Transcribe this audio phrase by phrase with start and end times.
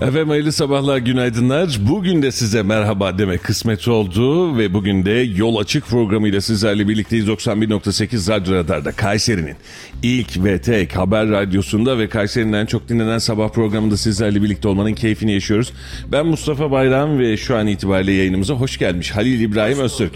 [0.00, 1.78] Efendim hayırlı sabahlar, günaydınlar.
[1.80, 7.28] Bugün de size merhaba demek kısmet oldu ve bugün de Yol Açık programıyla sizlerle birlikteyiz
[7.28, 9.56] 91.8 Radyo Radar'da Kayseri'nin
[10.02, 14.94] ilk ve tek haber radyosunda ve Kayseri'nin en çok dinlenen sabah programında sizlerle birlikte olmanın
[14.94, 15.72] keyfini yaşıyoruz.
[16.12, 20.12] Ben Mustafa Bayram ve şu an itibariyle yayınımıza hoş gelmiş Halil İbrahim Öztürk.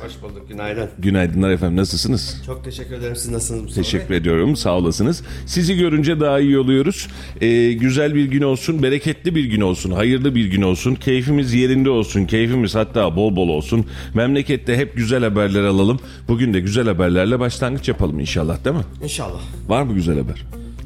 [0.00, 0.88] Hoş bulduk, günaydın.
[0.98, 2.42] Günaydınlar efendim, nasılsınız?
[2.46, 3.16] Çok teşekkür ederim.
[3.16, 4.16] Siz nasılsınız Teşekkür Bey?
[4.16, 4.56] ediyorum.
[4.56, 5.22] Sağ olasınız.
[5.46, 7.08] Sizi görünce daha iyi oluyoruz.
[7.40, 10.94] Ee, güzel bir gün olsun, bereketli bir gün olsun, hayırlı bir gün olsun.
[10.94, 13.86] Keyfimiz yerinde olsun, keyfimiz hatta bol bol olsun.
[14.14, 16.00] Memlekette hep güzel haberler alalım.
[16.28, 18.82] Bugün de güzel haberlerle başlangıç yapalım inşallah değil mi?
[19.02, 19.40] İnşallah.
[19.68, 20.42] Var mı güzel haber?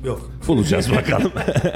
[0.06, 0.30] Yok.
[0.48, 1.32] Bulacağız bakalım.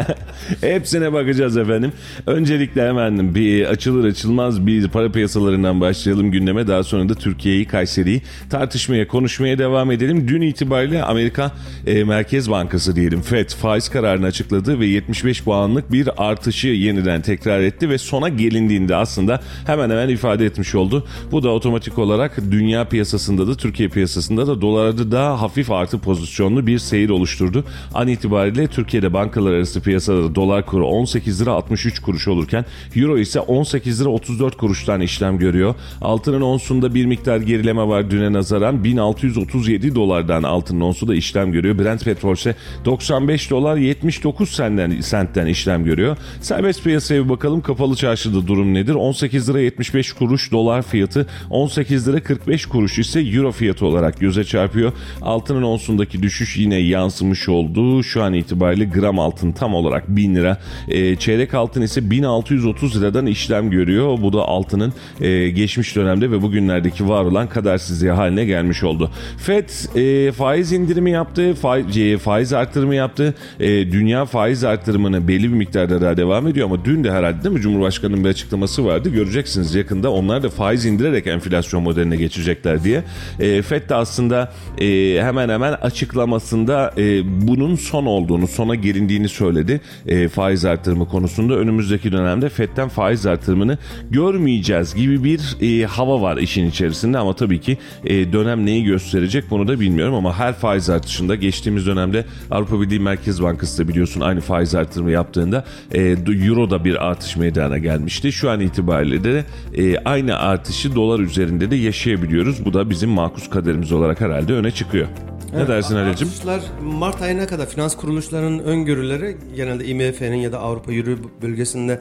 [0.61, 1.93] Hepsine bakacağız efendim.
[2.27, 6.67] Öncelikle hemen bir açılır açılmaz bir para piyasalarından başlayalım gündeme.
[6.67, 10.29] Daha sonra da Türkiye'yi, Kayseri'yi tartışmaya, konuşmaya devam edelim.
[10.29, 11.53] Dün itibariyle Amerika
[11.87, 17.61] e, Merkez Bankası diyelim FED faiz kararını açıkladı ve 75 puanlık bir artışı yeniden tekrar
[17.61, 21.07] etti ve sona gelindiğinde aslında hemen hemen ifade etmiş oldu.
[21.33, 26.67] Bu da otomatik olarak dünya piyasasında da Türkiye piyasasında da dolarda daha hafif artı pozisyonlu
[26.67, 27.65] bir seyir oluşturdu.
[27.95, 32.65] An itibariyle Türkiye'de bankalar arası piyasada dolar kuru 18 lira 63 kuruş olurken
[32.97, 35.75] euro ise 18 lira 34 kuruştan işlem görüyor.
[36.01, 41.79] Altının onsunda bir miktar gerileme var düne nazaran 1637 dolardan altının onsu da işlem görüyor.
[41.79, 42.55] Brent petrol ise
[42.85, 46.17] 95 dolar 79 sentten, sentten işlem görüyor.
[46.41, 48.95] Serbest piyasaya bir bakalım kapalı çarşıda durum nedir?
[48.95, 54.45] 18 lira 75 kuruş dolar fiyatı 18 lira 45 kuruş ise euro fiyatı olarak göze
[54.45, 54.93] çarpıyor.
[55.23, 58.03] Altının onsundaki düşüş yine yansımış oldu.
[58.03, 60.59] Şu an itibariyle gram altın tam olarak 1000 lira.
[60.89, 64.19] E, çeyrek altın ise 1630 liradan işlem görüyor.
[64.23, 69.11] Bu da altının e, geçmiş dönemde ve bugünlerdeki var olan kadersizliği haline gelmiş oldu.
[69.39, 73.35] FED e, faiz indirimi yaptı, faiz, e, faiz artırımı yaptı.
[73.61, 77.55] E, dünya faiz artırımını belli bir miktarda daha devam ediyor ama dün de herhalde değil
[77.55, 79.09] mi Cumhurbaşkanı'nın bir açıklaması vardı.
[79.09, 83.03] Göreceksiniz yakında onlar da faiz indirerek enflasyon modeline geçecekler diye.
[83.41, 89.81] E, FED de aslında e, hemen hemen açıklamasında e, bunun son olduğunu, sona gelindiğini söyledi.
[90.07, 93.79] E, faiz artırımı konusunda önümüzdeki dönemde FED'den faiz artırımını
[94.11, 99.45] görmeyeceğiz gibi bir e, hava var işin içerisinde ama tabii ki e, dönem neyi gösterecek
[99.51, 104.21] bunu da bilmiyorum ama her faiz artışında geçtiğimiz dönemde Avrupa Birliği Merkez Bankası da biliyorsun
[104.21, 106.01] aynı faiz artırımı yaptığında e,
[106.47, 108.33] euro da bir artış meydana gelmişti.
[108.33, 112.65] Şu an itibariyle de e, aynı artışı dolar üzerinde de yaşayabiliyoruz.
[112.65, 115.09] Bu da bizim makus kaderimiz olarak herhalde öne çıkıyor.
[115.57, 116.29] Ne dersin Halil'cim?
[116.29, 122.01] Artışlar Mart ayına kadar finans kuruluşlarının öngörüleri genelde IMF'nin ya da Avrupa Euro bölgesinde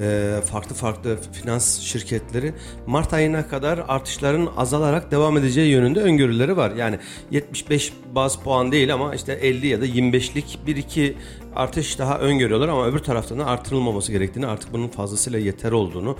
[0.00, 2.52] e, farklı farklı finans şirketleri
[2.86, 6.72] Mart ayına kadar artışların azalarak devam edeceği yönünde öngörüleri var.
[6.76, 6.98] Yani
[7.30, 11.16] 75 baz puan değil ama işte 50 ya da 25'lik bir iki
[11.56, 16.16] artış daha öngörüyorlar ama öbür taraftan da artırılmaması gerektiğini artık bunun fazlasıyla yeter olduğunu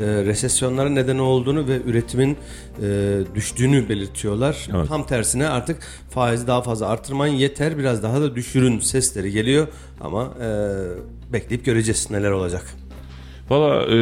[0.00, 2.36] e, resesyonların nedeni olduğunu ve üretimin
[2.82, 4.68] e, düştüğünü belirtiyorlar.
[4.74, 4.88] Evet.
[4.88, 9.68] Tam tersine artık faizi daha fazla artırmayın yeter biraz daha da düşürün sesleri geliyor
[10.00, 12.64] ama e, bekleyip göreceğiz neler olacak.
[13.50, 13.96] Valla e,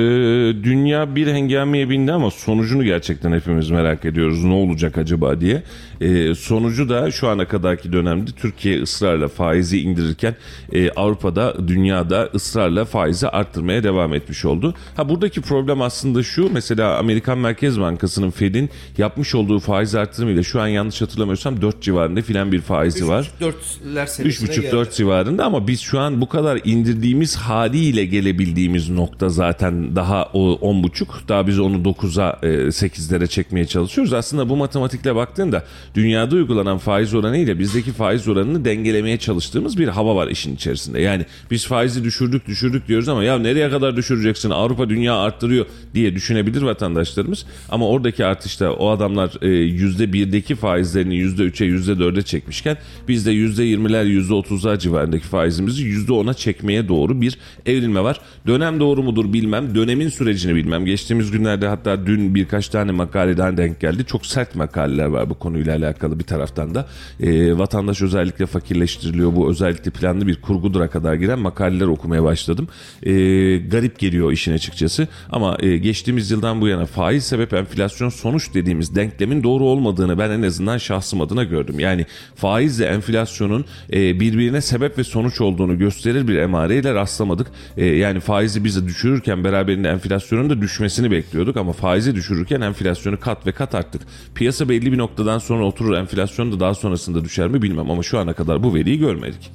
[0.65, 4.45] dünya bir hengameye bindi ama sonucunu gerçekten hepimiz merak ediyoruz.
[4.45, 5.63] Ne olacak acaba diye.
[6.01, 10.37] E, sonucu da şu ana kadarki dönemde Türkiye ısrarla faizi indirirken
[10.73, 14.75] e, Avrupa'da, dünyada ısrarla faizi arttırmaya devam etmiş oldu.
[14.97, 16.51] Ha buradaki problem aslında şu.
[16.53, 22.23] Mesela Amerikan Merkez Bankası'nın Fed'in yapmış olduğu faiz artırımıyla şu an yanlış hatırlamıyorsam 4 civarında
[22.23, 23.31] filan bir faizi var.
[23.41, 24.67] 3,5-4'ler seviyesine geldi.
[24.67, 30.59] 3,5-4 civarında ama biz şu an bu kadar indirdiğimiz haliyle gelebildiğimiz nokta zaten daha o
[30.63, 34.13] 10,5 daha biz onu 9'a e, 8'lere çekmeye çalışıyoruz.
[34.13, 39.89] Aslında bu matematikle baktığında dünyada uygulanan faiz oranı ile bizdeki faiz oranını dengelemeye çalıştığımız bir
[39.89, 41.01] hava var işin içerisinde.
[41.01, 46.15] Yani biz faizi düşürdük düşürdük diyoruz ama ya nereye kadar düşüreceksin Avrupa dünya arttırıyor diye
[46.15, 47.47] düşünebilir vatandaşlarımız.
[47.69, 52.77] Ama oradaki artışta o adamlar e, %1'deki faizlerini %3'e %4'e çekmişken
[53.09, 58.21] biz de %20'ler %30'lar civarındaki faizimizi %10'a çekmeye doğru bir evrilme var.
[58.47, 59.75] Dönem doğru mudur bilmem.
[59.75, 60.85] Dönemin sürecini bilmem.
[60.85, 64.05] Geçtiğimiz günlerde hatta dün birkaç tane makaleden denk geldi.
[64.05, 66.89] Çok sert makaleler var bu konuyla alakalı bir taraftan da.
[67.21, 69.37] E, vatandaş özellikle fakirleştiriliyor.
[69.37, 72.69] Bu özellikle planlı bir kurgudura kadar giren makaleler okumaya başladım.
[73.03, 73.13] E,
[73.57, 75.09] garip geliyor işin açıkçası.
[75.31, 80.31] Ama e, geçtiğimiz yıldan bu yana faiz sebep enflasyon sonuç dediğimiz denklemin doğru olmadığını ben
[80.31, 81.81] en azından şahsım adına gördüm.
[81.81, 87.47] Yani faizle enflasyonun e, birbirine sebep ve sonuç olduğunu gösterir bir emareyle rastlamadık.
[87.77, 88.87] E, yani faizi bize
[89.17, 94.03] düşürürken beraberinde enflasyonun da düşmesini bekliyorduk ama faizi düşürürken enflasyonu kat ve kat arttık.
[94.35, 98.19] Piyasa belli bir noktadan sonra oturur enflasyon da daha sonrasında düşer mi bilmem ama şu
[98.19, 99.51] ana kadar bu veriyi görmedik.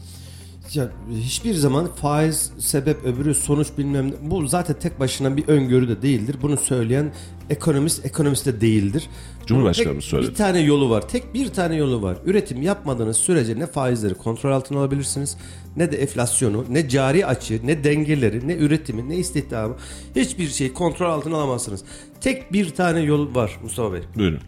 [0.73, 4.13] Ya hiçbir zaman faiz sebep öbürü sonuç bilmem ne.
[4.21, 6.35] Bu zaten tek başına bir öngörü de değildir.
[6.41, 7.13] Bunu söyleyen
[7.50, 9.09] ekonomist ekonomist de değildir.
[9.45, 10.29] Cumhurbaşkanımız söyledi.
[10.29, 11.09] Bir tane yolu var.
[11.09, 12.18] Tek bir tane yolu var.
[12.25, 15.38] Üretim yapmadığınız sürece ne faizleri kontrol altına alabilirsiniz
[15.77, 19.75] ne de enflasyonu, ne cari açı, ne dengeleri, ne üretimi, ne istihdamı
[20.15, 21.83] hiçbir şeyi kontrol altına alamazsınız.
[22.21, 24.01] Tek bir tane yol var Mustafa Bey.
[24.15, 24.39] Buyurun.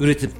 [0.00, 0.30] Üretim.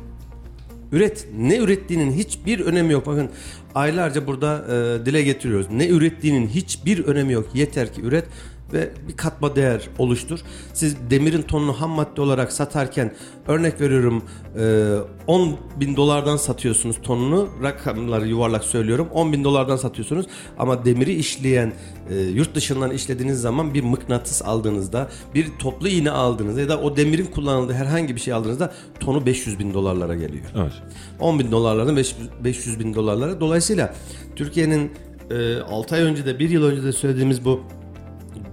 [0.93, 1.27] Üret.
[1.39, 3.07] Ne ürettiğinin hiçbir önemi yok.
[3.07, 3.31] Bakın
[3.77, 5.71] aylarca burada e, dile getiriyoruz.
[5.71, 7.49] Ne ürettiğinin hiçbir önemi yok.
[7.55, 8.25] Yeter ki üret
[8.73, 10.41] ve bir katma değer oluştur.
[10.75, 13.15] Siz demirin tonunu ham madde olarak satarken
[13.49, 14.23] örnek veriyorum
[14.59, 14.97] e,
[15.27, 20.27] 10 bin dolardan satıyorsunuz tonunu rakamları yuvarlak söylüyorum 10 bin dolardan satıyorsunuz
[20.59, 21.73] ama demiri işleyen
[22.11, 26.97] e, yurt dışından işlediğiniz zaman bir mıknatıs aldığınızda bir toplu iğne aldığınızda ya da o
[26.97, 30.45] demirin kullanıldığı herhangi bir şey aldığınızda tonu 500 bin dolarlara geliyor.
[30.57, 30.73] Evet.
[31.21, 31.97] 10 bin dolarlardan
[32.45, 33.41] 500 bin dolarlara.
[33.41, 33.95] Dolayısıyla
[34.37, 34.93] Türkiye'nin
[35.31, 37.61] e, 6 ay önce de 1 yıl önce de söylediğimiz bu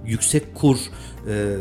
[0.05, 0.77] yüksek kur,
[1.29, 1.55] e,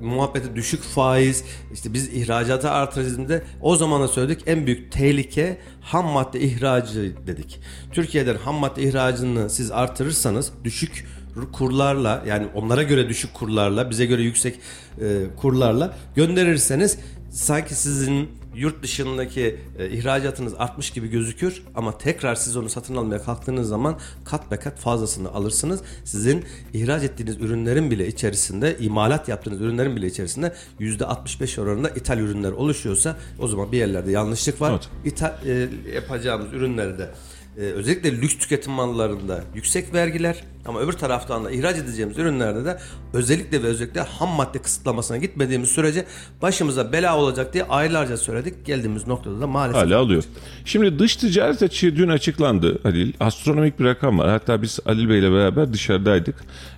[0.00, 5.58] muhabbeti düşük faiz, işte biz ihracatı artıracağız de o zaman da söyledik en büyük tehlike
[5.80, 7.60] ham madde ihracı dedik.
[7.92, 11.06] Türkiye'den ham madde ihracını siz artırırsanız düşük
[11.52, 14.54] kurlarla yani onlara göre düşük kurlarla bize göre yüksek
[15.00, 15.04] e,
[15.36, 16.98] kurlarla gönderirseniz
[17.30, 23.22] sanki sizin yurt dışındaki e, ihracatınız artmış gibi gözükür ama tekrar siz onu satın almaya
[23.22, 25.80] kalktığınız zaman kat be kat fazlasını alırsınız.
[26.04, 32.52] Sizin ihraç ettiğiniz ürünlerin bile içerisinde, imalat yaptığınız ürünlerin bile içerisinde %65 oranında ithal ürünler
[32.52, 34.70] oluşuyorsa o zaman bir yerlerde yanlışlık var.
[34.70, 34.88] Evet.
[35.04, 37.10] İthal e, yapacağımız ürünlerde
[37.58, 42.78] e, özellikle lüks tüketim mallarında yüksek vergiler ama öbür taraftan da ihraç edeceğimiz ürünlerde de
[43.12, 46.04] özellikle ve özellikle ham madde kısıtlamasına gitmediğimiz sürece
[46.42, 48.66] başımıza bela olacak diye aylarca söyledik.
[48.66, 50.24] Geldiğimiz noktada da maalesef Hala alıyor.
[50.64, 53.12] Şimdi dış ticaret açığı dün açıklandı Halil.
[53.20, 54.28] Astronomik bir rakam var.
[54.28, 56.34] Hatta biz Halil Bey'le beraber dışarıdaydık.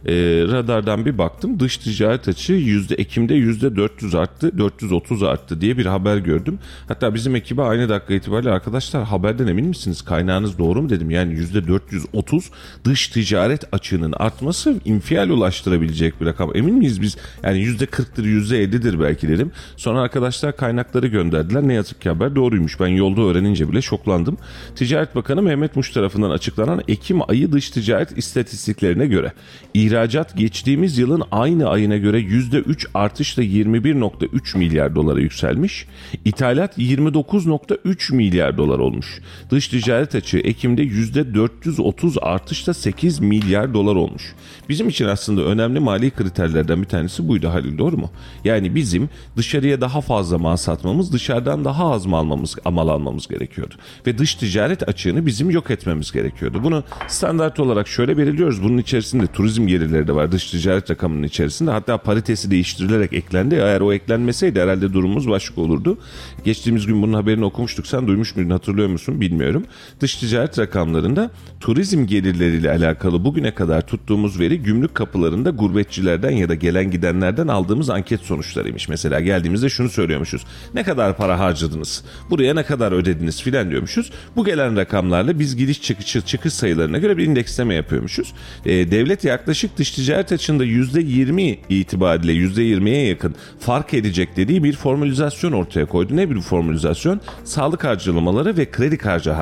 [0.07, 0.13] Ee,
[0.53, 1.61] radardan bir baktım.
[1.61, 4.59] Dış ticaret açığı yüzde Ekim'de yüzde 400 arttı.
[4.59, 6.59] 430 arttı diye bir haber gördüm.
[6.89, 10.03] Hatta bizim ekibe aynı dakika itibariyle arkadaşlar haberden emin misiniz?
[10.03, 11.11] Kaynağınız doğru mu dedim.
[11.11, 12.51] Yani yüzde 430
[12.85, 16.57] dış ticaret açığının artması infial ulaştırabilecek bir rakam.
[16.57, 17.17] Emin miyiz biz?
[17.43, 19.53] Yani yüzde 40'tır yüzde 50'dir belki dedim.
[19.77, 21.69] Sonra arkadaşlar kaynakları gönderdiler.
[21.69, 22.81] Ne yazık ki haber doğruymuş.
[22.81, 24.39] Ben yolda öğrenince bile şoklandım.
[24.77, 29.33] Ticaret Bakanı Mehmet Muş tarafından açıklanan Ekim ayı dış ticaret istatistiklerine göre
[29.75, 35.87] ihracat geçtiğimiz yılın aynı ayına göre %3 artışla 21.3 milyar dolara yükselmiş.
[36.25, 39.21] İthalat 29.3 milyar dolar olmuş.
[39.51, 44.35] Dış ticaret açığı Ekim'de %430 artışla 8 milyar dolar olmuş.
[44.69, 48.11] Bizim için aslında önemli mali kriterlerden bir tanesi buydu Halil doğru mu?
[48.45, 53.75] Yani bizim dışarıya daha fazla mal satmamız, dışarıdan daha az mal almamız, mal almamız gerekiyordu.
[54.07, 56.61] Ve dış ticaret açığını bizim yok etmemiz gerekiyordu.
[56.65, 58.63] Bunu standart olarak şöyle belirliyoruz.
[58.63, 61.71] Bunun içerisinde turizm gelirleri de var dış ticaret rakamının içerisinde.
[61.71, 63.55] Hatta paritesi değiştirilerek eklendi.
[63.55, 65.99] Eğer o eklenmeseydi herhalde durumumuz başka olurdu.
[66.45, 67.87] Geçtiğimiz gün bunun haberini okumuştuk.
[67.87, 69.65] Sen duymuş muydun hatırlıyor musun bilmiyorum.
[70.01, 76.55] Dış ticaret rakamlarında turizm gelirleriyle alakalı bugüne kadar tuttuğumuz veri gümrük kapılarında gurbetçilerden ya da
[76.55, 78.89] gelen gidenlerden aldığımız anket sonuçlarıymış.
[78.89, 80.45] Mesela geldiğimizde şunu söylüyormuşuz.
[80.75, 82.05] Ne kadar para harcadınız?
[82.31, 84.11] Buraya ne kadar ödediniz filan diyormuşuz.
[84.37, 88.33] Bu gelen rakamlarla biz gidiş çıkış, çıkış sayılarına göre bir indeksleme yapıyormuşuz.
[88.67, 95.53] Ee, devlet yaklaşık dış ticaret açığında %20 itibariyle %20'ye yakın fark edecek dediği bir formülizasyon
[95.53, 96.17] ortaya koydu.
[96.17, 97.21] Ne bir formülizasyon?
[97.45, 98.99] Sağlık harcamaları ve kredi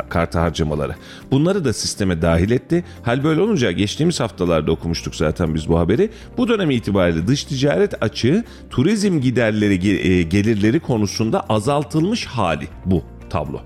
[0.09, 0.95] kartı harcamaları piyasaları.
[1.31, 2.85] Bunları da sisteme dahil etti.
[3.03, 6.11] Hal böyle olunca geçtiğimiz haftalarda okumuştuk zaten biz bu haberi.
[6.37, 13.61] Bu dönem itibariyle dış ticaret açığı turizm giderleri e, gelirleri konusunda azaltılmış hali bu tablo.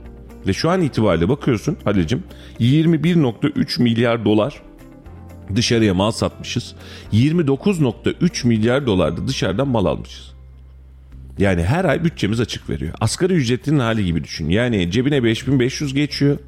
[0.46, 2.22] Ve şu an itibariyle bakıyorsun Halil'cim
[2.60, 4.62] 21.3 milyar dolar
[5.56, 6.74] dışarıya mal satmışız.
[7.12, 10.30] 29.3 milyar dolar da dışarıdan mal almışız.
[11.38, 12.94] Yani her ay bütçemiz açık veriyor.
[13.00, 14.48] Asgari ücretinin hali gibi düşün.
[14.48, 16.38] Yani cebine 5500 geçiyor.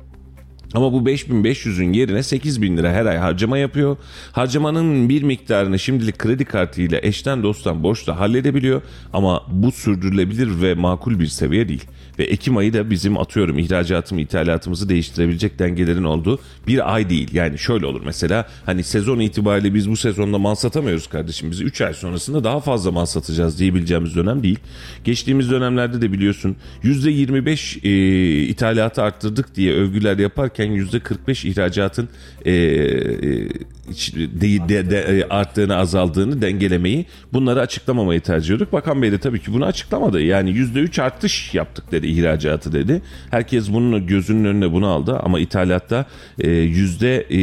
[0.74, 3.96] Ama bu 5500'ün yerine 8000 lira her ay harcama yapıyor.
[4.32, 8.82] Harcamanın bir miktarını şimdilik kredi kartıyla eşten dosttan borçla halledebiliyor.
[9.12, 11.84] Ama bu sürdürülebilir ve makul bir seviye değil.
[12.18, 17.34] Ve Ekim ayı da bizim atıyorum ihracatımı ithalatımızı değiştirebilecek dengelerin olduğu bir ay değil.
[17.34, 21.50] Yani şöyle olur mesela hani sezon itibariyle biz bu sezonda mal satamıyoruz kardeşim.
[21.50, 24.58] Biz 3 ay sonrasında daha fazla mal satacağız diyebileceğimiz dönem değil.
[25.04, 32.09] Geçtiğimiz dönemlerde de biliyorsun %25 e, ithalatı arttırdık diye övgüler yaparken %45 ihracatın
[32.45, 32.52] e,
[34.40, 38.73] de, de, de, arttığını azaldığını dengelemeyi bunları açıklamamayı tercih ediyorduk.
[38.73, 40.21] Bakan Bey de tabii ki bunu açıklamadı.
[40.21, 43.02] Yani %3 artış yaptık dedi ihracatı dedi.
[43.31, 46.07] Herkes bunun gözünün önüne bunu aldı ama ithalatta
[46.38, 47.37] e, e,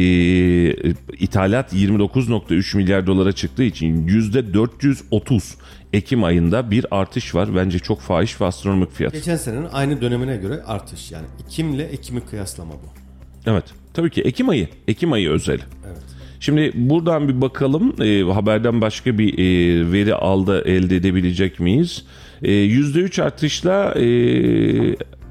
[1.18, 5.54] ithalat 29.3 milyar dolara çıktığı için yüzde 430
[5.92, 7.56] Ekim ayında bir artış var.
[7.56, 9.12] Bence çok fahiş ve astronomik fiyat.
[9.12, 13.09] Geçen senenin aynı dönemine göre artış yani Ekim'le Ekim'i kıyaslama bu.
[13.46, 13.64] Evet.
[13.94, 14.68] Tabii ki Ekim ayı.
[14.88, 15.60] Ekim ayı özel.
[15.86, 16.02] Evet.
[16.40, 22.04] Şimdi buradan bir bakalım e, haberden başka bir e, veri aldı elde edebilecek miyiz?
[22.42, 24.04] E, %3 artışla e,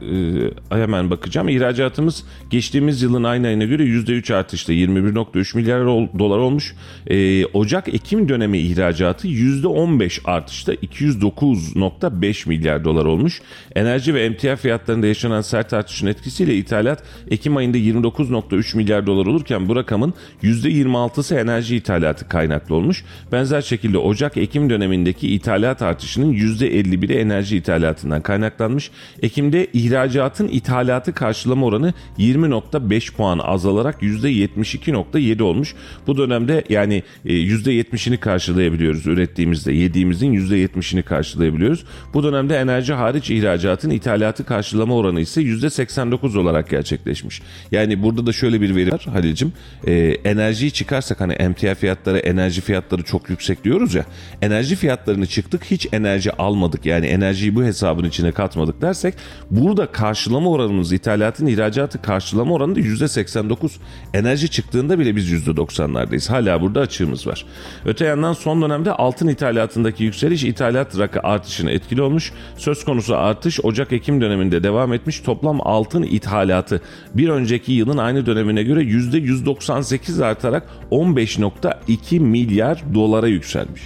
[0.01, 1.49] e, hemen bakacağım.
[1.49, 5.85] İhracatımız geçtiğimiz yılın aynı ayına göre %3 artışla 21.3 milyar
[6.19, 6.75] dolar olmuş.
[7.07, 13.41] E, Ocak-Ekim dönemi ihracatı %15 artışla 209.5 milyar dolar olmuş.
[13.75, 19.69] Enerji ve emtia fiyatlarında yaşanan sert artışın etkisiyle ithalat Ekim ayında 29.3 milyar dolar olurken
[19.69, 20.13] bu rakamın
[20.43, 23.03] %26'sı enerji ithalatı kaynaklı olmuş.
[23.31, 28.91] Benzer şekilde Ocak-Ekim dönemindeki ithalat artışının %51'i enerji ithalatından kaynaklanmış.
[29.21, 35.75] Ekim'de ihracatın ithalatı karşılama oranı 20.5 puan azalarak %72.7 olmuş.
[36.08, 39.74] Bu dönemde yani %70'ini karşılayabiliyoruz ürettiğimizde.
[39.74, 41.84] Yediğimizin %70'ini karşılayabiliyoruz.
[42.13, 47.41] Bu dönemde enerji hariç ihracatın ithalatı karşılama oranı ise %89 olarak gerçekleşmiş.
[47.72, 49.53] Yani burada da şöyle bir veri var Halil'cim.
[49.88, 49.93] E,
[50.24, 54.05] enerjiyi çıkarsak hani emtia fiyatları, enerji fiyatları çok yüksek diyoruz ya.
[54.41, 56.86] Enerji fiyatlarını çıktık hiç enerji almadık.
[56.86, 59.13] Yani enerjiyi bu hesabın içine katmadık dersek
[59.51, 63.71] burada karşılama oranımız ithalatın ihracatı karşılama oranı da %89.
[64.13, 66.29] Enerji çıktığında bile biz %90'lardayız.
[66.29, 67.45] Hala burada açığımız var.
[67.86, 72.33] Öte yandan son dönemde altın ithalatındaki yükseliş ithalat rakı artışına etkili olmuş.
[72.57, 75.19] Söz konusu artış Ocak-Ekim döneminde devam etmiş.
[75.19, 76.81] Toplam altın ithalatı
[77.13, 83.81] bir önceki yılın aynı dönemine göre %198 artarak 15.2 milyar dolara yükselmiş.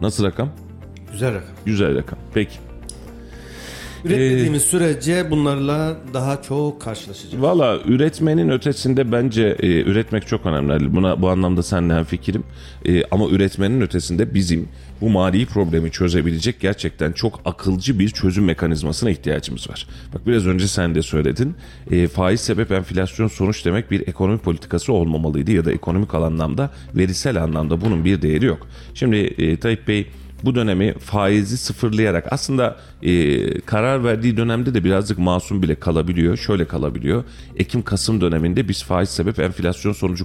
[0.00, 0.48] Nasıl rakam?
[1.12, 1.54] Güzel rakam.
[1.66, 2.18] Güzel rakam.
[2.34, 2.69] Peki.
[4.04, 7.42] Üretmediğimiz sürece bunlarla daha çok karşılaşacağız.
[7.42, 10.94] Valla üretmenin ötesinde bence e, üretmek çok önemli.
[10.94, 12.44] Buna bu anlamda seninle fikrim.
[12.84, 14.68] E, ama üretmenin ötesinde bizim
[15.00, 19.86] bu mali problemi çözebilecek gerçekten çok akılcı bir çözüm mekanizmasına ihtiyacımız var.
[20.14, 21.54] Bak biraz önce sen de söyledin.
[21.90, 27.42] E, faiz sebep enflasyon sonuç demek bir ekonomi politikası olmamalıydı ya da ekonomik anlamda verisel
[27.42, 28.66] anlamda bunun bir değeri yok.
[28.94, 30.06] Şimdi e, Tayyip Bey
[30.44, 36.36] bu dönemi faizi sıfırlayarak aslında e, karar verdiği dönemde de birazcık masum bile kalabiliyor.
[36.36, 37.24] Şöyle kalabiliyor.
[37.56, 40.24] Ekim-Kasım döneminde biz faiz sebep enflasyon sonucu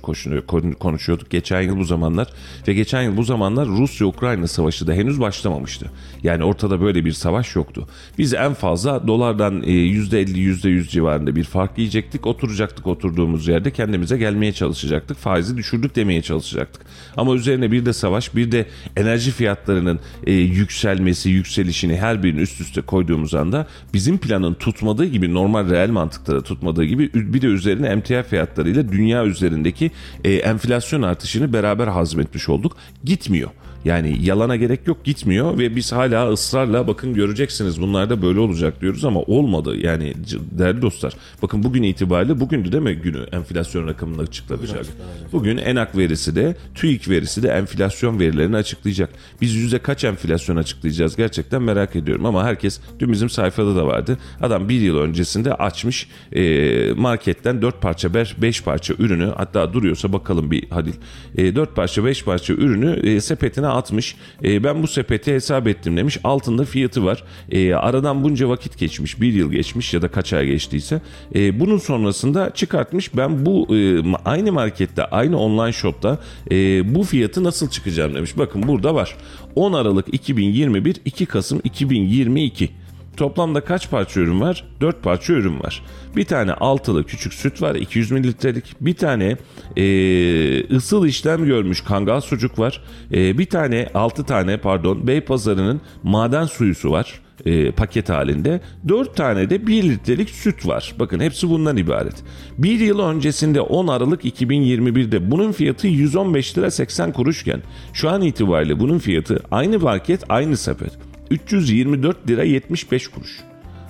[0.80, 2.28] konuşuyorduk geçen yıl bu zamanlar
[2.68, 5.92] ve geçen yıl bu zamanlar Rusya-Ukrayna savaşı da henüz başlamamıştı.
[6.24, 7.88] Yani ortada böyle bir savaş yoktu.
[8.18, 12.28] Biz en fazla dolardan e, %50 %100 civarında bir fark yiyecektik.
[12.28, 15.18] Oturacaktık oturduğumuz yerde kendimize gelmeye çalışacaktık.
[15.18, 16.86] Faizi düşürdük demeye çalışacaktık.
[17.18, 22.62] Ama üzerine bir de savaş bir de enerji fiyatlarının e, yükselmesi, yükselişini her birinin üst
[22.62, 27.48] üste koyduğumuz anda bizim planın tutmadığı gibi normal reel mantıkta da tutmadığı gibi bir de
[27.48, 29.92] üzerine emtia fiyatlarıyla dünya üzerindeki
[30.24, 32.78] e, enflasyon artışını beraber hazmetmiş olduk.
[33.04, 33.50] Gitmiyor.
[33.86, 38.82] Yani yalana gerek yok gitmiyor ve biz hala ısrarla bakın göreceksiniz bunlar da böyle olacak
[38.82, 39.78] diyoruz ama olmadı.
[39.78, 40.14] Yani
[40.52, 44.86] değerli dostlar bakın bugün itibariyle bugündü değil mi günü enflasyon rakamını açıklanacak.
[45.32, 49.10] Bugün ENAK verisi de TÜİK verisi de enflasyon verilerini açıklayacak.
[49.42, 54.18] Biz yüzde kaç enflasyon açıklayacağız gerçekten merak ediyorum ama herkes dün bizim sayfada da vardı.
[54.42, 60.52] Adam bir yıl öncesinde açmış e, marketten dört parça beş parça ürünü hatta duruyorsa bakalım
[60.52, 60.94] bir Hadil.
[61.38, 64.16] E, 4 parça beş parça ürünü e, sepetine atmış.
[64.44, 66.18] E, ben bu sepeti hesap ettim demiş.
[66.24, 67.24] Altında fiyatı var.
[67.52, 69.22] E, aradan bunca vakit geçmiş.
[69.22, 71.02] Bir yıl geçmiş ya da kaç ay geçtiyse.
[71.36, 73.18] E, bunun sonrasında çıkartmış.
[73.18, 76.20] Ben bu e, aynı markette aynı online shopta
[76.52, 76.56] e,
[76.96, 78.38] bu fiyatı nasıl çıkacağım demiş.
[78.38, 79.16] Bakın burada var.
[79.56, 82.70] 10 Aralık 2021 2 Kasım 2022.
[83.18, 84.64] Toplamda kaç parça ürün var?
[84.82, 85.84] 4 parça ürün var.
[86.16, 88.76] Bir tane altılı küçük süt var 200 mililitrelik.
[88.82, 89.38] Bir tane
[89.78, 92.84] e, ısıl işlem görmüş kangal sucuk var.
[93.14, 98.62] E, bir tane 6 tane pardon Beypazarı'nın maden suyusu var e, paket halinde.
[98.88, 100.94] 4 tane de 1 litrelik süt var.
[101.00, 102.24] Bakın hepsi bundan ibaret.
[102.58, 107.62] Bir yıl öncesinde 10 Aralık 2021'de bunun fiyatı 115 lira 80 kuruşken
[107.94, 113.40] şu an itibariyle bunun fiyatı aynı market aynı sepet 324 lira 75 kuruş.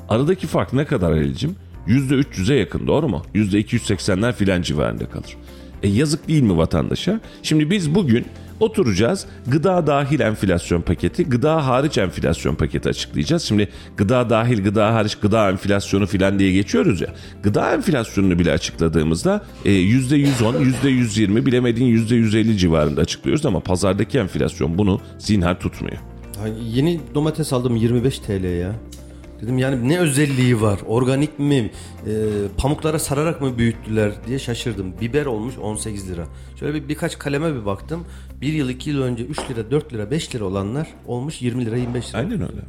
[0.10, 1.56] Aradaki fark ne kadar Halil'cim?
[1.88, 3.24] %300'e yakın doğru mu?
[3.36, 5.38] %280'ler filan civarında kalır.
[5.84, 7.20] E yazık değil mi vatandaşa?
[7.44, 8.26] Şimdi biz bugün
[8.60, 9.26] oturacağız.
[9.48, 13.44] Gıda dahil enflasyon paketi, gıda hariç enflasyon paketi açıklayacağız.
[13.44, 17.14] Şimdi gıda dahil, gıda hariç, gıda enflasyonu filan diye geçiyoruz ya.
[17.44, 25.02] Gıda enflasyonunu bile açıkladığımızda e, %110, %120 bilemediğin %150 civarında açıklıyoruz ama pazardaki enflasyon bunu
[25.18, 25.98] zinhar tutmuyor.
[26.74, 28.76] Yeni domates aldım 25 TL ya.
[29.42, 30.80] Dedim yani ne özelliği var?
[30.88, 31.56] Organik mi?
[31.56, 32.12] E,
[32.58, 34.94] pamuklara sararak mı büyüttüler diye şaşırdım.
[35.02, 36.26] Biber olmuş 18 lira.
[36.60, 38.06] Şöyle bir birkaç kaleme bir baktım.
[38.42, 41.78] Bir yıl iki yıl önce 3 lira 4 lira 5 lira olanlar olmuş 20 lira
[41.78, 42.18] 25 lira.
[42.18, 42.62] Aynen öyle.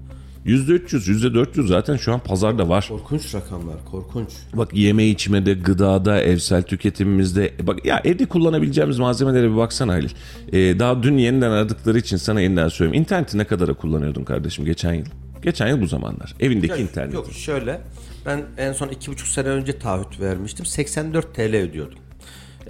[0.46, 2.86] %300, %400 zaten şu an pazarda var.
[2.88, 4.28] Korkunç rakamlar korkunç.
[4.54, 10.10] Bak yeme içmede, gıdada, evsel tüketimimizde bak ya evde kullanabileceğimiz malzemelere bir baksana Halil.
[10.52, 13.02] Ee, daha dün yeniden aradıkları için sana yeniden söyleyeyim.
[13.02, 15.06] İnterneti ne kadara kullanıyordun kardeşim geçen yıl?
[15.42, 16.34] Geçen yıl bu zamanlar.
[16.40, 17.14] Evindeki internet.
[17.14, 17.80] Yok şöyle
[18.26, 20.66] ben en son iki buçuk sene önce taahhüt vermiştim.
[20.66, 21.98] 84 TL ödüyordum.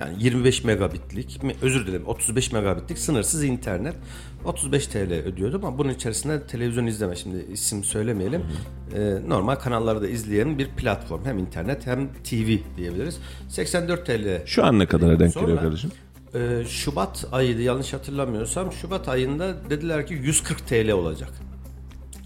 [0.00, 3.94] Yani 25 megabitlik, özür dilerim 35 megabitlik sınırsız internet.
[4.46, 8.42] 35 TL ödüyordum ama bunun içerisinde televizyon izleme şimdi isim söylemeyelim.
[8.94, 11.24] Ee, normal kanalları da izleyen bir platform.
[11.24, 13.18] Hem internet hem TV diyebiliriz.
[13.48, 14.46] 84 TL.
[14.46, 15.90] Şu an ne kadara denk geliyor kardeşim?
[16.34, 18.72] Ee, Şubat ayıydı yanlış hatırlamıyorsam.
[18.72, 21.30] Şubat ayında dediler ki 140 TL olacak.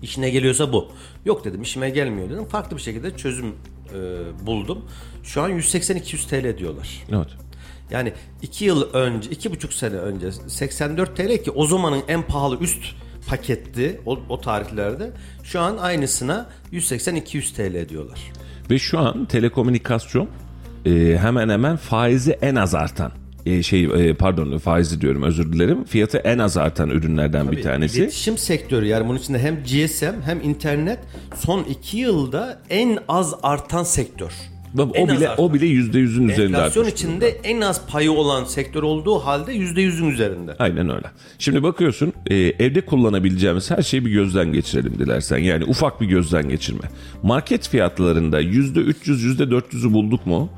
[0.03, 0.89] İşine geliyorsa bu.
[1.25, 2.45] Yok dedim işime gelmiyor dedim.
[2.45, 4.85] Farklı bir şekilde çözüm e, buldum.
[5.23, 7.05] Şu an 180-200 TL diyorlar.
[7.13, 7.29] Evet.
[7.91, 12.59] Yani 2 yıl önce, iki buçuk sene önce 84 TL ki o zamanın en pahalı
[12.61, 12.85] üst
[13.27, 15.11] paketti o, o tarihlerde.
[15.45, 18.19] Şu an aynısına 180-200 TL diyorlar.
[18.71, 20.29] Ve şu an telekomünikasyon
[20.87, 23.13] e, hemen hemen faizi en az artan
[23.47, 25.85] e, şey e, pardon faizi diyorum özür dilerim.
[25.85, 27.99] Fiyatı en az artan ürünlerden bir tanesi.
[27.99, 30.99] İletişim sektörü yani bunun içinde hem GSM hem internet
[31.35, 34.33] son iki yılda en az artan sektör.
[34.79, 35.45] En o bile artan.
[35.45, 40.57] o bile %100'ün üzerinde Enflasyon içinde en az payı olan sektör olduğu halde %100'ün üzerinde.
[40.59, 41.07] Aynen öyle.
[41.39, 45.39] Şimdi bakıyorsun e, evde kullanabileceğimiz her şeyi bir gözden geçirelim dilersen.
[45.39, 46.89] Yani ufak bir gözden geçirme.
[47.23, 50.49] Market fiyatlarında %300 %400'ü bulduk mu?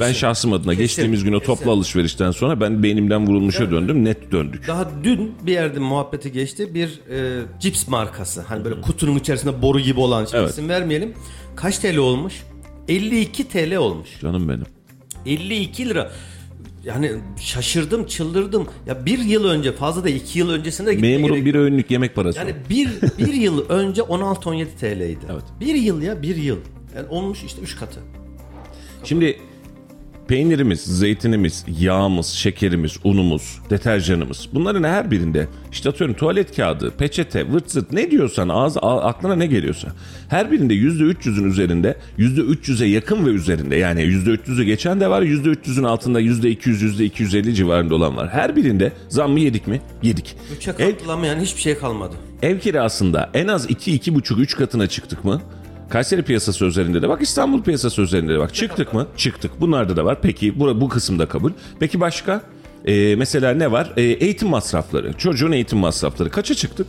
[0.00, 4.04] Ben şahsım adına geçtiğimiz gün o toplu alışverişten sonra ben beynimden vurulmuşa döndüm.
[4.04, 4.68] Net döndük.
[4.68, 6.74] Daha dün bir yerde muhabbeti geçti.
[6.74, 8.40] Bir e, cips markası.
[8.40, 10.50] Hani böyle kutunun içerisinde boru gibi olan şey Evet.
[10.50, 11.14] isim vermeyelim.
[11.56, 12.34] Kaç TL olmuş?
[12.90, 14.08] 52 TL olmuş.
[14.20, 14.66] Canım benim.
[15.26, 16.10] 52 lira.
[16.84, 18.68] Yani şaşırdım, çıldırdım.
[18.86, 22.14] Ya bir yıl önce fazla da iki yıl öncesinde gitmeye Memurun gerek- bir öğünlük yemek
[22.14, 22.38] parası.
[22.38, 25.18] Yani bir, bir yıl önce 16-17 TL'ydi.
[25.32, 25.42] Evet.
[25.60, 26.58] Bir yıl ya bir yıl.
[26.96, 28.00] Yani olmuş işte 3 katı.
[29.04, 29.38] Şimdi
[30.30, 37.70] peynirimiz, zeytinimiz, yağımız, şekerimiz, unumuz, deterjanımız bunların her birinde işte atıyorum tuvalet kağıdı, peçete, vırt
[37.70, 39.88] zırt ne diyorsan ağız, aklına ne geliyorsa
[40.28, 46.20] her birinde %300'ün üzerinde %300'e yakın ve üzerinde yani %300'ü geçen de var %300'ün altında
[46.20, 48.28] %200, %250 civarında olan var.
[48.28, 49.80] Her birinde zam mı yedik mi?
[50.02, 50.36] Yedik.
[50.60, 52.14] 3'e Ev, katlamayan hiçbir şey kalmadı.
[52.42, 55.42] ev kirasında en az 2, 2,5, 3 katına çıktık mı?
[55.90, 59.06] Kayseri piyasası üzerinde de bak İstanbul piyasası üzerinde de bak çıktık mı?
[59.16, 59.60] Çıktık.
[59.60, 60.18] Bunlarda da var.
[60.22, 61.52] Peki bu, bu kısımda kabul.
[61.80, 62.42] Peki başka?
[62.84, 63.92] Ee, mesela ne var?
[63.96, 65.12] Ee, eğitim masrafları.
[65.12, 66.30] Çocuğun eğitim masrafları.
[66.30, 66.86] Kaça çıktık?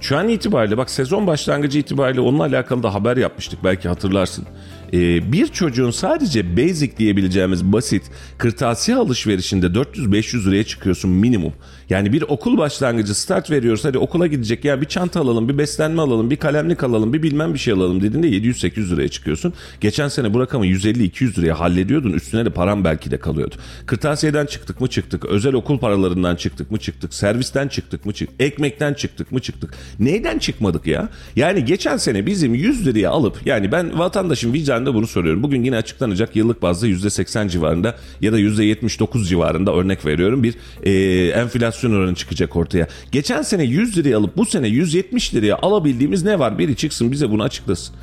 [0.00, 4.46] Şu an itibariyle bak sezon başlangıcı itibariyle onunla alakalı da haber yapmıştık belki hatırlarsın.
[4.92, 8.02] Ee, bir çocuğun sadece basic diyebileceğimiz basit
[8.38, 11.52] kırtasiye alışverişinde 400-500 liraya çıkıyorsun minimum.
[11.90, 16.02] Yani bir okul başlangıcı start veriyoruz hadi okula gidecek ya bir çanta alalım bir beslenme
[16.02, 19.52] alalım bir kalemlik alalım bir bilmem bir şey alalım dediğinde 700-800 liraya çıkıyorsun.
[19.80, 23.54] Geçen sene bu rakamı 150-200 liraya hallediyordun üstüne de param belki de kalıyordu.
[23.86, 28.94] Kırtasiyeden çıktık mı çıktık özel okul paralarından çıktık mı çıktık servisten çıktık mı çıktık ekmekten
[28.94, 29.74] çıktık mı çıktık.
[29.98, 31.08] Neyden çıkmadık ya?
[31.36, 35.42] Yani geçen sene bizim 100 liraya alıp yani ben vatandaşın vicdanında bunu soruyorum.
[35.42, 41.28] Bugün yine açıklanacak yıllık bazda %80 civarında ya da %79 civarında örnek veriyorum bir e,
[41.28, 42.86] enflasyon oranı çıkacak ortaya.
[43.12, 46.58] Geçen sene 100 liraya alıp bu sene 170 liraya alabildiğimiz ne var?
[46.58, 47.94] Biri çıksın bize bunu açıklasın.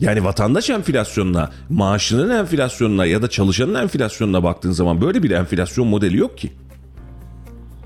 [0.00, 6.16] Yani vatandaş enflasyonuna, maaşının enflasyonuna ya da çalışanın enflasyonuna baktığın zaman böyle bir enflasyon modeli
[6.16, 6.52] yok ki.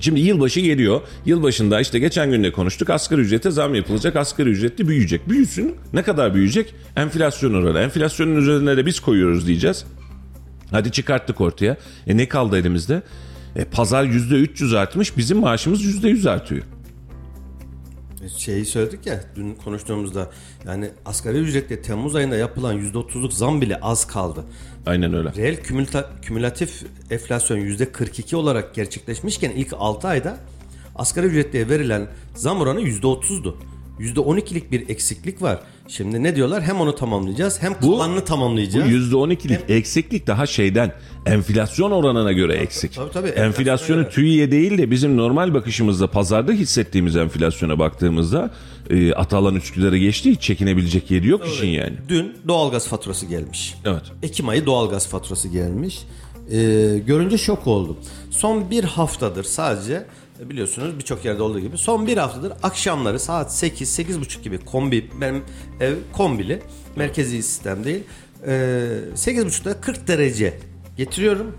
[0.01, 1.01] Şimdi yılbaşı geliyor.
[1.27, 2.91] Yılbaşında işte geçen gün de konuştuk.
[2.91, 4.17] Asgari ücrete zam yapılacak.
[4.17, 5.29] Asgari ücretli büyüyecek.
[5.29, 5.75] Büyüsün.
[5.93, 6.75] Ne kadar büyüyecek?
[6.97, 7.79] Enflasyon oranı.
[7.79, 9.85] Enflasyonun üzerine de biz koyuyoruz diyeceğiz.
[10.71, 11.77] Hadi çıkarttık ortaya.
[12.07, 13.03] E ne kaldı elimizde?
[13.57, 15.17] E pazar %300 artmış.
[15.17, 16.63] Bizim maaşımız %100 artıyor.
[18.37, 20.31] Şeyi söyledik ya dün konuştuğumuzda
[20.67, 24.45] yani asgari ücretle Temmuz ayında yapılan %30'luk zam bile az kaldı.
[24.87, 25.33] Aynen öyle.
[25.37, 30.39] Reel kümülta- kümülatif enflasyon %42 olarak gerçekleşmişken ilk 6 ayda
[30.97, 33.57] asgari ücretliye verilen zam oranı %30'du.
[34.01, 35.59] %12'lik bir eksiklik var.
[35.89, 36.63] Şimdi ne diyorlar?
[36.63, 38.89] Hem onu tamamlayacağız hem kalanını Bu tamamlayacağız.
[38.89, 40.93] %12'lik eksiklik daha şeyden
[41.27, 42.95] enflasyon oranına göre eksik.
[42.95, 43.29] Tabii, tabii.
[43.29, 44.13] Enflasyonu Enflasyona göre.
[44.13, 48.51] TÜİ'ye değil de bizim normal bakışımızda pazarda hissettiğimiz enflasyona baktığımızda
[48.91, 51.93] e, Atalan Üsküdar'ı geçti hiç çekinebilecek yeri yok işin yani.
[52.09, 53.75] Dün doğalgaz faturası gelmiş.
[53.85, 54.03] Evet.
[54.23, 55.99] Ekim ayı doğalgaz faturası gelmiş.
[56.53, 57.97] Ee, görünce şok oldum.
[58.31, 60.07] Son bir haftadır sadece e,
[60.49, 65.45] biliyorsunuz birçok yerde olduğu gibi son bir haftadır akşamları saat 8-8.30 gibi kombi benim
[65.81, 66.63] ev kombili
[66.97, 68.05] merkezi sistem değil.
[68.47, 68.51] Ee,
[69.15, 70.59] 8.30'da 40 derece
[70.97, 71.57] getiriyorum.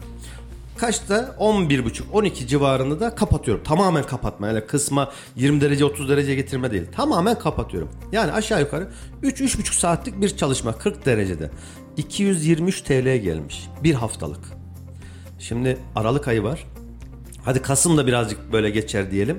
[0.77, 1.35] Kaçta?
[1.39, 3.63] 11.30-12 civarında da kapatıyorum.
[3.63, 4.47] Tamamen kapatma.
[4.47, 6.83] Yani kısma 20 derece 30 derece getirme değil.
[6.95, 7.89] Tamamen kapatıyorum.
[8.11, 8.87] Yani aşağı yukarı
[9.23, 11.51] 3-3.5 saatlik bir çalışma 40 derecede.
[11.97, 13.67] 223 TL gelmiş.
[13.83, 14.39] Bir haftalık.
[15.39, 16.65] Şimdi Aralık ayı var.
[17.45, 19.37] Hadi Kasım da birazcık böyle geçer diyelim.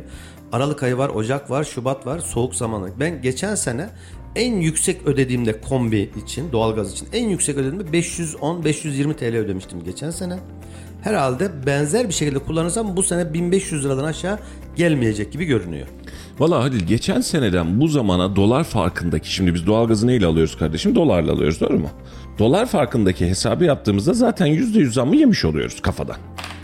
[0.53, 2.91] Aralık ayı var, Ocak var, Şubat var, soğuk zamanı.
[3.01, 3.89] Ben geçen sene
[4.37, 10.39] en yüksek ödediğimde kombi için, doğalgaz için en yüksek ödediğimde 510-520 TL ödemiştim geçen sene.
[11.03, 14.39] Herhalde benzer bir şekilde kullanırsam bu sene 1500 liradan aşağı
[14.77, 15.87] gelmeyecek gibi görünüyor.
[16.39, 20.95] Valla Halil geçen seneden bu zamana dolar farkındaki şimdi biz doğalgazı neyle alıyoruz kardeşim?
[20.95, 21.89] Dolarla alıyoruz doğru mu?
[22.39, 26.17] Dolar farkındaki hesabı yaptığımızda zaten %100 zammı yemiş oluyoruz kafadan.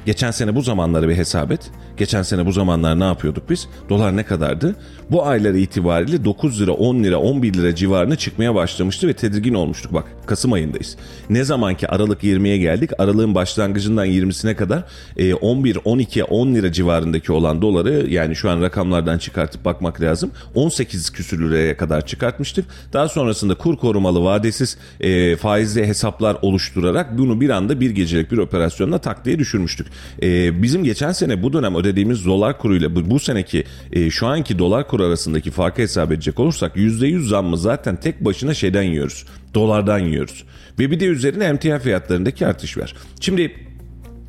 [0.08, 1.70] Geçen sene bu zamanları bir hesap et.
[1.96, 3.68] Geçen sene bu zamanlar ne yapıyorduk biz?
[3.88, 4.76] Dolar ne kadardı?
[5.10, 9.94] Bu aylar itibariyle 9 lira, 10 lira, 11 lira civarına çıkmaya başlamıştı ve tedirgin olmuştuk.
[9.94, 10.96] Bak Kasım ayındayız.
[11.30, 14.84] Ne zaman ki Aralık 20'ye geldik, Aralık'ın başlangıcından 20'sine kadar
[15.16, 20.30] e, 11, 12, 10 lira civarındaki olan doları yani şu an rakamlardan çıkartıp bakmak lazım.
[20.54, 22.64] 18 küsür liraya kadar çıkartmıştık.
[22.92, 28.38] Daha sonrasında kur korumalı vadesiz e, faizli hesaplar oluşturarak bunu bir anda bir gecelik bir
[28.38, 29.86] operasyonla tak diye düşürmüştük.
[30.22, 34.58] E, bizim geçen sene bu dönem ödediğimiz dolar kuruyla bu, bu seneki e, şu anki
[34.58, 39.24] dolar kuru arasındaki farkı hesap edecek olursak %100 zammı zaten tek başına şeyden yiyoruz.
[39.54, 40.44] Dolardan yiyoruz.
[40.78, 42.94] Ve bir de üzerine emtia fiyatlarındaki artış var.
[43.20, 43.67] Şimdi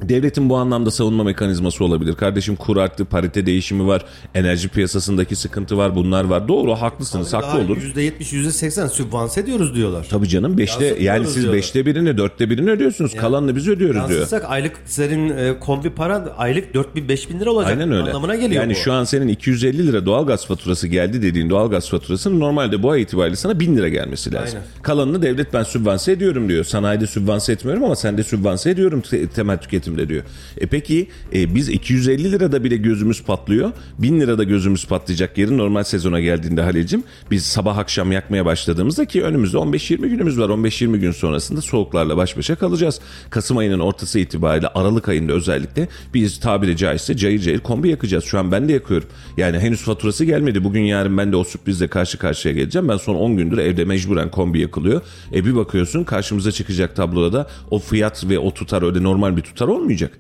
[0.03, 2.15] Devletin bu anlamda savunma mekanizması olabilir.
[2.15, 6.47] Kardeşim kur arttı, parite değişimi var, enerji piyasasındaki sıkıntı var, bunlar var.
[6.47, 7.77] Doğru, haklısınız, haklı Daha olur.
[7.77, 10.07] %70, %80 sübvanse ediyoruz diyorlar.
[10.09, 11.53] Tabii canım beşte Yansıtıyoruz yani siz diyorlar.
[11.57, 13.15] beşte birini dörtte birini ödüyorsunuz.
[13.15, 14.09] Kalanını biz ödüyoruz diyor.
[14.09, 17.71] Yansıtsak aylık senin e, kombi paran aylık 4000-5000 lira olacak.
[17.71, 18.09] Aynen öyle.
[18.09, 18.77] Anlamına geliyor yani bu.
[18.77, 23.35] şu an senin 250 lira doğalgaz faturası geldi dediğin doğalgaz faturasının normalde bu ay itibariyle
[23.35, 24.59] sana 1000 lira gelmesi lazım.
[24.59, 24.81] Aynen.
[24.81, 26.63] Kalanını devlet ben sübvanse ediyorum diyor.
[26.63, 29.57] Sanayide sübvanse etmiyorum ama sende sübvanse ediyorum te- temel
[29.89, 30.23] tüketimde diyor.
[30.57, 33.71] E peki e, biz 250 lirada bile gözümüz patlıyor.
[33.99, 39.23] 1000 lirada gözümüz patlayacak yerin normal sezona geldiğinde Halil'cim biz sabah akşam yakmaya başladığımızda ki
[39.23, 40.49] önümüzde 15-20 günümüz var.
[40.49, 42.99] 15-20 gün sonrasında soğuklarla baş başa kalacağız.
[43.29, 48.23] Kasım ayının ortası itibariyle Aralık ayında özellikle biz tabiri caizse cayır cayır kombi yakacağız.
[48.23, 49.07] Şu an ben de yakıyorum.
[49.37, 50.63] Yani henüz faturası gelmedi.
[50.63, 52.87] Bugün yarın ben de o sürprizle karşı karşıya geleceğim.
[52.87, 55.01] Ben son 10 gündür evde mecburen kombi yakılıyor.
[55.33, 59.41] E bir bakıyorsun karşımıza çıkacak tabloda da o fiyat ve o tutar öyle normal bir
[59.41, 60.19] tutar olmayacak.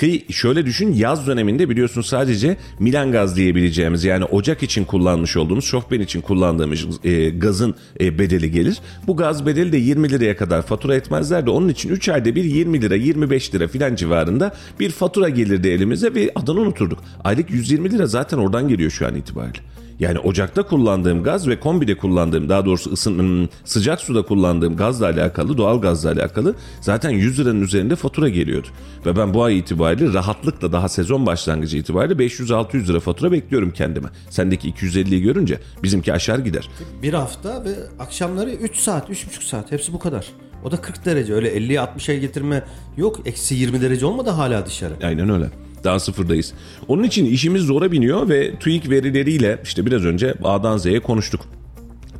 [0.00, 5.64] Ki şöyle düşün yaz döneminde biliyorsun sadece Milan gaz diyebileceğimiz yani ocak için kullanmış olduğumuz
[5.64, 8.78] şofben için kullandığımız e, gazın e, bedeli gelir.
[9.06, 12.44] Bu gaz bedeli de 20 liraya kadar fatura etmezler de onun için 3 ayda bir
[12.44, 16.98] 20 lira 25 lira filan civarında bir fatura gelirdi elimize ve adını unuturduk.
[17.24, 19.60] Aylık 120 lira zaten oradan geliyor şu an itibariyle.
[20.00, 25.58] Yani ocakta kullandığım gaz ve kombide kullandığım daha doğrusu ısın, sıcak suda kullandığım gazla alakalı
[25.58, 28.68] doğal gazla alakalı zaten 100 liranın üzerinde fatura geliyordu.
[29.06, 34.08] Ve ben bu ay itibariyle rahatlıkla daha sezon başlangıcı itibariyle 500-600 lira fatura bekliyorum kendime.
[34.30, 36.68] Sendeki 250'yi görünce bizimki aşar gider.
[37.02, 40.26] Bir hafta ve akşamları 3 saat, 3,5 saat hepsi bu kadar.
[40.64, 42.64] O da 40 derece öyle 50'ye 60'a getirme
[42.96, 43.20] yok.
[43.24, 44.94] Eksi 20 derece olmadı hala dışarı.
[45.02, 45.50] Aynen öyle.
[45.84, 46.52] Daha sıfırdayız.
[46.88, 51.40] Onun için işimiz zora biniyor ve TÜİK verileriyle işte biraz önce A'dan Z'ye konuştuk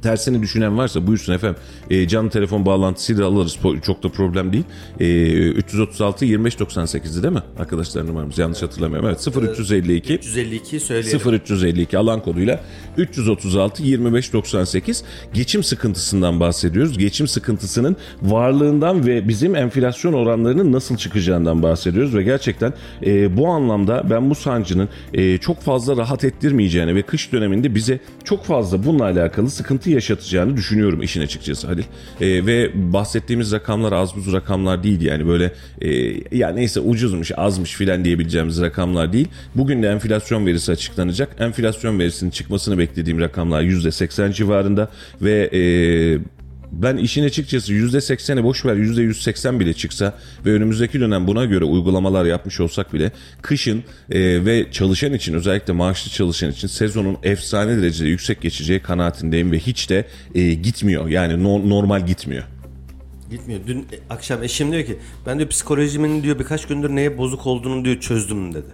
[0.03, 1.61] tersini düşünen varsa buyursun efendim.
[1.91, 3.59] E, canlı telefon bağlantısıyla alırız.
[3.87, 4.65] Çok da problem değil.
[5.01, 8.39] E, 336 2598'di değil mi arkadaşlar numaramız?
[8.39, 9.09] Yanlış hatırlamıyorum.
[9.09, 9.29] Evet
[9.59, 11.33] 0352 352 söyleyelim.
[11.33, 12.61] 0352 alan koduyla
[12.97, 16.99] 336 2598 geçim sıkıntısından bahsediyoruz.
[16.99, 22.73] Geçim sıkıntısının varlığından ve bizim enflasyon oranlarının nasıl çıkacağından bahsediyoruz ve gerçekten
[23.07, 28.01] e, bu anlamda ben bu sancının e, çok fazla rahat ettirmeyeceğini ve kış döneminde bize
[28.25, 31.85] çok fazla bununla alakalı sıkıntı yaşatacağını düşünüyorum işin açıkçası Halil.
[32.21, 35.91] E, ve bahsettiğimiz rakamlar az buz rakamlar değil yani böyle e,
[36.37, 39.29] ya neyse ucuzmuş azmış filan diyebileceğimiz rakamlar değil.
[39.55, 41.37] Bugün de enflasyon verisi açıklanacak.
[41.39, 44.91] Enflasyon verisinin çıkmasını beklediğim rakamlar %80 civarında
[45.23, 45.61] ve e,
[46.73, 52.25] ben işin açıkçası %80'e boş ver %180 bile çıksa ve önümüzdeki dönem buna göre uygulamalar
[52.25, 58.09] yapmış olsak bile kışın e, ve çalışan için özellikle maaşlı çalışan için sezonun efsane derecede
[58.09, 62.45] yüksek geçeceği kanaatindeyim ve hiç de e, gitmiyor yani no- normal gitmiyor.
[63.31, 63.61] Gitmiyor.
[63.67, 67.85] Dün e, akşam eşim diyor ki ben diyor psikolojimin diyor birkaç gündür neye bozuk olduğunu
[67.85, 68.69] diyor çözdüm dedi.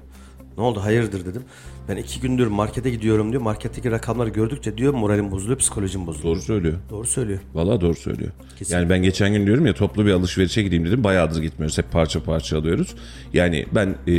[0.59, 1.43] Ne oldu hayırdır dedim.
[1.89, 3.43] Ben iki gündür markete gidiyorum diyor.
[3.43, 6.35] Marketteki rakamları gördükçe diyor moralim bozuluyor, psikolojim bozuluyor.
[6.35, 6.75] Doğru söylüyor.
[6.91, 7.41] Doğru söylüyor.
[7.55, 8.31] Valla doğru söylüyor.
[8.69, 11.05] Yani ben geçen gün diyorum ya toplu bir alışverişe gideyim dedim.
[11.05, 11.79] Bayağıdır gitmiyoruz.
[11.79, 12.95] Hep parça parça alıyoruz.
[13.33, 14.15] Yani ben e,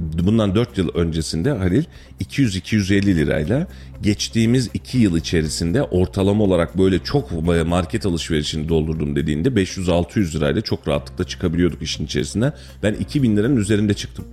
[0.00, 1.84] bundan 4 yıl öncesinde Halil
[2.20, 3.66] 200-250 lirayla
[4.02, 7.32] geçtiğimiz 2 yıl içerisinde ortalama olarak böyle çok
[7.66, 12.52] market alışverişini doldurdum dediğinde 500-600 lirayla çok rahatlıkla çıkabiliyorduk işin içerisinden.
[12.82, 14.24] Ben 2000 liranın üzerinde çıktım.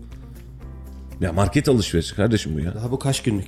[1.21, 2.75] Ya market alışverişi kardeşim bu ya.
[2.75, 3.47] Daha bu kaç günlük?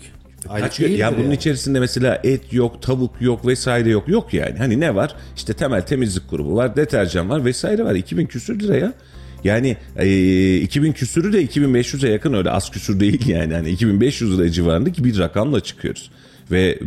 [0.49, 1.35] Aylık Kaç gün- değildir ya bunun yani.
[1.35, 4.07] içerisinde mesela et yok, tavuk yok vesaire yok.
[4.07, 4.57] Yok yani.
[4.57, 5.15] Hani ne var?
[5.35, 7.95] İşte temel temizlik grubu var, deterjan var vesaire var.
[7.95, 8.93] 2000 küsür lira ya.
[9.43, 13.53] Yani e, 2000 küsürü de 2500'e yakın öyle az küsür değil yani.
[13.53, 16.11] Hani 2500 lira civarındaki bir rakamla çıkıyoruz.
[16.51, 16.79] Ve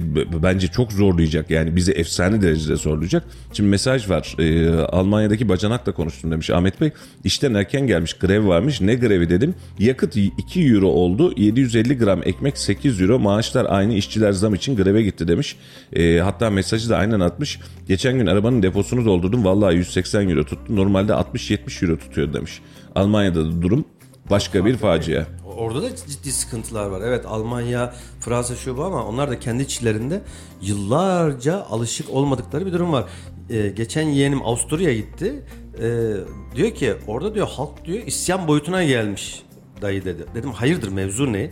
[0.43, 3.25] bence çok zorlayacak yani bizi efsane derecede zorlayacak.
[3.53, 6.91] Şimdi mesaj var e, Almanya'daki bacanakla konuştum demiş Ahmet Bey.
[7.25, 9.55] İşten erken gelmiş grev varmış ne grevi dedim.
[9.79, 15.03] Yakıt 2 euro oldu 750 gram ekmek 8 euro maaşlar aynı işçiler zam için greve
[15.03, 15.57] gitti demiş.
[15.93, 17.61] E, hatta mesajı da aynen atmış.
[17.89, 22.61] Geçen gün arabanın deposunu doldurdum vallahi 180 euro tuttu normalde 60-70 euro tutuyor demiş.
[22.95, 23.85] Almanya'da da durum
[24.31, 25.27] başka bir facia.
[25.57, 27.01] Orada da ciddi sıkıntılar var.
[27.01, 30.23] Evet Almanya, Fransa şu bu ama onlar da kendi içlerinde
[30.63, 33.05] yıllarca alışık olmadıkları bir durum var.
[33.51, 35.45] Ee, geçen yeğenim Avusturya'ya gitti.
[35.81, 36.13] Ee,
[36.57, 39.43] diyor ki orada diyor halk diyor isyan boyutuna gelmiş
[39.83, 40.27] dayı dedi.
[40.35, 41.51] Dedim hayırdır mevzu ne?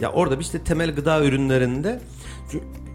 [0.00, 2.00] Ya orada işte temel gıda ürünlerinde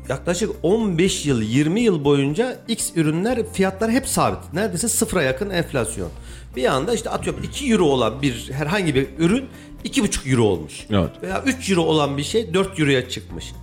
[0.09, 4.53] yaklaşık 15 yıl 20 yıl boyunca X ürünler fiyatlar hep sabit.
[4.53, 6.09] Neredeyse sıfıra yakın enflasyon.
[6.55, 9.45] Bir anda işte atıyorum 2 euro olan bir herhangi bir ürün
[9.85, 10.87] 2,5 euro olmuş.
[10.89, 11.11] Evet.
[11.21, 13.53] Veya 3 euro olan bir şey 4 euroya çıkmış.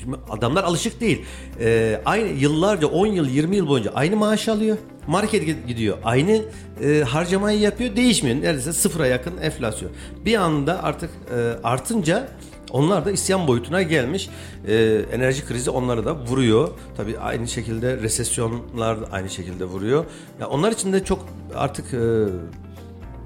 [0.00, 1.24] Şimdi adamlar alışık değil.
[1.60, 4.76] Ee, aynı yıllarca 10 yıl 20 yıl boyunca aynı maaş alıyor.
[5.06, 5.98] Market gidiyor.
[6.04, 6.42] Aynı
[6.84, 7.96] e, harcamayı yapıyor.
[7.96, 8.36] Değişmiyor.
[8.36, 9.90] Neredeyse sıfıra yakın enflasyon.
[10.24, 12.28] Bir anda artık e, artınca
[12.70, 14.30] onlar da isyan boyutuna gelmiş.
[14.68, 16.68] Ee, enerji krizi onları da vuruyor.
[16.96, 20.04] Tabii aynı şekilde resesyonlar da aynı şekilde vuruyor.
[20.40, 21.98] Ya onlar için de çok artık e,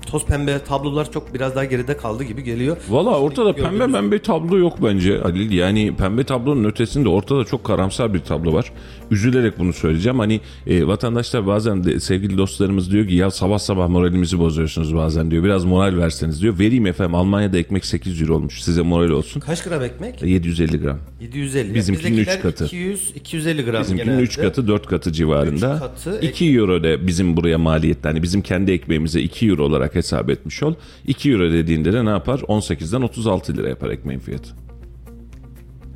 [0.07, 2.77] toz pembe tablolar çok biraz daha geride kaldı gibi geliyor.
[2.89, 5.53] Valla ortada pembe Gördüğümüz- pembe tablo yok bence Halil.
[5.53, 8.73] Yani pembe tablonun ötesinde ortada çok karamsar bir tablo var.
[9.11, 10.19] Üzülerek bunu söyleyeceğim.
[10.19, 15.31] Hani e, vatandaşlar bazen de, sevgili dostlarımız diyor ki ya sabah sabah moralimizi bozuyorsunuz bazen
[15.31, 15.45] diyor.
[15.45, 16.59] Biraz moral verseniz diyor.
[16.59, 18.63] Vereyim efendim Almanya'da ekmek 8 euro olmuş.
[18.63, 19.41] Size moral olsun.
[19.41, 20.23] Kaç gram ekmek?
[20.23, 20.99] 750 gram.
[21.21, 21.75] 750.
[21.75, 22.65] Bizimkinin Bizdekiler üç katı.
[22.65, 24.23] 200 250 gram Bizimkinin genelde.
[24.23, 25.75] 3 katı 4 katı civarında.
[25.75, 28.09] Üç katı ek- 2 euro de bizim buraya maliyetli.
[28.09, 30.75] Hani bizim kendi ekmeğimize 2 euro olarak hesap etmiş ol.
[31.07, 32.39] 2 euro dediğinde de ne yapar?
[32.39, 34.51] 18'den 36 lira yapar ekmeğin fiyatı.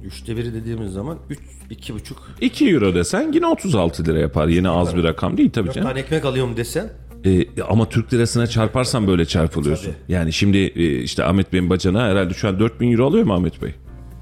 [0.04, 1.38] Üçte biri dediğimiz zaman 3
[1.70, 4.48] iki buçuk 2 euro desen yine 36 lira yapar.
[4.48, 5.88] Yine az bir rakam değil tabii canım.
[5.88, 6.90] tane ekmek alıyorum desen
[7.24, 9.92] Ee, ama Türk lirasına çarparsan böyle çarpılıyorsun.
[10.08, 13.62] Yani şimdi e, işte Ahmet Bey'in bacana herhalde şu an 4000 euro alıyor mu Ahmet
[13.62, 13.74] Bey?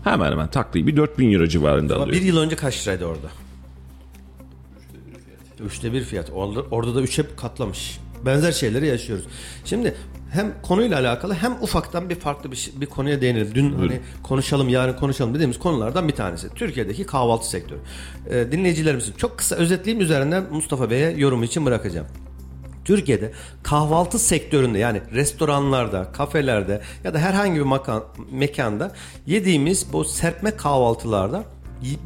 [0.05, 2.21] Hemen hemen takribi 4000 euro civarında ama alıyor.
[2.21, 3.27] bir yıl önce kaç liraydı orada?
[5.67, 6.31] Üçte bir fiyat.
[6.35, 7.99] Orada, orada da üçe katlamış.
[8.25, 9.25] Benzer şeyleri yaşıyoruz.
[9.65, 9.95] Şimdi
[10.31, 13.51] hem konuyla alakalı hem ufaktan bir farklı bir, şey- bir konuya değinelim.
[13.55, 16.49] Dün hani konuşalım yarın konuşalım dediğimiz konulardan bir tanesi.
[16.55, 17.79] Türkiye'deki kahvaltı sektörü.
[18.31, 22.07] Ee, dinleyicilerimizin çok kısa özetleyeyim üzerinden Mustafa Bey'e yorum için bırakacağım.
[22.85, 28.93] Türkiye'de kahvaltı sektöründe yani restoranlarda, kafelerde ya da herhangi bir makan, mekanda
[29.27, 31.45] yediğimiz bu serpme kahvaltılarda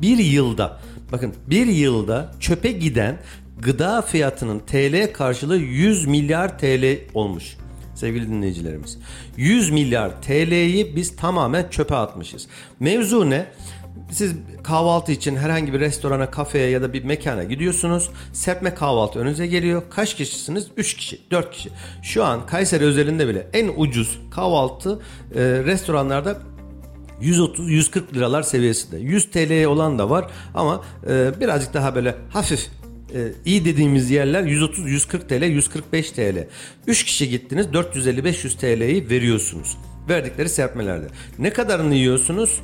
[0.03, 0.81] bir yılda
[1.13, 3.19] bakın bir yılda çöpe giden
[3.63, 7.57] gıda fiyatının TL karşılığı 100 milyar TL olmuş.
[7.95, 8.99] sevgili dinleyicilerimiz.
[9.37, 12.47] 100 milyar TL'yi biz tamamen çöpe atmışız.
[12.81, 13.47] Mevzu ne?
[14.11, 18.11] Siz kahvaltı için herhangi bir restorana, kafeye ya da bir mekana gidiyorsunuz.
[18.33, 19.83] Serpme kahvaltı önünüze geliyor.
[19.91, 20.67] Kaç kişisiniz?
[20.77, 21.71] 3 kişi, 4 kişi.
[22.03, 24.99] Şu an Kayseri özelinde bile en ucuz kahvaltı
[25.35, 26.39] e, restoranlarda
[27.23, 28.99] 130-140 liralar seviyesinde.
[28.99, 32.80] 100 TL'ye olan da var ama e, birazcık daha böyle hafif
[33.15, 36.47] e, iyi dediğimiz yerler 130-140 TL, 145 TL.
[36.87, 39.77] 3 kişi gittiniz 450-500 TL'yi veriyorsunuz.
[40.09, 41.07] Verdikleri serpmelerde.
[41.39, 42.61] Ne kadarını yiyorsunuz?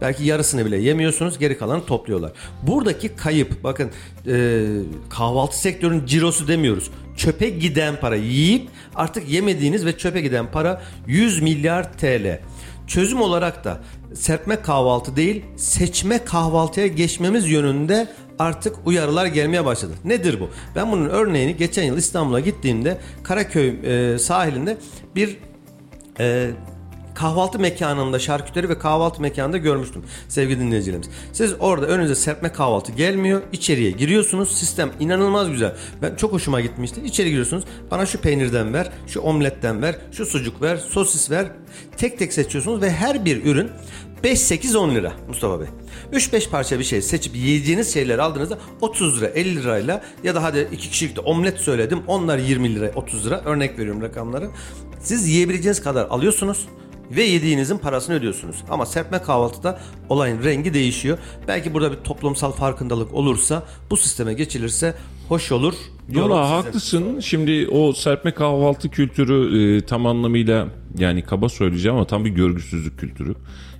[0.00, 2.32] Belki yarısını bile yemiyorsunuz geri kalanı topluyorlar.
[2.62, 3.90] Buradaki kayıp bakın
[4.26, 4.64] e,
[5.10, 6.90] kahvaltı sektörünün cirosu demiyoruz.
[7.16, 12.40] Çöpe giden para yiyip artık yemediğiniz ve çöpe giden para 100 milyar TL.
[12.86, 13.80] Çözüm olarak da
[14.14, 19.92] serpme kahvaltı değil seçme kahvaltıya geçmemiz yönünde artık uyarılar gelmeye başladı.
[20.04, 20.50] Nedir bu?
[20.76, 23.74] Ben bunun örneğini geçen yıl İstanbul'a gittiğimde Karaköy
[24.14, 24.76] e, sahilinde
[25.14, 25.36] bir
[26.20, 26.50] e,
[27.14, 31.08] kahvaltı mekanında şarküteri ve kahvaltı mekanında görmüştüm sevgili dinleyicilerimiz.
[31.32, 33.42] Siz orada önünüze serpme kahvaltı gelmiyor.
[33.52, 34.58] içeriye giriyorsunuz.
[34.58, 35.74] Sistem inanılmaz güzel.
[36.02, 37.00] Ben çok hoşuma gitmişti.
[37.04, 37.64] İçeri giriyorsunuz.
[37.90, 41.46] Bana şu peynirden ver, şu omletten ver, şu sucuk ver, sosis ver.
[41.96, 43.70] Tek tek seçiyorsunuz ve her bir ürün
[44.22, 45.66] 5 8 10 lira Mustafa Bey.
[46.12, 50.68] 3-5 parça bir şey seçip yiyeceğiniz şeyleri aldığınızda 30 lira 50 lirayla ya da hadi
[50.72, 52.02] iki kişilik de omlet söyledim.
[52.06, 54.50] Onlar 20 lira 30 lira örnek veriyorum rakamları.
[55.00, 56.66] Siz yiyebileceğiniz kadar alıyorsunuz
[57.10, 58.56] ve yediğinizin parasını ödüyorsunuz.
[58.70, 61.18] Ama serpme kahvaltıda olayın rengi değişiyor.
[61.48, 64.94] Belki burada bir toplumsal farkındalık olursa bu sisteme geçilirse
[65.28, 65.74] hoş olur.
[66.12, 66.54] diyorum Yola size.
[66.54, 67.20] haklısın.
[67.20, 72.98] Şimdi o serpme kahvaltı kültürü e, tam anlamıyla yani kaba söyleyeceğim ama tam bir görgüsüzlük
[72.98, 73.34] kültürü.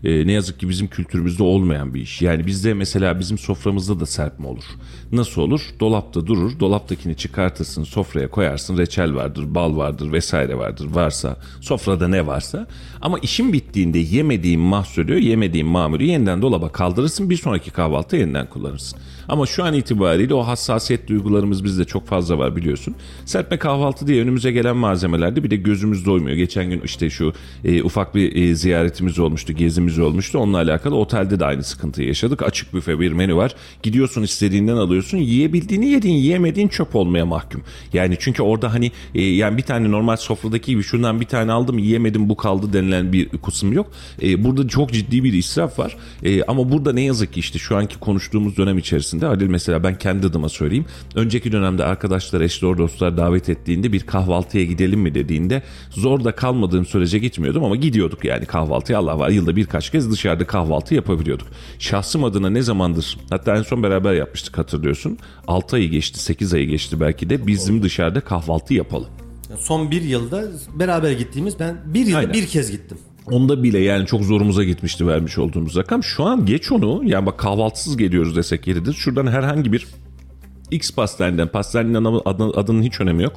[0.04, 2.22] E, ne yazık ki bizim kültürümüzde olmayan bir iş.
[2.22, 4.64] Yani bizde mesela bizim soframızda da serpme olur.
[5.12, 5.60] Nasıl olur?
[5.80, 6.60] Dolapta durur.
[6.60, 8.78] Dolaptakini çıkartırsın, sofraya koyarsın.
[8.78, 10.86] Reçel vardır, bal vardır vesaire vardır.
[10.90, 12.66] Varsa, sofrada ne varsa.
[13.02, 17.30] Ama işin bittiğinde yemediğin mahsulü, yemediğin mamulü yeniden dolaba kaldırırsın.
[17.30, 18.98] Bir sonraki kahvaltıda yeniden kullanırsın.
[19.28, 22.94] Ama şu an itibariyle o hassasiyet duygularımız bizde çok fazla var biliyorsun.
[23.24, 26.36] Serpme kahvaltı diye önümüze gelen malzemelerde bir de gözümüz doymuyor.
[26.36, 27.32] Geçen gün işte şu
[27.64, 30.38] e, ufak bir e, ziyaretimiz olmuştu, gezimiz olmuştu.
[30.38, 32.42] Onunla alakalı otelde de aynı sıkıntıyı yaşadık.
[32.42, 33.54] Açık büfe bir menü var.
[33.82, 35.18] Gidiyorsun istediğinden alıyorsun.
[35.18, 37.62] Yiyebildiğini yedin, yiyemediğin çöp olmaya mahkum.
[37.92, 41.78] Yani çünkü orada hani e, yani bir tane normal sofradaki gibi şundan bir tane aldım
[41.78, 43.90] yiyemedim bu kaldı denilen bir kısım yok.
[44.22, 45.96] E, burada çok ciddi bir israf var.
[46.22, 49.98] E, ama burada ne yazık ki işte şu anki konuştuğumuz dönem içerisinde Halil mesela ben
[49.98, 50.84] kendi adıma söyleyeyim.
[51.14, 56.86] Önceki dönemde arkadaşlar, eşler, dostlar davet ettiğinde bir kahvaltıya gidelim mi dediğinde zor da kalmadığım
[56.86, 59.28] sürece gitmiyordum ama gidiyorduk yani kahvaltıya Allah var.
[59.28, 61.48] Yılda birkaç kez dışarıda kahvaltı yapabiliyorduk.
[61.78, 65.18] Şahsım adına ne zamandır hatta en son beraber yapmıştık hatırlıyorsun.
[65.46, 69.08] 6 ayı geçti 8 ayı geçti belki de bizim dışarıda kahvaltı yapalım.
[69.58, 72.32] Son bir yılda beraber gittiğimiz ben bir yılda Aynen.
[72.32, 72.98] bir kez gittim.
[73.30, 76.04] Onda bile yani çok zorumuza gitmişti vermiş olduğumuz rakam.
[76.04, 78.92] Şu an geç onu yani bak kahvaltısız geliyoruz desek yeridir.
[78.92, 79.86] Şuradan herhangi bir
[80.70, 83.32] X pastaneden, pastanenin adını, adının, adının hiç önemi yok.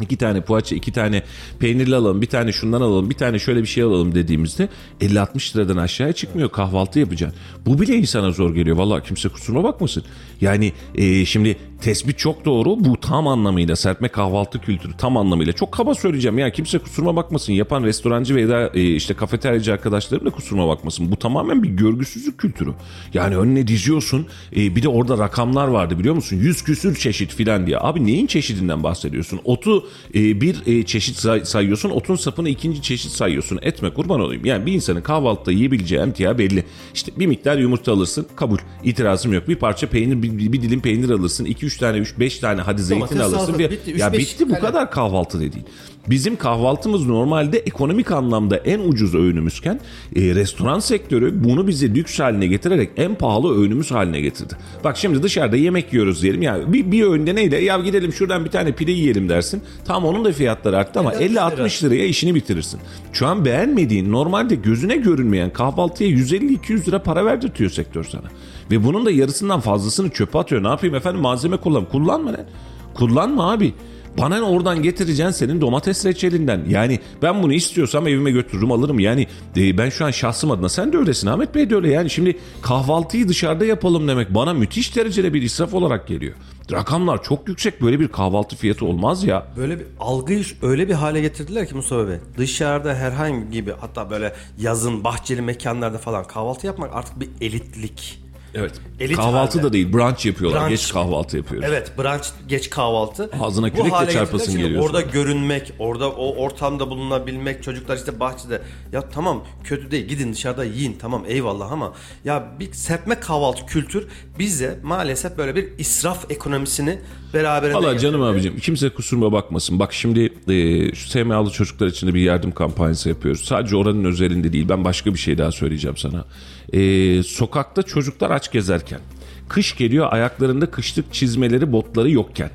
[0.00, 1.22] İki tane poğaça, iki tane
[1.58, 4.68] peynirli alalım, bir tane şundan alalım, bir tane şöyle bir şey alalım dediğimizde
[5.00, 6.50] 50-60 liradan aşağıya çıkmıyor.
[6.50, 7.38] Kahvaltı yapacaksın.
[7.66, 8.76] Bu bile insana zor geliyor.
[8.76, 10.04] Vallahi kimse kusuruna bakmasın.
[10.40, 12.84] Yani e, şimdi tespit çok doğru.
[12.84, 15.52] Bu tam anlamıyla serpme kahvaltı kültürü tam anlamıyla.
[15.52, 17.52] Çok kaba söyleyeceğim ya kimse kusuruma bakmasın.
[17.52, 21.12] Yapan restorancı veya e, işte kafeteryacı arkadaşlarım da kusuruma bakmasın.
[21.12, 22.70] Bu tamamen bir görgüsüzlük kültürü.
[23.14, 24.26] Yani önüne diziyorsun.
[24.56, 26.36] E, bir de orada rakamlar vardı biliyor musun?
[26.36, 27.78] 100 küsür çeşit filan diye.
[27.80, 29.40] Abi neyin çeşidinden bahsediyorsun?
[29.44, 31.90] Otu e, bir e, çeşit say- sayıyorsun.
[31.90, 33.58] Otun sapını ikinci çeşit sayıyorsun.
[33.62, 34.44] Etme kurban olayım.
[34.44, 36.64] Yani bir insanın kahvaltıda yiyebileceği emtia belli.
[36.94, 38.26] İşte bir miktar yumurta alırsın.
[38.36, 38.58] Kabul.
[38.84, 39.48] İtirazım yok.
[39.48, 41.44] Bir parça peynir, bir, bir dilim peynir alırsın.
[41.44, 43.38] 2 3 tane, 3 5 tane hadi zeytin Domates, alırsın.
[43.46, 43.92] salata, Bir- bitti.
[43.92, 44.60] Üç, ya beş bitti bu tane.
[44.60, 45.66] kadar kahvaltı dediğin.
[46.08, 49.80] Bizim kahvaltımız normalde ekonomik anlamda en ucuz öğünümüzken
[50.16, 54.54] e, restoran sektörü bunu bizi lüks haline getirerek en pahalı öğünümüz haline getirdi.
[54.84, 58.50] Bak şimdi dışarıda yemek yiyoruz diyelim ya bir, bir öğünde neyle ya gidelim şuradan bir
[58.50, 59.62] tane pide yiyelim dersin.
[59.84, 62.80] Tamam onun da fiyatları arttı ama 50-60 liraya işini bitirirsin.
[63.12, 68.26] Şu an beğenmediğin normalde gözüne görünmeyen kahvaltıya 150-200 lira para verdirtiyor sektör sana.
[68.70, 70.62] Ve bunun da yarısından fazlasını çöpe atıyor.
[70.62, 71.84] Ne yapayım efendim malzeme kullan.
[71.84, 72.46] Kullanma lan.
[72.94, 73.74] Kullanma abi.
[74.18, 76.64] Bana oradan getireceksin senin domates reçelinden.
[76.68, 78.98] Yani ben bunu istiyorsam evime götürürüm alırım.
[78.98, 81.90] Yani e, ben şu an şahsım adına sen de öylesin Ahmet Bey de öyle.
[81.90, 86.34] Yani şimdi kahvaltıyı dışarıda yapalım demek bana müthiş derecede bir israf olarak geliyor.
[86.72, 89.46] Rakamlar çok yüksek böyle bir kahvaltı fiyatı olmaz ya.
[89.56, 92.16] Böyle bir algıyı öyle bir hale getirdiler ki Mustafa Bey.
[92.38, 98.19] Dışarıda herhangi gibi hatta böyle yazın bahçeli mekanlarda falan kahvaltı yapmak artık bir elitlik.
[98.54, 98.72] Evet.
[99.00, 99.68] Elit kahvaltı halde.
[99.68, 100.60] da değil brunch yapıyorlar.
[100.60, 100.70] Brunch.
[100.70, 101.68] Geç kahvaltı yapıyoruz.
[101.68, 103.30] Evet, brunch geç kahvaltı.
[103.40, 105.10] Ağzına kürekle çarpasın geliyor Orada sonra.
[105.10, 108.62] görünmek, orada o ortamda bulunabilmek, çocuklar işte bahçede.
[108.92, 111.92] Ya tamam kötü değil gidin dışarıda yiyin tamam eyvallah ama
[112.24, 114.08] ya bir serpme kahvaltı kültür
[114.38, 116.98] bize maalesef böyle bir israf ekonomisini
[117.34, 119.78] beraberinde Valla canım abicim kimse kusuruma bakmasın.
[119.78, 123.44] Bak şimdi e, şu SMA'lı çocuklar için de bir yardım kampanyası yapıyoruz.
[123.44, 124.68] Sadece oranın özelinde değil.
[124.68, 126.24] Ben başka bir şey daha söyleyeceğim sana.
[126.72, 129.00] E, sokakta çocuklar aç gezerken,
[129.48, 132.50] kış geliyor ayaklarında kışlık çizmeleri, botları yokken,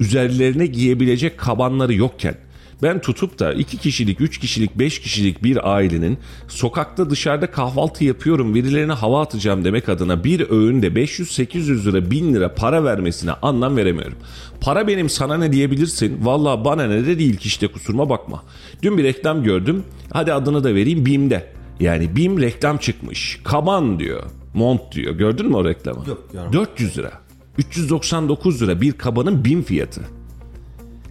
[0.00, 2.34] üzerlerine giyebilecek kabanları yokken,
[2.82, 6.18] ben tutup da 2 kişilik, 3 kişilik, 5 kişilik bir ailenin
[6.48, 12.54] sokakta dışarıda kahvaltı yapıyorum, birilerine hava atacağım demek adına bir öğünde 500-800 lira, 1000 lira
[12.54, 14.16] para vermesine anlam veremiyorum.
[14.60, 16.24] Para benim sana ne diyebilirsin?
[16.24, 18.42] Valla bana ne de değil ki işte kusuruma bakma.
[18.82, 19.84] Dün bir reklam gördüm.
[20.12, 21.46] Hadi adını da vereyim BİM'de.
[21.80, 23.40] Yani BİM reklam çıkmış.
[23.44, 24.22] Kaban diyor.
[24.54, 25.14] Mont diyor.
[25.14, 26.08] Gördün mü o reklamı?
[26.08, 26.52] Yok, görmedim.
[26.52, 27.12] 400 lira.
[27.58, 30.00] 399 lira bir kabanın BİM fiyatı.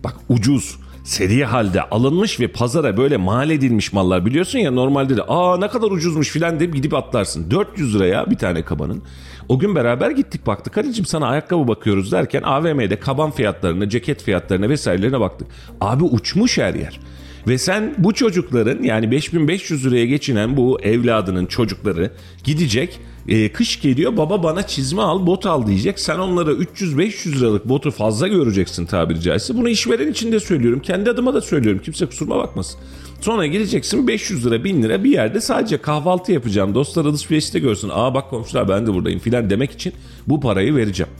[0.03, 5.21] Bak ucuz seri halde alınmış ve pazara böyle mal edilmiş mallar biliyorsun ya normalde de
[5.27, 7.51] aa ne kadar ucuzmuş filan deyip gidip atlarsın.
[7.51, 9.01] 400 liraya bir tane kabanın.
[9.49, 10.77] O gün beraber gittik baktık.
[10.77, 15.47] Halicim sana ayakkabı bakıyoruz derken AVM'de kaban fiyatlarına, ceket fiyatlarına vesairelerine baktık.
[15.81, 16.99] Abi uçmuş her yer.
[17.47, 22.11] Ve sen bu çocukların yani 5500 liraya geçinen bu evladının çocukları
[22.43, 25.99] gidecek e, kış geliyor baba bana çizme al bot al diyecek.
[25.99, 29.57] Sen onlara 300-500 liralık botu fazla göreceksin tabiri caizse.
[29.57, 30.79] Bunu işveren için de söylüyorum.
[30.79, 31.81] Kendi adıma da söylüyorum.
[31.85, 32.79] Kimse kusuruma bakmasın.
[33.21, 36.75] Sonra geleceksin 500 lira 1000 lira bir yerde sadece kahvaltı yapacağım.
[36.75, 37.89] Dostlar alışverişte görsün.
[37.93, 39.93] Aa bak komşular ben de buradayım filan demek için
[40.27, 41.11] bu parayı vereceğim.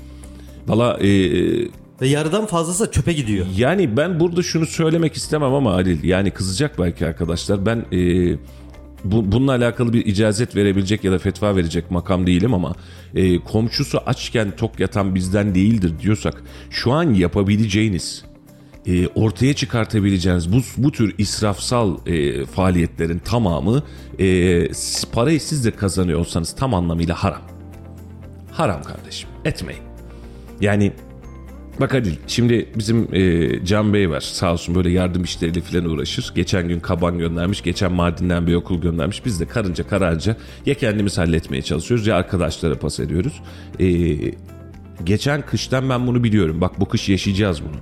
[0.67, 1.07] Valla e,
[2.01, 3.45] Ve yarıdan fazlası çöpe gidiyor.
[3.57, 7.65] yani ben burada şunu söylemek istemem ama Halil yani kızacak belki arkadaşlar.
[7.65, 8.35] Ben e,
[9.03, 12.75] bu, bununla alakalı bir icazet verebilecek ya da fetva verecek makam değilim ama
[13.15, 18.23] e, komşusu açken tok yatan bizden değildir diyorsak şu an yapabileceğiniz
[18.87, 23.83] e, ortaya çıkartabileceğiniz bu, bu tür israfsal e, faaliyetlerin tamamı
[24.19, 24.67] e,
[25.11, 26.25] parayı siz de kazanıyor
[26.57, 27.41] tam anlamıyla haram.
[28.51, 29.83] Haram kardeşim etmeyin.
[30.61, 30.93] Yani
[31.79, 36.31] Bak Adil şimdi bizim e, Can Bey var sağ olsun böyle yardım işleriyle falan uğraşır.
[36.35, 39.25] Geçen gün kaban göndermiş, geçen Mardin'den bir okul göndermiş.
[39.25, 43.41] Biz de karınca kararca ya kendimiz halletmeye çalışıyoruz ya arkadaşlara pas ediyoruz.
[43.79, 43.87] E,
[45.03, 46.61] geçen kıştan ben bunu biliyorum.
[46.61, 47.77] Bak bu kış yaşayacağız bunu.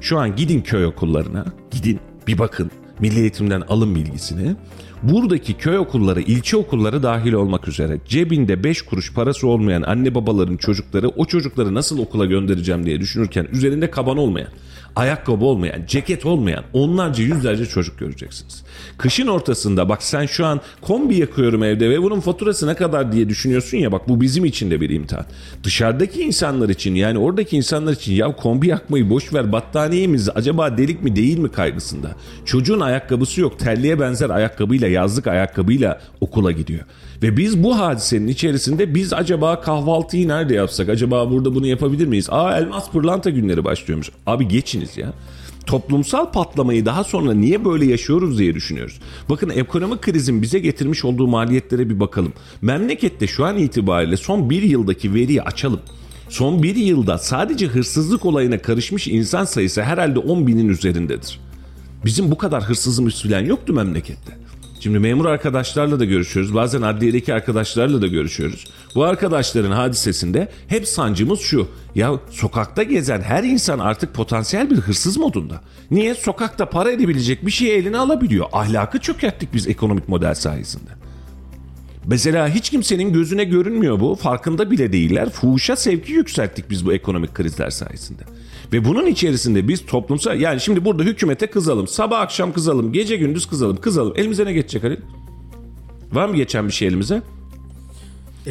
[0.00, 2.70] Şu an gidin köy okullarına, gidin bir bakın.
[3.00, 4.56] Milli Eğitim'den alın bilgisini.
[5.02, 10.56] Buradaki köy okulları, ilçe okulları dahil olmak üzere cebinde 5 kuruş parası olmayan anne babaların
[10.56, 14.48] çocukları o çocukları nasıl okula göndereceğim diye düşünürken üzerinde kaban olmayan,
[14.96, 18.62] ayakkabı olmayan, ceket olmayan onlarca yüzlerce çocuk göreceksiniz.
[18.98, 23.28] Kışın ortasında bak sen şu an kombi yakıyorum evde ve bunun faturası ne kadar diye
[23.28, 25.26] düşünüyorsun ya bak bu bizim için de bir imtihan.
[25.64, 31.02] Dışarıdaki insanlar için yani oradaki insanlar için ya kombi yakmayı boş ver battaniyemiz acaba delik
[31.02, 32.10] mi değil mi kaygısında.
[32.44, 36.84] Çocuğun ayakkabısı yok terliğe benzer ayakkabıyla yazlık ayakkabıyla okula gidiyor.
[37.22, 40.88] Ve biz bu hadisenin içerisinde biz acaba kahvaltıyı nerede yapsak?
[40.88, 42.26] Acaba burada bunu yapabilir miyiz?
[42.30, 44.10] Aa elmas pırlanta günleri başlıyormuş.
[44.26, 45.12] Abi geçiniz ya.
[45.66, 49.00] Toplumsal patlamayı daha sonra niye böyle yaşıyoruz diye düşünüyoruz.
[49.30, 52.32] Bakın ekonomik krizin bize getirmiş olduğu maliyetlere bir bakalım.
[52.62, 55.80] Memlekette şu an itibariyle son bir yıldaki veriyi açalım.
[56.28, 61.40] Son bir yılda sadece hırsızlık olayına karışmış insan sayısı herhalde 10 binin üzerindedir.
[62.04, 64.45] Bizim bu kadar hırsızımız falan yoktu memlekette.
[64.80, 66.54] Şimdi memur arkadaşlarla da görüşüyoruz.
[66.54, 68.64] Bazen adliyedeki arkadaşlarla da görüşüyoruz.
[68.94, 71.68] Bu arkadaşların hadisesinde hep sancımız şu.
[71.94, 75.60] Ya sokakta gezen her insan artık potansiyel bir hırsız modunda.
[75.90, 76.14] Niye?
[76.14, 78.46] Sokakta para edebilecek bir şeyi eline alabiliyor.
[78.52, 80.90] Ahlakı çökerttik biz ekonomik model sayesinde.
[82.06, 84.14] Mesela hiç kimsenin gözüne görünmüyor bu.
[84.14, 85.30] Farkında bile değiller.
[85.30, 88.22] Fuhuşa sevki yükselttik biz bu ekonomik krizler sayesinde.
[88.72, 91.86] Ve bunun içerisinde biz toplumsal yani şimdi burada hükümete kızalım.
[91.88, 92.92] Sabah akşam kızalım.
[92.92, 93.76] Gece gündüz kızalım.
[93.76, 94.12] Kızalım.
[94.16, 94.96] Elimize ne geçecek Halil?
[96.12, 97.22] Var mı geçen bir şey elimize?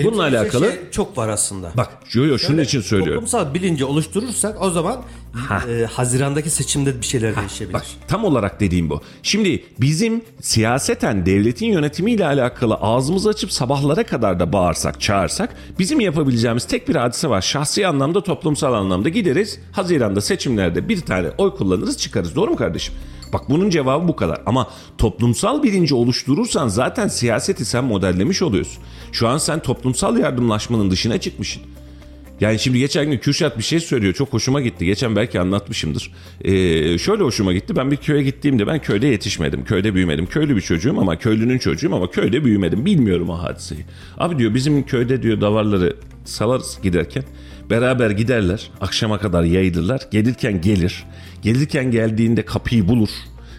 [0.03, 1.71] Bununla Elimizde alakalı- şey çok var aslında.
[1.77, 3.13] Bak yo yo şunun için söylüyorum.
[3.25, 5.01] Toplumsal bilinci oluşturursak o zaman
[5.69, 7.73] e, Haziran'daki seçimde bir şeyler değişebilir.
[7.73, 9.01] Bak tam olarak dediğim bu.
[9.23, 16.65] Şimdi bizim siyaseten devletin yönetimiyle alakalı ağzımızı açıp sabahlara kadar da bağırsak, çağırsak bizim yapabileceğimiz
[16.65, 17.41] tek bir hadise var.
[17.41, 19.59] Şahsi anlamda, toplumsal anlamda gideriz.
[19.71, 22.35] Haziran'da seçimlerde bir tane oy kullanırız, çıkarız.
[22.35, 22.95] Doğru mu kardeşim?
[23.35, 24.41] Bak bunun cevabı bu kadar.
[24.45, 24.67] Ama
[24.97, 28.83] toplumsal bilinci oluşturursan zaten siyaseti sen modellemiş oluyorsun.
[29.11, 31.61] Şu an sen toplumsal yardımlaşmanın dışına çıkmışsın.
[32.41, 34.13] Yani şimdi geçen gün Kürşat bir şey söylüyor.
[34.13, 34.85] Çok hoşuma gitti.
[34.85, 36.11] Geçen belki anlatmışımdır.
[36.41, 37.75] Ee, şöyle hoşuma gitti.
[37.75, 39.65] Ben bir köye gittiğimde ben köyde yetişmedim.
[39.65, 40.25] Köyde büyümedim.
[40.25, 42.85] Köylü bir çocuğum ama köylünün çocuğum ama köyde büyümedim.
[42.85, 43.85] Bilmiyorum o hadiseyi.
[44.17, 47.23] Abi diyor bizim köyde diyor davarları salarız giderken.
[47.69, 48.71] Beraber giderler.
[48.81, 50.01] Akşama kadar yayılırlar.
[50.11, 51.03] Gelirken gelir.
[51.41, 53.09] Gelirken geldiğinde kapıyı bulur.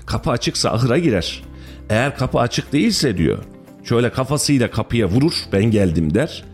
[0.07, 1.43] Kapı açıksa ahıra girer.
[1.91, 3.39] Eğer kapı açık değilse diyor.
[3.85, 5.33] Şöyle kafasıyla kapıya vurur.
[5.53, 6.45] Ben geldim der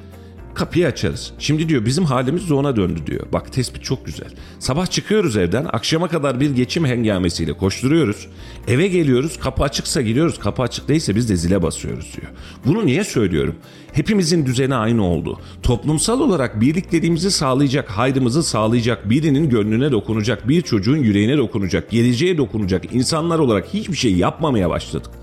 [0.55, 1.33] kapıyı açarız.
[1.39, 3.27] Şimdi diyor bizim halimiz de ona döndü diyor.
[3.33, 4.29] Bak tespit çok güzel.
[4.59, 8.27] Sabah çıkıyoruz evden akşama kadar bir geçim hengamesiyle koşturuyoruz.
[8.69, 12.33] Eve geliyoruz kapı açıksa gidiyoruz kapı açık değilse biz de zile basıyoruz diyor.
[12.67, 13.55] Bunu niye söylüyorum?
[13.93, 15.41] Hepimizin düzeni aynı oldu.
[15.63, 22.95] Toplumsal olarak birlikteliğimizi sağlayacak, hayrımızı sağlayacak, birinin gönlüne dokunacak, bir çocuğun yüreğine dokunacak, geleceğe dokunacak
[22.95, 25.22] insanlar olarak hiçbir şey yapmamaya başladık.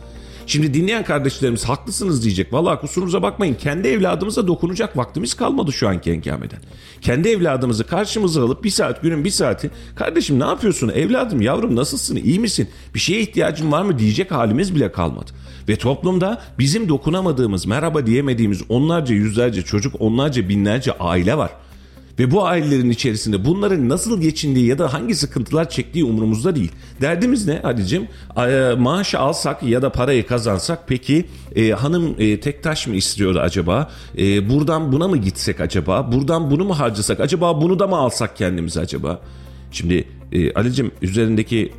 [0.50, 2.54] Şimdi dinleyen kardeşlerimiz haklısınız diyecek.
[2.54, 3.54] Vallahi kusurunuza bakmayın.
[3.54, 6.60] Kendi evladımıza dokunacak vaktimiz kalmadı şu anki enkameden.
[7.02, 12.16] Kendi evladımızı karşımıza alıp bir saat günün bir saati kardeşim ne yapıyorsun evladım yavrum nasılsın
[12.16, 15.32] iyi misin bir şeye ihtiyacın var mı diyecek halimiz bile kalmadı.
[15.70, 21.52] Ve toplumda bizim dokunamadığımız merhaba diyemediğimiz onlarca yüzlerce çocuk onlarca binlerce aile var.
[22.20, 26.72] Ve bu ailelerin içerisinde bunların nasıl geçindiği ya da hangi sıkıntılar çektiği umurumuzda değil.
[27.01, 28.07] Derdimiz ne Ali'cim?
[28.38, 33.39] E, maaş alsak ya da parayı kazansak peki e, hanım e, tek taş mı istiyordu
[33.39, 33.91] acaba?
[34.17, 36.11] E, buradan buna mı gitsek acaba?
[36.11, 37.20] Buradan bunu mu harcasak?
[37.20, 39.22] Acaba bunu da mı alsak kendimize acaba?
[39.72, 41.74] Şimdi e, Ali'cim üzerindeki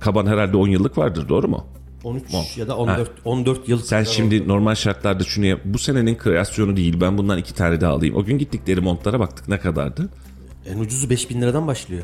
[0.00, 1.77] kaban herhalde 10 yıllık vardır doğru mu?
[2.04, 3.78] 13 ya da 14 14 yıl.
[3.82, 4.48] Sen şimdi oldu.
[4.48, 5.60] normal şartlarda şunu yap.
[5.64, 7.00] Bu senenin kreasyonu değil.
[7.00, 8.16] Ben bundan iki tane daha alayım.
[8.16, 10.08] O gün gittikleri montlara baktık ne kadardı?
[10.68, 12.02] en ucuzu 5000 liradan başlıyor.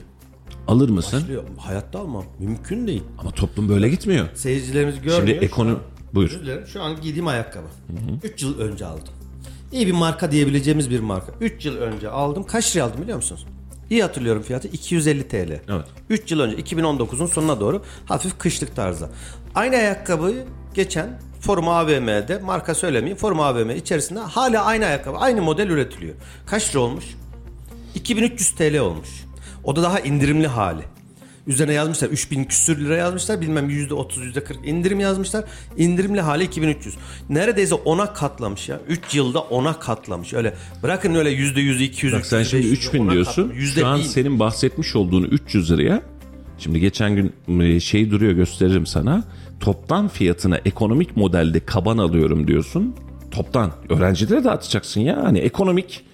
[0.69, 1.21] Alır mısın?
[1.21, 1.43] Başlıyor.
[1.59, 2.25] Hayatta almam.
[2.39, 3.03] Mümkün değil.
[3.19, 4.27] Ama toplum böyle gitmiyor.
[4.35, 5.27] Seyircilerimiz görmüyor.
[5.27, 5.79] Şimdi ekonomi...
[6.15, 6.31] Buyur.
[6.31, 6.67] Özür dilerim.
[6.67, 7.67] Şu an giydiğim ayakkabı.
[8.23, 9.15] 3 yıl önce aldım.
[9.73, 11.33] İyi bir marka diyebileceğimiz bir marka.
[11.41, 12.45] 3 yıl önce aldım.
[12.45, 13.47] Kaç liraya aldım biliyor musunuz?
[13.91, 15.35] İyi hatırlıyorum fiyatı 250 TL.
[15.69, 15.87] Evet.
[16.11, 19.11] 3 yıl önce 2019'un sonuna doğru hafif kışlık tarzda.
[19.55, 20.45] Aynı ayakkabıyı
[20.75, 26.15] geçen Forum AVM'de marka söylemeyeyim Forum AVM içerisinde hala aynı ayakkabı aynı model üretiliyor.
[26.47, 27.05] Kaç lira olmuş?
[27.95, 29.09] 2300 TL olmuş.
[29.65, 30.83] O da daha indirimli hali.
[31.47, 35.45] Üzerine yazmışlar 3000 küsür lira yazmışlar bilmem %30 %40 indirim yazmışlar.
[35.77, 36.95] İndirimli hali 2300.
[37.29, 38.81] Neredeyse ona katlamış ya.
[38.89, 40.35] 3 yılda ona katlamış.
[40.35, 43.55] Öyle bırakın öyle %100 200 Bak sen 300, şimdi 500, 3000 ona diyorsun.
[43.75, 46.03] Şu an senin bahsetmiş olduğunu 300 liraya
[46.59, 49.25] Şimdi geçen gün e, şey duruyor gösteririm sana.
[49.61, 52.95] Toptan fiyatına ekonomik modelde kaban alıyorum diyorsun.
[53.31, 53.73] Toptan.
[53.89, 55.25] Öğrencilere dağıtacaksın ya.
[55.25, 56.05] Hani ekonomik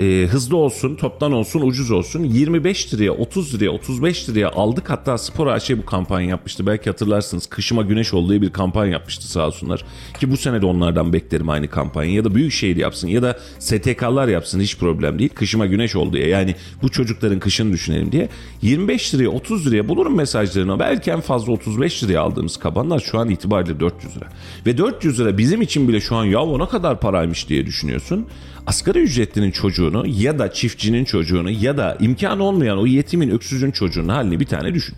[0.00, 2.24] e, hızlı olsun, toptan olsun, ucuz olsun.
[2.24, 4.90] 25 liraya, 30 liraya, 35 liraya aldık.
[4.90, 6.66] Hatta Spor AŞ bu kampanya yapmıştı.
[6.66, 7.46] Belki hatırlarsınız.
[7.46, 9.84] Kışıma güneş olduğu bir kampanya yapmıştı sağ olsunlar.
[10.20, 12.16] Ki bu sene de onlardan beklerim aynı kampanyayı.
[12.16, 15.30] Ya da Büyükşehir yapsın ya da STK'lar yapsın hiç problem değil.
[15.34, 16.28] Kışıma güneş oldu diye.
[16.28, 18.28] Yani bu çocukların kışını düşünelim diye.
[18.62, 20.78] 25 liraya, 30 liraya bulurum mesajlarını.
[20.78, 24.26] Belki en fazla 35 liraya aldığımız kabanlar şu an itibariyle 400 lira.
[24.66, 28.26] Ve 400 lira bizim için bile şu an ya o ne kadar paraymış diye düşünüyorsun.
[28.68, 34.08] Asgari ücretlinin çocuğunu ya da çiftçinin çocuğunu ya da imkanı olmayan o yetimin öksüzün çocuğunun
[34.08, 34.94] halini bir tane düşün.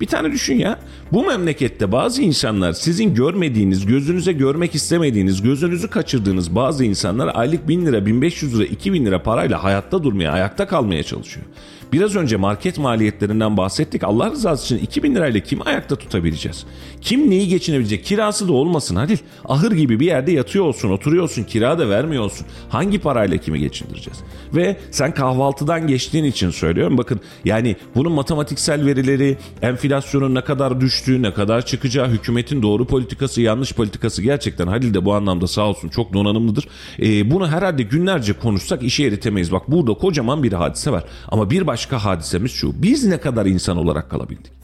[0.00, 0.78] Bir tane düşün ya.
[1.12, 7.86] Bu memlekette bazı insanlar sizin görmediğiniz, gözünüze görmek istemediğiniz, gözünüzü kaçırdığınız bazı insanlar aylık 1000
[7.86, 11.46] lira, 1500 lira, 2000 lira parayla hayatta durmaya, ayakta kalmaya çalışıyor.
[11.94, 14.04] Biraz önce market maliyetlerinden bahsettik.
[14.04, 16.66] Allah rızası için 2000 lirayla kim ayakta tutabileceğiz?
[17.00, 18.04] Kim neyi geçinebilecek?
[18.04, 19.16] Kirası da olmasın Halil.
[19.44, 22.46] Ahır gibi bir yerde yatıyor olsun, oturuyor olsun, kira da vermiyor olsun.
[22.68, 24.18] Hangi parayla kimi geçindireceğiz?
[24.54, 26.98] Ve sen kahvaltıdan geçtiğin için söylüyorum.
[26.98, 33.40] Bakın yani bunun matematiksel verileri, enflasyonun ne kadar düştüğü, ne kadar çıkacağı, hükümetin doğru politikası,
[33.40, 36.68] yanlış politikası gerçekten Halil de bu anlamda sağ olsun çok donanımlıdır.
[37.02, 39.52] Ee, bunu herhalde günlerce konuşsak işe eritemeyiz.
[39.52, 41.04] Bak burada kocaman bir hadise var.
[41.28, 42.82] Ama bir başka hadisemiz şu.
[42.82, 44.54] Biz ne kadar insan olarak kalabildik?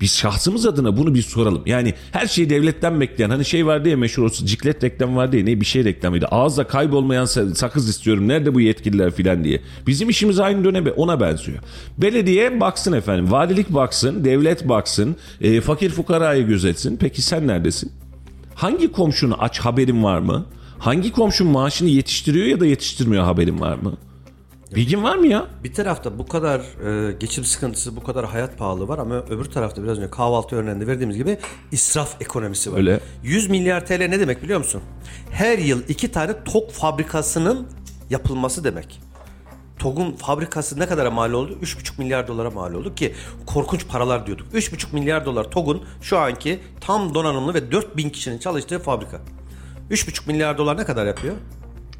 [0.00, 1.62] Biz şahsımız adına bunu bir soralım.
[1.66, 5.44] Yani her şeyi devletten bekleyen hani şey vardı ya meşhur olsun ciklet reklam vardı ya
[5.44, 6.26] ne bir şey reklamıydı.
[6.26, 8.28] Ağızda kaybolmayan sa- sakız istiyorum.
[8.28, 9.60] Nerede bu yetkililer filan diye.
[9.86, 11.58] Bizim işimiz aynı döneme ona benziyor.
[11.98, 13.32] Belediye baksın efendim.
[13.32, 14.24] Valilik baksın.
[14.24, 15.16] Devlet baksın.
[15.40, 16.96] e, fakir fukarayı gözetsin.
[17.00, 17.92] Peki sen neredesin?
[18.54, 20.46] Hangi komşunu aç haberin var mı?
[20.78, 23.94] Hangi komşun maaşını yetiştiriyor ya da yetiştirmiyor haberin var mı?
[24.74, 25.46] Bilgin var mı ya?
[25.64, 29.82] Bir tarafta bu kadar e, geçim sıkıntısı, bu kadar hayat pahalı var ama öbür tarafta
[29.82, 31.38] biraz önce kahvaltı örneğinde verdiğimiz gibi
[31.72, 32.76] israf ekonomisi var.
[32.78, 33.00] Öyle.
[33.22, 34.82] 100 milyar TL ne demek biliyor musun?
[35.30, 37.66] Her yıl iki tane tok fabrikasının
[38.10, 39.00] yapılması demek.
[39.78, 41.58] TOG'un fabrikası ne kadara mal oldu?
[41.62, 43.14] 3,5 milyar dolara mal oldu ki
[43.46, 44.54] korkunç paralar diyorduk.
[44.54, 49.20] 3,5 milyar dolar TOG'un şu anki tam donanımlı ve 4000 kişinin çalıştığı fabrika.
[49.90, 51.34] 3,5 milyar dolar ne kadar yapıyor?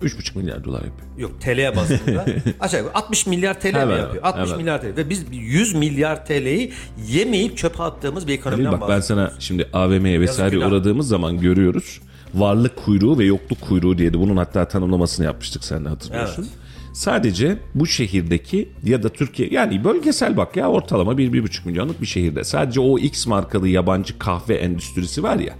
[0.02, 1.08] 3,5 milyar dolar yapıyor.
[1.18, 2.26] Yok TL bazında.
[2.60, 4.22] Aşağı yukarı 60 milyar TL mi yapıyor?
[4.22, 4.58] 60 evet.
[4.58, 4.96] milyar TL.
[4.96, 6.72] Ve biz 100 milyar TL'yi
[7.08, 9.30] yemeyip çöpe attığımız bir ekonomiden bak ben bahsediyoruz.
[9.30, 10.68] sana şimdi AVM'ye vesaire günah.
[10.68, 12.00] uğradığımız zaman görüyoruz.
[12.34, 16.42] Varlık kuyruğu ve yokluk kuyruğu diye de bunun hatta tanımlamasını yapmıştık sen de hatırlıyorsun.
[16.42, 16.52] Evet.
[16.92, 22.44] Sadece bu şehirdeki ya da Türkiye yani bölgesel bak ya ortalama 1-1,5 milyonluk bir şehirde
[22.44, 25.54] sadece o X markalı yabancı kahve endüstrisi var ya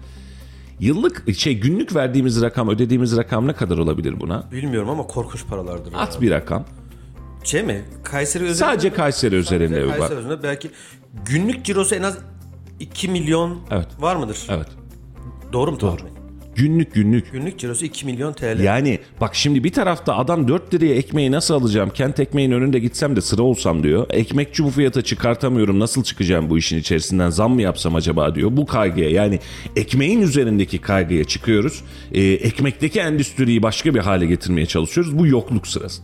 [0.81, 4.51] yıllık şey günlük verdiğimiz rakam ödediğimiz rakam ne kadar olabilir buna?
[4.53, 5.93] Bilmiyorum ama korkunç paralardır.
[5.97, 6.65] At bir rakam.
[7.45, 7.85] Şey mi?
[8.05, 8.93] Kayseri özelinde Sadece?
[8.93, 10.11] Kayseri üzerinde bir Kayseri bak.
[10.11, 10.71] özelinde belki
[11.27, 12.19] günlük cirosu en az
[12.81, 13.87] 2 milyon Evet.
[14.01, 14.47] var mıdır?
[14.49, 14.69] Evet.
[15.53, 16.18] Doğru mu tahmin?
[16.59, 17.33] Günlük günlük.
[17.33, 18.61] Günlük cirosu 2 milyon TL.
[18.61, 21.91] Yani bak şimdi bir tarafta adam 4 liraya ekmeği nasıl alacağım?
[21.91, 24.07] Kent ekmeğin önünde gitsem de sıra olsam diyor.
[24.11, 25.81] Ekmekçi bu fiyata çıkartamıyorum.
[25.81, 27.31] Nasıl çıkacağım bu işin içerisinden?
[27.31, 28.51] Zam mı yapsam acaba diyor.
[28.53, 29.39] Bu kaygıya yani
[29.77, 31.83] ekmeğin üzerindeki kaygıya çıkıyoruz.
[32.13, 35.19] Ee, ekmekteki endüstriyi başka bir hale getirmeye çalışıyoruz.
[35.19, 36.03] Bu yokluk sırası.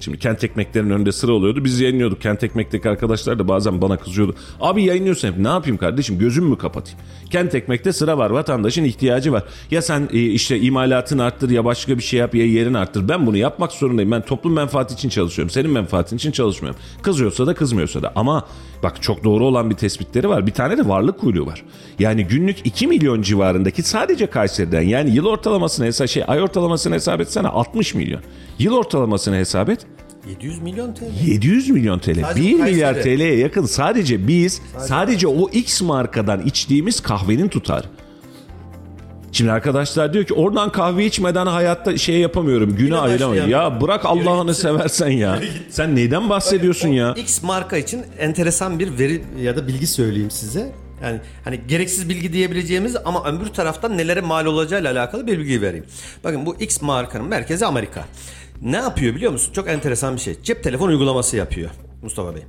[0.00, 1.64] Şimdi kent ekmeklerinin önünde sıra oluyordu.
[1.64, 2.20] Biz yayınlıyorduk.
[2.20, 4.34] Kent ekmekteki arkadaşlar da bazen bana kızıyordu.
[4.60, 5.38] Abi yayınlıyorsun hep.
[5.38, 6.18] Ne yapayım kardeşim?
[6.18, 7.00] Gözümü mü kapatayım?
[7.30, 8.30] Kent ekmekte sıra var.
[8.30, 9.44] Vatandaşın ihtiyacı var.
[9.70, 13.08] Ya sen e, işte imalatını arttır ya başka bir şey yap ya yerini arttır.
[13.08, 14.10] Ben bunu yapmak zorundayım.
[14.10, 15.50] Ben toplum menfaati için çalışıyorum.
[15.50, 16.80] Senin menfaatin için çalışmıyorum.
[17.02, 18.12] Kızıyorsa da kızmıyorsa da.
[18.16, 18.46] Ama
[18.82, 20.46] bak çok doğru olan bir tespitleri var.
[20.46, 21.62] Bir tane de varlık kuyruğu var.
[21.98, 27.20] Yani günlük 2 milyon civarındaki sadece Kayseri'den yani yıl ortalamasını hesap şey ay ortalamasını hesap
[27.20, 28.20] etsene 60 milyon.
[28.58, 29.86] Yıl ortalamasını hesap et
[30.28, 31.04] 700 milyon TL.
[31.26, 32.20] 700 milyon TL.
[32.20, 32.72] Sadece 1 Kayseri.
[32.72, 37.84] milyar TL'ye yakın sadece biz sadece, o X markadan içtiğimiz kahvenin tutar.
[39.32, 42.76] Şimdi arkadaşlar diyor ki oradan kahve içmeden hayatta şey yapamıyorum.
[42.76, 43.50] Güne ayıramıyorum.
[43.50, 45.40] Ya bırak Allah'ını seversen ya.
[45.70, 47.12] Sen neyden bahsediyorsun ya?
[47.14, 50.72] X marka için enteresan bir veri ya da bilgi söyleyeyim size.
[51.02, 55.84] Yani hani gereksiz bilgi diyebileceğimiz ama öbür taraftan nelere mal olacağıyla alakalı bir bilgi vereyim.
[56.24, 58.04] Bakın bu X markanın merkezi Amerika.
[58.62, 59.52] Ne yapıyor biliyor musun?
[59.52, 60.42] Çok enteresan bir şey.
[60.42, 61.70] Cep telefon uygulaması yapıyor.
[62.02, 62.42] Mustafa Bey.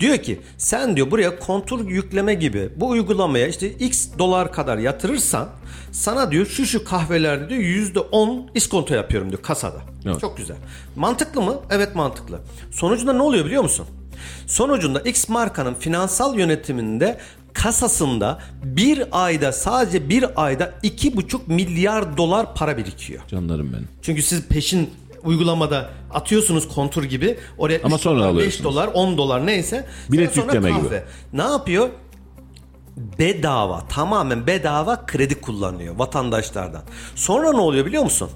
[0.00, 5.48] Diyor ki sen diyor buraya kontur yükleme gibi bu uygulamaya işte x dolar kadar yatırırsan
[5.92, 9.78] sana diyor şu şu kahvelerde diyor yüzde on iskonto yapıyorum diyor kasada.
[10.06, 10.20] Evet.
[10.20, 10.56] Çok güzel.
[10.96, 11.56] Mantıklı mı?
[11.70, 12.40] Evet mantıklı.
[12.70, 13.86] Sonucunda ne oluyor biliyor musun?
[14.46, 17.18] Sonucunda X markanın finansal yönetiminde
[17.52, 23.22] kasasında bir ayda sadece bir ayda iki buçuk milyar dolar para birikiyor.
[23.28, 23.88] Canlarım benim.
[24.02, 24.90] Çünkü siz peşin
[25.28, 28.58] uygulamada atıyorsunuz kontur gibi oraya Ama sonra dolar, alıyorsunuz.
[28.58, 30.82] 5 dolar 10 dolar neyse Bilet sonra yükleme kahve.
[30.86, 31.02] gibi.
[31.32, 31.88] Ne yapıyor?
[33.18, 36.82] Bedava tamamen bedava kredi kullanıyor vatandaşlardan.
[37.14, 38.30] Sonra ne oluyor biliyor musun?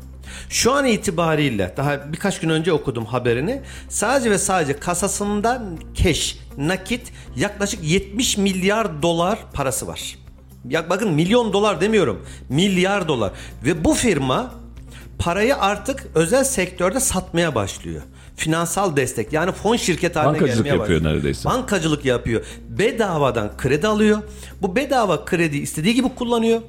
[0.49, 3.62] Şu an itibariyle daha birkaç gün önce okudum haberini.
[3.88, 5.62] Sadece ve sadece kasasında
[5.95, 10.18] cash, nakit yaklaşık 70 milyar dolar parası var.
[10.68, 12.26] Ya bakın milyon dolar demiyorum.
[12.49, 13.32] Milyar dolar.
[13.64, 14.55] Ve bu firma
[15.18, 18.02] parayı artık özel sektörde satmaya başlıyor.
[18.36, 21.14] Finansal destek yani fon şirket haline Bankacılık gelmeye yapıyor başlıyor.
[21.16, 21.48] neredeyse.
[21.48, 22.44] Bankacılık yapıyor.
[22.68, 24.18] Bedavadan kredi alıyor.
[24.62, 26.60] Bu bedava kredi istediği gibi kullanıyor.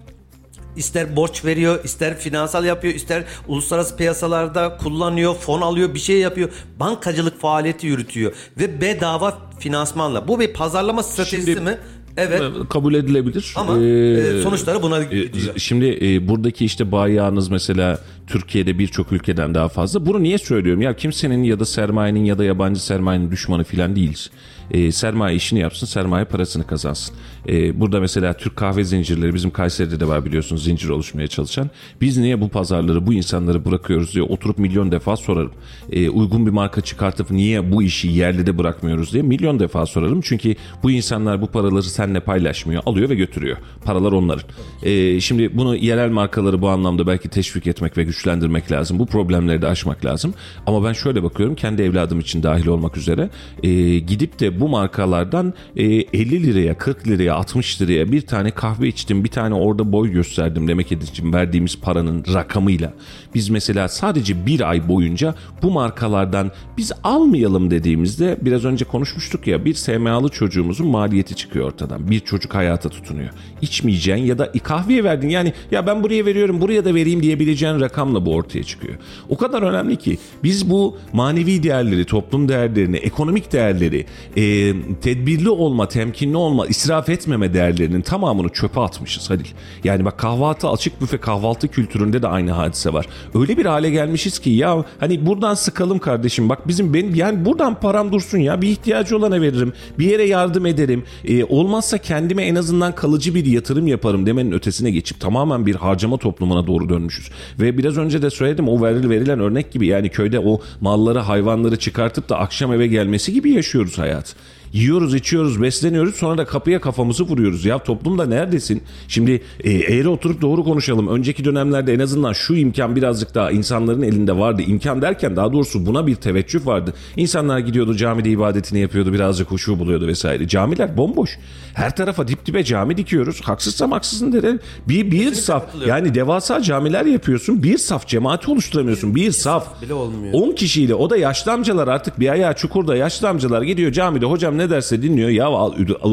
[0.75, 6.49] İster borç veriyor, ister finansal yapıyor, ister uluslararası piyasalarda kullanıyor, fon alıyor, bir şey yapıyor.
[6.79, 10.27] Bankacılık faaliyeti yürütüyor ve bedava finansmanla.
[10.27, 11.77] Bu bir pazarlama stratejisi Şimdi- mi?
[12.17, 12.41] Evet.
[12.69, 13.53] Kabul edilebilir.
[13.55, 15.53] Ama Ee, e, sonuçları buna E, gidiyor.
[15.57, 20.05] Şimdi e, buradaki işte bayağınız mesela Türkiye'de birçok ülkeden daha fazla.
[20.05, 20.81] Bunu niye söylüyorum?
[20.81, 24.31] Ya kimsenin ya da sermayenin ya da yabancı sermayenin düşmanı falan değiliz.
[24.71, 27.15] E, sermaye işini yapsın, sermaye parasını kazansın.
[27.49, 31.69] E, burada mesela Türk kahve zincirleri bizim Kayseri'de de var biliyorsunuz zincir oluşmaya çalışan.
[32.01, 35.51] Biz niye bu pazarları, bu insanları bırakıyoruz diye oturup milyon defa sorarım.
[35.91, 40.21] E, uygun bir marka çıkartıp niye bu işi yerlide bırakmıyoruz diye milyon defa sorarım.
[40.21, 43.57] Çünkü bu insanlar bu paraları seninle paylaşmıyor, alıyor ve götürüyor.
[43.85, 44.43] Paralar onların.
[44.83, 48.99] E, şimdi bunu yerel markaları bu anlamda belki teşvik etmek ve güçlendirmek lazım.
[48.99, 50.33] Bu problemleri de aşmak lazım.
[50.67, 53.29] Ama ben şöyle bakıyorum kendi evladım için dahil olmak üzere
[53.63, 58.87] e, gidip de bu markalardan e, 50 liraya, 40 liraya, 60 liraya bir tane kahve
[58.87, 62.93] içtim, bir tane orada boy gösterdim demek için verdiğimiz paranın rakamıyla
[63.35, 69.65] biz mesela sadece bir ay boyunca bu markalardan biz almayalım dediğimizde biraz önce konuşmuştuk ya
[69.65, 72.11] bir SMA'lı çocuğumuzun maliyeti çıkıyor ortadan.
[72.11, 73.29] Bir çocuk hayata tutunuyor.
[73.61, 78.25] İçmeyeceğin ya da kahveye verdin yani ya ben buraya veriyorum buraya da vereyim diyebileceğin rakamla
[78.25, 78.95] bu ortaya çıkıyor.
[79.29, 84.05] O kadar önemli ki biz bu manevi değerleri, toplum değerlerini, ekonomik değerleri,
[84.37, 89.45] e, tedbirli olma, temkinli olma, israf etmeme değerlerinin tamamını çöpe atmışız Halil.
[89.83, 93.05] Yani bak kahvaltı açık büfe kahvaltı kültüründe de aynı hadise var.
[93.35, 97.79] Öyle bir hale gelmişiz ki ya hani buradan sıkalım kardeşim bak bizim benim yani buradan
[97.79, 99.73] param dursun ya bir ihtiyacı olana veririm.
[99.99, 101.03] Bir yere yardım ederim.
[101.25, 105.75] E, olmaz olmazsa kendime en azından kalıcı bir yatırım yaparım demenin ötesine geçip tamamen bir
[105.75, 107.29] harcama toplumuna doğru dönmüşüz.
[107.59, 111.75] Ve biraz önce de söyledim o veril- verilen örnek gibi yani köyde o malları hayvanları
[111.75, 114.35] çıkartıp da akşam eve gelmesi gibi yaşıyoruz hayat.
[114.73, 117.65] Yiyoruz, içiyoruz, besleniyoruz sonra da kapıya kafamızı vuruyoruz.
[117.65, 118.83] Ya toplumda neredesin?
[119.07, 121.07] Şimdi e, eğri oturup doğru konuşalım.
[121.07, 124.61] Önceki dönemlerde en azından şu imkan birazcık daha insanların elinde vardı.
[124.61, 126.93] İmkan derken daha doğrusu buna bir teveccüh vardı.
[127.17, 130.47] İnsanlar gidiyordu camide ibadetini yapıyordu birazcık huşu buluyordu vesaire.
[130.47, 131.39] Camiler bomboş.
[131.73, 133.41] Her tarafa dip dibe cami dikiyoruz.
[133.41, 134.59] Haksızsam haksızın derim.
[134.87, 137.63] Bir, bir saf yani devasa camiler yapıyorsun.
[137.63, 139.15] Bir saf cemaati oluşturamıyorsun.
[139.15, 139.81] Bir saf.
[139.81, 140.33] bile olmuyor.
[140.33, 144.57] 10 kişiyle o da yaşlı amcalar artık bir ayağı çukurda yaşlı amcalar gidiyor camide hocam
[144.57, 145.49] ne derse dinliyor ya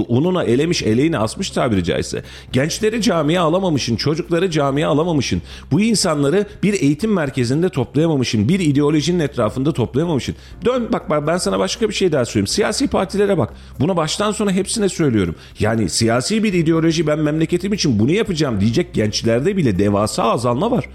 [0.08, 2.22] ununa elemiş eleğini asmış tabiri caizse.
[2.52, 9.72] Gençleri camiye alamamışın çocukları camiye alamamışın bu insanları bir eğitim merkezinde toplayamamışın bir ideolojinin etrafında
[9.72, 10.34] toplayamamışın.
[10.64, 14.52] Dön bak ben sana başka bir şey daha söyleyeyim siyasi partilere bak buna baştan sona
[14.52, 15.34] hepsine söylüyorum.
[15.58, 20.88] Yani siyasi bir ideoloji ben memleketim için bunu yapacağım diyecek gençlerde bile devasa azalma var.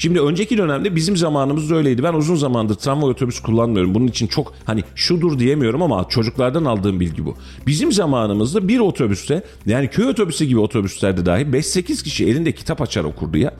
[0.00, 2.02] Şimdi önceki dönemde bizim zamanımızda öyleydi.
[2.02, 3.94] Ben uzun zamandır tramvay otobüs kullanmıyorum.
[3.94, 7.36] Bunun için çok hani şudur diyemiyorum ama çocuklardan aldığım bilgi bu.
[7.66, 13.04] Bizim zamanımızda bir otobüste yani köy otobüsü gibi otobüslerde dahi 5-8 kişi elinde kitap açar
[13.04, 13.54] okurdu ya.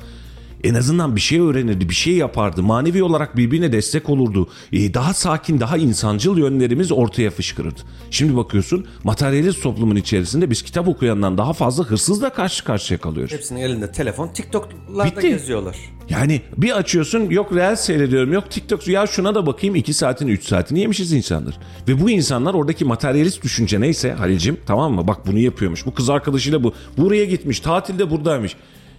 [0.65, 2.63] En azından bir şey öğrenirdi, bir şey yapardı.
[2.63, 4.49] Manevi olarak birbirine destek olurdu.
[4.73, 7.81] Ee, daha sakin, daha insancıl yönlerimiz ortaya fışkırırdı.
[8.11, 13.33] Şimdi bakıyorsun materyalist toplumun içerisinde biz kitap okuyandan daha fazla hırsızla karşı karşıya kalıyoruz.
[13.33, 14.29] Hepsinin elinde telefon.
[14.29, 15.29] TikTok'larda Bitti.
[15.29, 15.77] geziyorlar.
[16.11, 20.45] Yani bir açıyorsun yok real seyrediyorum yok TikTok ya şuna da bakayım 2 saatini 3
[20.45, 21.59] saatini yemişiz insanlar.
[21.89, 26.11] Ve bu insanlar oradaki materyalist düşünce neyse Halil'cim tamam mı bak bunu yapıyormuş bu kız
[26.11, 28.57] arkadaşıyla bu buraya gitmiş tatilde buradaymış.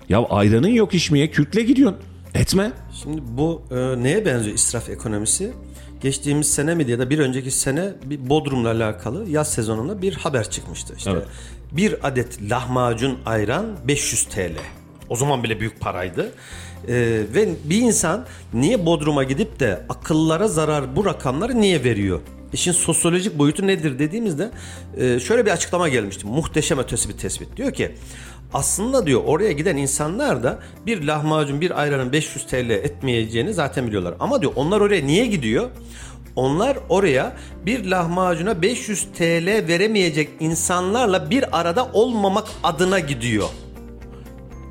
[0.09, 1.99] Ya ayranın yok içmeye kürkle gidiyorsun
[2.33, 2.71] etme.
[3.03, 5.51] Şimdi bu e, neye benziyor israf ekonomisi?
[6.01, 10.49] Geçtiğimiz sene mi ya da bir önceki sene bir Bodrum'la alakalı yaz sezonunda bir haber
[10.49, 10.93] çıkmıştı.
[10.97, 11.25] İşte Evet.
[11.71, 14.51] bir adet lahmacun ayran 500 TL.
[15.09, 16.31] O zaman bile büyük paraydı.
[16.87, 16.93] E,
[17.33, 22.19] ve bir insan niye Bodrum'a gidip de akıllara zarar bu rakamları niye veriyor?
[22.53, 24.51] İşin sosyolojik boyutu nedir dediğimizde
[24.97, 26.27] e, şöyle bir açıklama gelmişti.
[26.27, 27.57] Muhteşem ötesi bir tespit.
[27.57, 27.95] Diyor ki
[28.53, 34.13] aslında diyor oraya giden insanlar da bir lahmacun bir ayranın 500 TL etmeyeceğini zaten biliyorlar.
[34.19, 35.69] Ama diyor onlar oraya niye gidiyor?
[36.35, 37.35] Onlar oraya
[37.65, 43.49] bir lahmacuna 500 TL veremeyecek insanlarla bir arada olmamak adına gidiyor.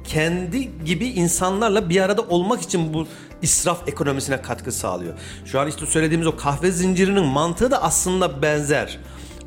[0.05, 3.07] Kendi gibi insanlarla bir arada olmak için bu
[3.43, 5.15] israf ekonomisine katkı sağlıyor.
[5.45, 8.99] Şu an işte söylediğimiz o kahve zincirinin mantığı da aslında benzer.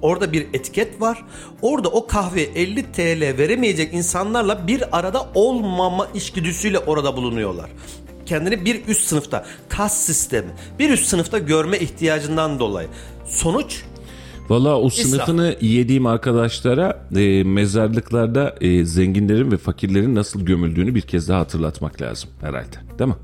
[0.04, 1.24] Orada bir etiket var.
[1.62, 7.70] Orada o kahve 50 TL veremeyecek insanlarla bir arada olmama içgüdüsüyle orada bulunuyorlar.
[8.26, 10.50] Kendini bir üst sınıfta, kas sistemi,
[10.80, 12.88] bir üst sınıfta görme ihtiyacından dolayı.
[13.26, 13.84] Sonuç
[14.50, 15.06] Valla o İsraf.
[15.06, 22.02] sınıfını yediğim arkadaşlara e, mezarlıklarda e, zenginlerin ve fakirlerin nasıl gömüldüğünü bir kez daha hatırlatmak
[22.02, 22.76] lazım herhalde.
[23.00, 23.16] Değil mi?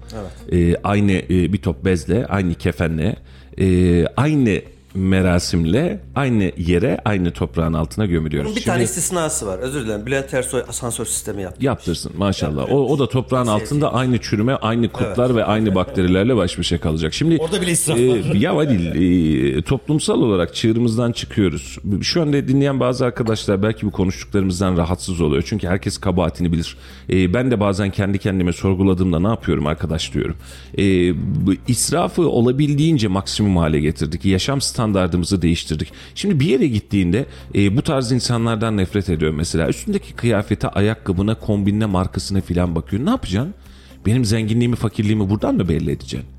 [0.51, 0.79] Evet.
[0.83, 3.15] aynı e, bir top bezle, aynı kefenle,
[3.57, 4.61] e, aynı
[4.95, 8.55] merasimle aynı yere, aynı toprağın altına gömülüyoruz.
[8.55, 9.59] bir tane istisnası var.
[9.59, 10.05] Özür dilerim.
[10.05, 11.65] Bülent Ersoy asansör sistemi yaptı.
[11.65, 12.71] Yaptırsın maşallah.
[12.71, 17.13] O, o da toprağın altında aynı çürüme, aynı kurtlar ve aynı bakterilerle baş başa kalacak.
[17.13, 18.35] Şimdi Orada bile israf e, var.
[18.35, 21.77] ya Adil e, toplumsal olarak çığırımızdan çıkıyoruz.
[22.01, 25.43] Şu anda dinleyen bazı arkadaşlar belki bu konuştuklarımızdan rahatsız oluyor.
[25.45, 26.77] Çünkü herkes kabahatini bilir.
[27.09, 30.35] E, ben de bazen kendi kendime sorguladığımda ne yapıyorum arkadaş diyorum.
[30.77, 30.83] E,
[31.45, 34.25] bu israfı olabildiğince maksimum hale getirdik.
[34.25, 35.93] Yaşam standartımızı değiştirdik.
[36.15, 37.25] Şimdi bir yere gittiğinde
[37.55, 39.69] e, bu tarz insanlardan nefret ediyorum mesela.
[39.69, 43.05] Üstündeki kıyafete, ayakkabına, kombinine, markasına filan bakıyor.
[43.05, 43.53] Ne yapacaksın?
[44.05, 46.29] Benim zenginliğimi, fakirliğimi buradan mı belli edeceksin?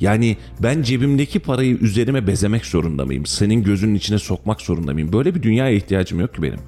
[0.00, 3.26] Yani ben cebimdeki parayı üzerime bezemek zorunda mıyım?
[3.26, 5.12] Senin gözünün içine sokmak zorunda mıyım?
[5.12, 6.60] Böyle bir dünyaya ihtiyacım yok ki benim.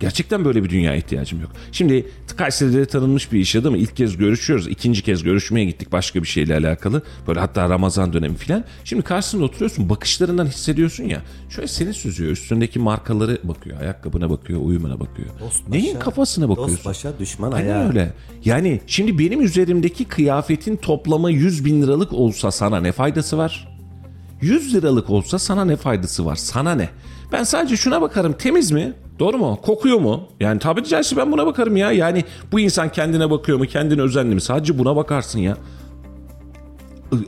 [0.00, 1.50] Gerçekten böyle bir dünyaya ihtiyacım yok.
[1.72, 4.68] Şimdi Kayseri'de tanınmış bir iş adamı ilk kez görüşüyoruz.
[4.68, 7.02] ikinci kez görüşmeye gittik başka bir şeyle alakalı.
[7.28, 8.64] Böyle hatta Ramazan dönemi falan.
[8.84, 11.22] Şimdi karşısında oturuyorsun bakışlarından hissediyorsun ya.
[11.50, 12.30] Şöyle seni süzüyor.
[12.32, 13.80] Üstündeki markaları bakıyor.
[13.80, 15.28] Ayakkabına bakıyor, uyumuna bakıyor.
[15.40, 16.76] Dost Neyin kafasına bakıyorsun?
[16.76, 17.88] Dost başa düşman Aynen ayağa.
[17.88, 18.12] öyle.
[18.44, 23.68] Yani şimdi benim üzerimdeki kıyafetin toplamı 100 bin liralık olsa sana ne faydası var?
[24.40, 26.36] 100 liralık olsa sana ne faydası var?
[26.36, 26.88] Sana ne?
[27.32, 28.92] Ben sadece şuna bakarım temiz mi?
[29.18, 29.58] Doğru mu?
[29.62, 30.28] Kokuyor mu?
[30.40, 31.92] Yani tabiri caizse ben buna bakarım ya.
[31.92, 33.66] Yani bu insan kendine bakıyor mu?
[33.66, 34.40] Kendine özenli mi?
[34.40, 35.56] Sadece buna bakarsın ya.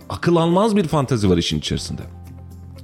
[0.08, 2.02] Akıl almaz bir fantezi var işin içerisinde.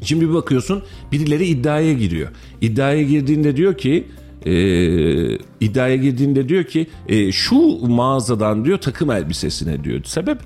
[0.02, 2.28] Şimdi bir bakıyorsun birileri iddiaya giriyor.
[2.60, 4.08] İddiaya girdiğinde diyor ki
[4.46, 4.52] e,
[5.60, 10.04] iddiaya girdiğinde diyor ki e, şu mağazadan diyor takım elbisesine diyor.
[10.04, 10.38] Sebep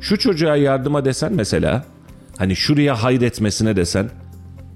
[0.00, 1.84] şu çocuğa yardıma desen mesela
[2.36, 4.10] hani şuraya hayretmesine desen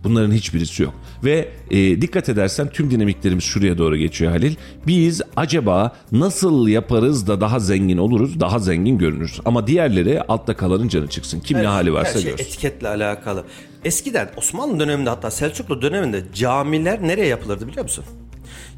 [0.06, 0.94] Bunların hiçbirisi yok.
[1.24, 4.54] Ve e, dikkat edersen tüm dinamiklerimiz şuraya doğru geçiyor Halil.
[4.86, 9.40] Biz acaba nasıl yaparız da daha zengin oluruz, daha zengin görünürüz.
[9.44, 11.40] Ama diğerleri altta kalanın canı çıksın.
[11.40, 12.44] Kim ne hali varsa Her şey görsün.
[12.44, 13.44] etiketle alakalı.
[13.84, 18.04] Eskiden Osmanlı döneminde hatta Selçuklu döneminde camiler nereye yapılırdı biliyor musun?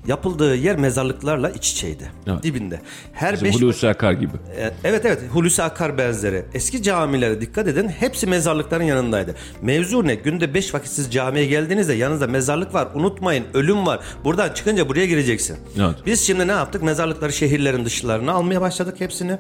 [0.06, 2.10] Yapıldığı yer mezarlıklarla iç içeydi.
[2.26, 2.42] Evet.
[2.42, 2.80] Dibinde.
[3.12, 4.32] Her Bizim beş Hulusi Akar gibi.
[4.56, 6.44] E, Evet evet Hulusi Akar benzeri.
[6.54, 9.34] Eski camilere dikkat edin hepsi mezarlıkların yanındaydı.
[9.62, 10.14] Mevzu ne?
[10.14, 12.88] Günde beş vakit siz camiye geldiğinizde yanınızda mezarlık var.
[12.94, 14.00] Unutmayın ölüm var.
[14.24, 15.56] Buradan çıkınca buraya gireceksin.
[15.78, 15.96] Evet.
[16.06, 16.82] Biz şimdi ne yaptık?
[16.82, 19.38] Mezarlıkları şehirlerin dışlarına almaya başladık hepsini.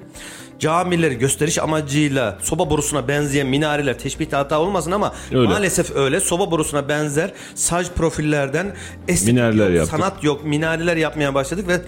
[0.58, 5.48] Camileri gösteriş amacıyla soba borusuna benzeyen minareler teşbih hata olmasın ama Öyle.
[5.48, 6.20] maalesef öyle.
[6.20, 8.74] Soba borusuna benzer saç profillerden
[9.08, 9.96] estetik Minareler yok, yaptık.
[10.00, 11.80] sanat yok, minareler yapmaya başladık ve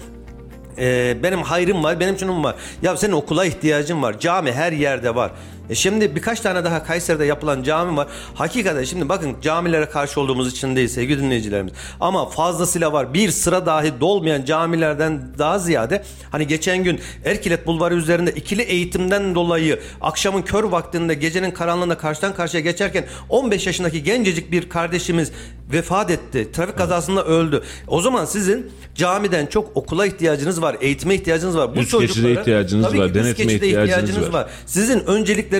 [0.77, 2.55] ee, benim hayrım var, benim şunum var.
[2.81, 4.19] Ya senin okula ihtiyacın var.
[4.19, 5.31] Cami her yerde var.
[5.71, 8.07] E şimdi birkaç tane daha Kayseri'de yapılan cami var.
[8.33, 11.73] Hakikaten şimdi bakın camilere karşı olduğumuz için değil sevgili dinleyicilerimiz.
[11.99, 13.13] Ama fazlasıyla var.
[13.13, 19.35] Bir sıra dahi dolmayan camilerden daha ziyade hani geçen gün Erkilet Bulvarı üzerinde ikili eğitimden
[19.35, 25.31] dolayı akşamın kör vaktinde gecenin karanlığında karşıdan karşıya geçerken 15 yaşındaki gencecik bir kardeşimiz
[25.73, 26.51] vefat etti.
[26.51, 27.63] Trafik kazasında öldü.
[27.87, 31.75] O zaman sizin camiden çok okula ihtiyacınız var, eğitime ihtiyacınız var.
[31.75, 34.49] Bu Üst çocuklara ihtiyacınız tabii var, ki geçide ihtiyacınız var.
[34.65, 34.99] Sizin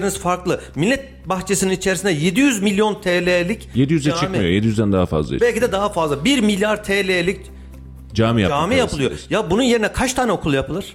[0.02, 0.62] öncelikleriniz farklı.
[0.76, 4.20] Millet bahçesinin içerisinde 700 milyon TL'lik 700'e cami.
[4.20, 4.44] çıkmıyor.
[4.44, 5.42] 700'den daha fazla.
[5.42, 6.26] Belki de daha fazla.
[6.26, 7.40] 1 milyar TL'lik
[8.14, 9.12] Cami, cami yapılıyor.
[9.30, 10.86] Ya bunun yerine kaç tane okul yapılır?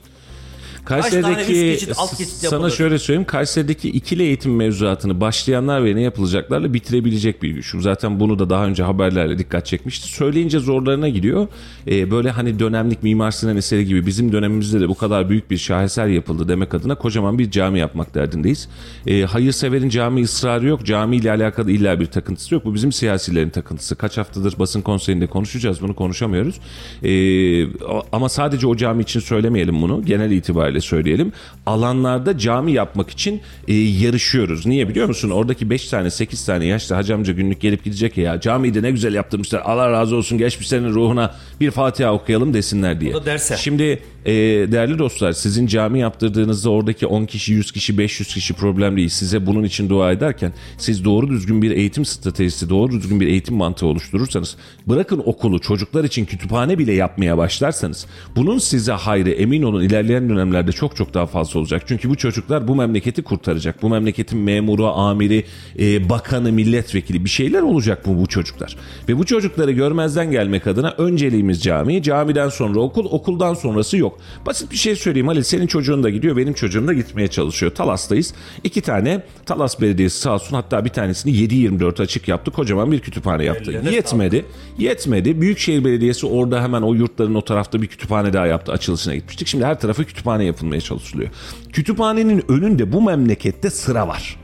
[0.86, 2.70] Kayseri'deki geçit, alt geçit sana yapılır?
[2.70, 3.26] şöyle söyleyeyim.
[3.26, 7.74] Kayseri'deki ikili eğitim mevzuatını başlayanlar ve ne yapılacaklarla bitirebilecek bir güç.
[7.80, 10.08] Zaten bunu da daha önce haberlerle dikkat çekmişti.
[10.08, 11.48] Söyleyince zorlarına gidiyor.
[11.88, 15.58] Ee, böyle hani dönemlik Mimar Sinan eseri gibi bizim dönemimizde de bu kadar büyük bir
[15.58, 18.68] şaheser yapıldı demek adına kocaman bir cami yapmak derdindeyiz.
[19.06, 20.84] Ee, hayırseverin cami ısrarı yok.
[20.86, 22.64] Cami ile alakalı illa bir takıntısı yok.
[22.64, 23.96] Bu bizim siyasilerin takıntısı.
[23.96, 25.82] Kaç haftadır basın konseyinde konuşacağız.
[25.82, 26.60] Bunu konuşamıyoruz.
[27.02, 27.66] Ee,
[28.12, 30.04] ama sadece o cami için söylemeyelim bunu.
[30.04, 31.32] Genel itibariyle söyleyelim.
[31.66, 34.66] Alanlarda cami yapmak için e, yarışıyoruz.
[34.66, 35.30] Niye biliyor musun?
[35.30, 38.90] Oradaki 5 tane 8 tane yaşlı hacı amca günlük gelip gidecek ya camiyi de ne
[38.90, 39.62] güzel yaptırmışlar.
[39.64, 43.16] Allah razı olsun geçmişlerin ruhuna bir Fatiha okuyalım desinler diye.
[43.16, 43.56] O da derse.
[43.56, 44.32] Şimdi e,
[44.72, 49.08] değerli dostlar sizin cami yaptırdığınızda oradaki 10 kişi 100 kişi 500 kişi problem değil.
[49.08, 53.56] Size bunun için dua ederken siz doğru düzgün bir eğitim stratejisi doğru düzgün bir eğitim
[53.56, 54.56] mantığı oluşturursanız
[54.86, 58.06] bırakın okulu çocuklar için kütüphane bile yapmaya başlarsanız
[58.36, 61.82] bunun size hayrı emin olun ilerleyen dönemlerde çok çok daha fazla olacak.
[61.86, 63.82] Çünkü bu çocuklar bu memleketi kurtaracak.
[63.82, 65.44] Bu memleketin memuru, amiri,
[65.78, 68.76] e, bakanı, milletvekili bir şeyler olacak bu bu çocuklar.
[69.08, 74.18] Ve bu çocukları görmezden gelmek adına önceliğimiz cami, camiden sonra okul, okuldan sonrası yok.
[74.46, 77.74] Basit bir şey söyleyeyim Halil senin çocuğun da gidiyor benim çocuğum da gitmeye çalışıyor.
[77.74, 78.34] Talas'tayız.
[78.64, 82.50] İki tane Talas Belediyesi sağ olsun hatta bir tanesini 7-24 açık yaptı.
[82.50, 83.70] Kocaman bir kütüphane yaptı.
[83.70, 84.44] Ellerine Yetmedi.
[84.78, 85.40] Yetmedi.
[85.40, 88.72] Büyükşehir Belediyesi orada hemen o yurtların o tarafta bir kütüphane daha yaptı.
[88.72, 89.48] Açılışına gitmiştik.
[89.48, 91.30] Şimdi her tarafı kütüphane yapılmaya çalışılıyor.
[91.72, 94.36] Kütüphanenin önünde bu memlekette sıra var.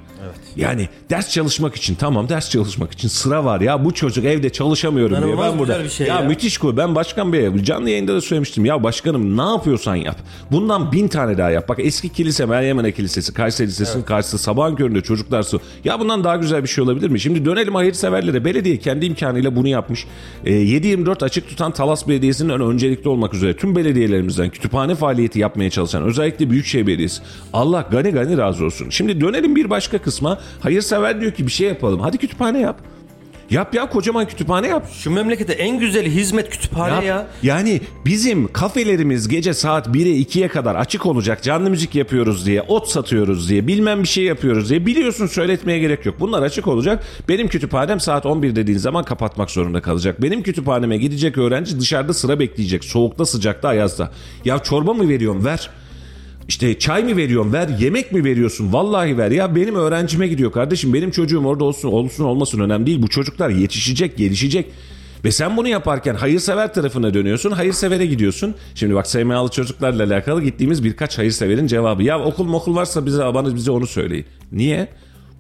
[0.57, 5.17] Yani ders çalışmak için tamam ders çalışmak için sıra var ya bu çocuk evde çalışamıyorum
[5.17, 5.29] diyor.
[5.29, 6.29] İnanılmaz Ben burada bir şey ya, ya.
[6.29, 6.77] müthiş koy.
[6.77, 8.65] Ben başkan beye canlı yayında da söylemiştim.
[8.65, 10.17] Ya başkanım ne yapıyorsan yap.
[10.51, 11.69] Bundan bin tane daha yap.
[11.69, 15.61] Bak eski kilise Meryem Ana Kilisesi Kayseri Lisesi'nin karşısında sabahın köründe çocuklar su.
[15.85, 17.21] Ya bundan daha güzel bir şey olabilir mi?
[17.21, 18.45] Şimdi dönelim hayırseverlere.
[18.45, 20.07] Belediye kendi imkanıyla bunu yapmış.
[20.45, 25.71] E, 7-24 açık tutan Talas Belediyesi'nin ön- öncelikli olmak üzere tüm belediyelerimizden kütüphane faaliyeti yapmaya
[25.71, 27.23] çalışan özellikle Büyükşehir Belediyesi.
[27.53, 28.91] Allah gani gani razı olsun.
[28.91, 30.39] Şimdi dönelim bir başka kısma.
[30.61, 32.01] Hayırsever diyor ki bir şey yapalım.
[32.01, 32.81] Hadi kütüphane yap.
[33.53, 34.89] Yap ya kocaman kütüphane yap.
[34.93, 37.05] Şu memlekete en güzeli hizmet kütüphane Yap.
[37.05, 37.27] ya.
[37.43, 41.43] Yani bizim kafelerimiz gece saat 1'e 2'ye kadar açık olacak.
[41.43, 44.87] Canlı müzik yapıyoruz diye, ot satıyoruz diye, bilmem bir şey yapıyoruz diye.
[44.87, 46.15] Biliyorsun söyletmeye gerek yok.
[46.21, 47.05] Bunlar açık olacak.
[47.29, 50.23] Benim kütüphanem saat 11 dediğin zaman kapatmak zorunda kalacak.
[50.23, 52.85] Benim kütüphaneme gidecek öğrenci dışarıda sıra bekleyecek.
[52.85, 54.11] Soğukta, sıcakta, ayazda.
[54.45, 55.45] Ya çorba mı veriyorum?
[55.45, 55.71] Ver.
[56.49, 57.53] İşte çay mı veriyorsun?
[57.53, 57.69] Ver.
[57.81, 58.73] Yemek mi veriyorsun?
[58.73, 59.31] Vallahi ver.
[59.31, 60.95] Ya benim öğrencime gidiyor kardeşim.
[60.95, 63.03] Benim çocuğum orada olsun olsun olmasın önemli değil.
[63.03, 64.67] Bu çocuklar yetişecek gelişecek.
[65.25, 68.55] Ve sen bunu yaparken hayırsever tarafına dönüyorsun hayırsevere gidiyorsun.
[68.75, 72.03] Şimdi bak SMA'lı çocuklarla alakalı gittiğimiz birkaç hayırseverin cevabı.
[72.03, 74.27] Ya okul mokul varsa bize bana bize onu söyleyin.
[74.53, 74.89] Niye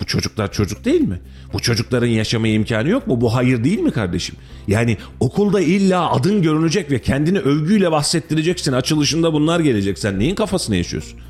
[0.02, 1.20] bu çocuklar çocuk değil mi?
[1.52, 3.20] Bu çocukların yaşama imkanı yok mu?
[3.20, 4.36] Bu hayır değil mi kardeşim?
[4.68, 8.72] Yani okulda illa adın görünecek ve kendini övgüyle bahsettireceksin.
[8.72, 9.98] Açılışında bunlar gelecek.
[9.98, 11.20] Sen neyin kafasını yaşıyorsun?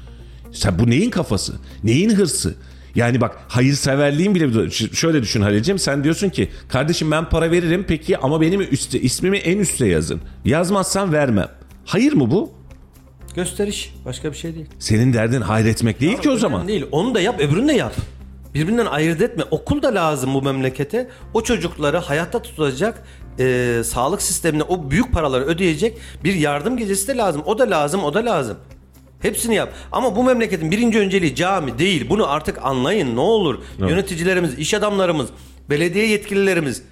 [0.52, 1.54] Sen bu neyin kafası?
[1.84, 2.54] Neyin hırsı?
[2.94, 8.18] Yani bak hayırseverliğin bile şöyle düşün Halil'ciğim sen diyorsun ki kardeşim ben para veririm peki
[8.18, 10.20] ama benim üstte ismimi en üste yazın.
[10.44, 11.48] Yazmazsan vermem.
[11.84, 12.52] Hayır mı bu?
[13.34, 13.94] Gösteriş.
[14.04, 14.66] Başka bir şey değil.
[14.78, 16.68] Senin derdin hayretmek değil ki o zaman.
[16.68, 16.86] Değil.
[16.92, 17.94] Onu da yap öbürünü de yap.
[18.54, 19.44] Birbirinden ayırt etme.
[19.50, 21.08] Okul da lazım bu memlekete.
[21.34, 23.02] O çocukları hayatta tutacak
[23.38, 27.42] e, sağlık sistemine o büyük paraları ödeyecek bir yardım gecesi de lazım.
[27.46, 28.56] O da lazım, o da lazım.
[29.20, 29.72] Hepsini yap.
[29.92, 32.10] Ama bu memleketin birinci önceliği cami değil.
[32.10, 33.58] Bunu artık anlayın ne olur.
[33.78, 35.28] Yöneticilerimiz, iş adamlarımız,
[35.70, 36.82] belediye yetkililerimiz,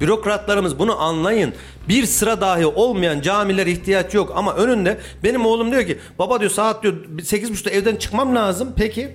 [0.00, 1.54] bürokratlarımız bunu anlayın.
[1.88, 4.32] Bir sıra dahi olmayan camilere ihtiyaç yok.
[4.36, 8.72] Ama önünde benim oğlum diyor ki baba diyor saat diyor 8.30'da evden çıkmam lazım.
[8.76, 9.14] Peki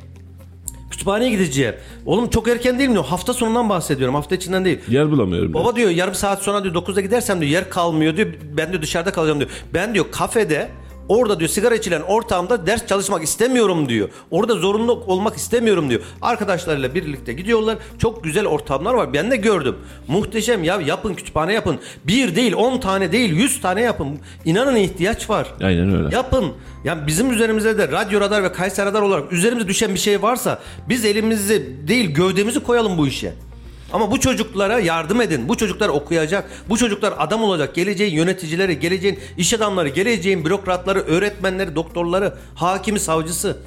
[0.92, 1.76] kütüphaneye gideceğim.
[2.06, 3.06] Oğlum çok erken değil mi diyor.
[3.06, 4.16] Hafta sonundan bahsediyorum.
[4.16, 4.80] Hafta içinden değil.
[4.88, 5.54] Yer bulamıyorum.
[5.54, 8.28] Baba diyor yarım saat sonra diyor 9'da gidersem diyor yer kalmıyor diyor.
[8.58, 9.50] Ben diyor dışarıda kalacağım diyor.
[9.74, 10.70] Ben diyor kafede
[11.10, 14.10] orada diyor sigara içilen ortamda ders çalışmak istemiyorum diyor.
[14.32, 16.02] Orada zorunlu olmak istemiyorum diyor.
[16.22, 17.78] Arkadaşlarıyla birlikte gidiyorlar.
[17.98, 19.14] Çok güzel ortamlar var.
[19.14, 19.76] Ben de gördüm.
[20.08, 21.80] Muhteşem ya yapın kütüphane yapın.
[22.04, 24.20] Bir değil 10 tane değil 100 tane yapın.
[24.46, 25.48] İnanın ihtiyaç var.
[25.64, 26.16] Aynen öyle.
[26.16, 26.54] Yapın.
[26.84, 30.60] Ya bizim üzerimize de radyo radar ve Kayseri radar olarak üzerimize düşen bir şey varsa
[30.90, 33.34] biz elimizi değil gövdemizi koyalım bu işe.
[33.94, 35.50] Ama bu çocuklara yardım edin.
[35.50, 36.50] Bu çocuklar okuyacak.
[36.70, 37.76] Bu çocuklar adam olacak.
[37.76, 43.58] Geleceğin yöneticileri, geleceğin iş adamları, geleceğin bürokratları, öğretmenleri, doktorları, hakimi, savcısı.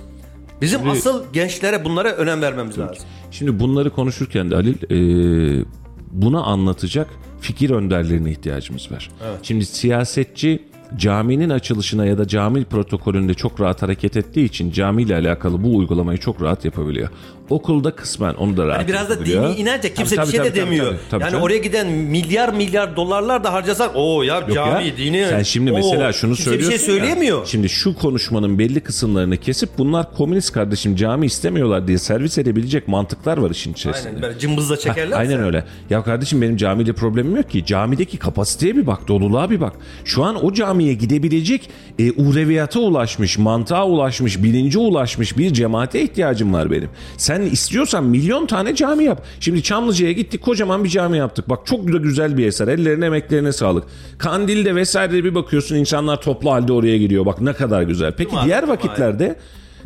[0.61, 3.05] Bizim asıl gençlere bunlara önem vermemiz lazım.
[3.31, 5.65] Şimdi bunları konuşurken de Halil e,
[6.11, 7.09] buna anlatacak
[7.41, 9.11] fikir önderlerine ihtiyacımız var.
[9.43, 10.63] Şimdi siyasetçi
[10.97, 16.19] caminin açılışına ya da cami protokolünde çok rahat hareket ettiği için camiyle alakalı bu uygulamayı
[16.19, 17.09] çok rahat yapabiliyor.
[17.51, 20.49] Okulda kısmen onu da rahat Hani biraz da dini inanca kimse Tabii, bir şey tabii,
[20.49, 20.87] de tabii, demiyor.
[20.87, 21.43] tabii, tabii, yani tabii.
[21.43, 25.27] oraya giden milyar milyar dolarlar da harcasak o ya Yok cami ya, dini.
[25.29, 27.39] Sen şimdi Oo, mesela şunu kimse söylüyorsun bir şey söyleyemiyor.
[27.39, 32.89] Ya, şimdi şu konuşmanın belli kısımlarını kesip bunlar komünist kardeşim cami istemiyorlar diye servis edebilecek
[32.89, 34.09] mantıklar var işin içerisinde.
[34.09, 35.19] Aynen böyle cımbızla çekerler.
[35.19, 35.65] Aynen öyle.
[35.91, 37.65] Ya kardeşim benim camiyle problemim yok ki.
[37.65, 39.73] Camideki kapasiteye bir bak, doluluğa bir bak.
[40.05, 46.53] Şu an o camiye gidebilecek e, uğreviyata ulaşmış, mantığa ulaşmış, bilince ulaşmış bir cemaate ihtiyacım
[46.53, 46.89] var benim.
[47.17, 49.23] Sen istiyorsan milyon tane cami yap.
[49.41, 51.49] Şimdi Çamlıca'ya gittik kocaman bir cami yaptık.
[51.49, 52.69] Bak çok da güzel bir eser.
[52.69, 53.85] Ellerine emeklerine sağlık.
[54.19, 57.27] Kandil'de vesaire bir bakıyorsun insanlar toplu halde oraya gidiyor.
[57.27, 58.13] Bak ne kadar güzel.
[58.17, 59.37] Peki diğer vakitlerde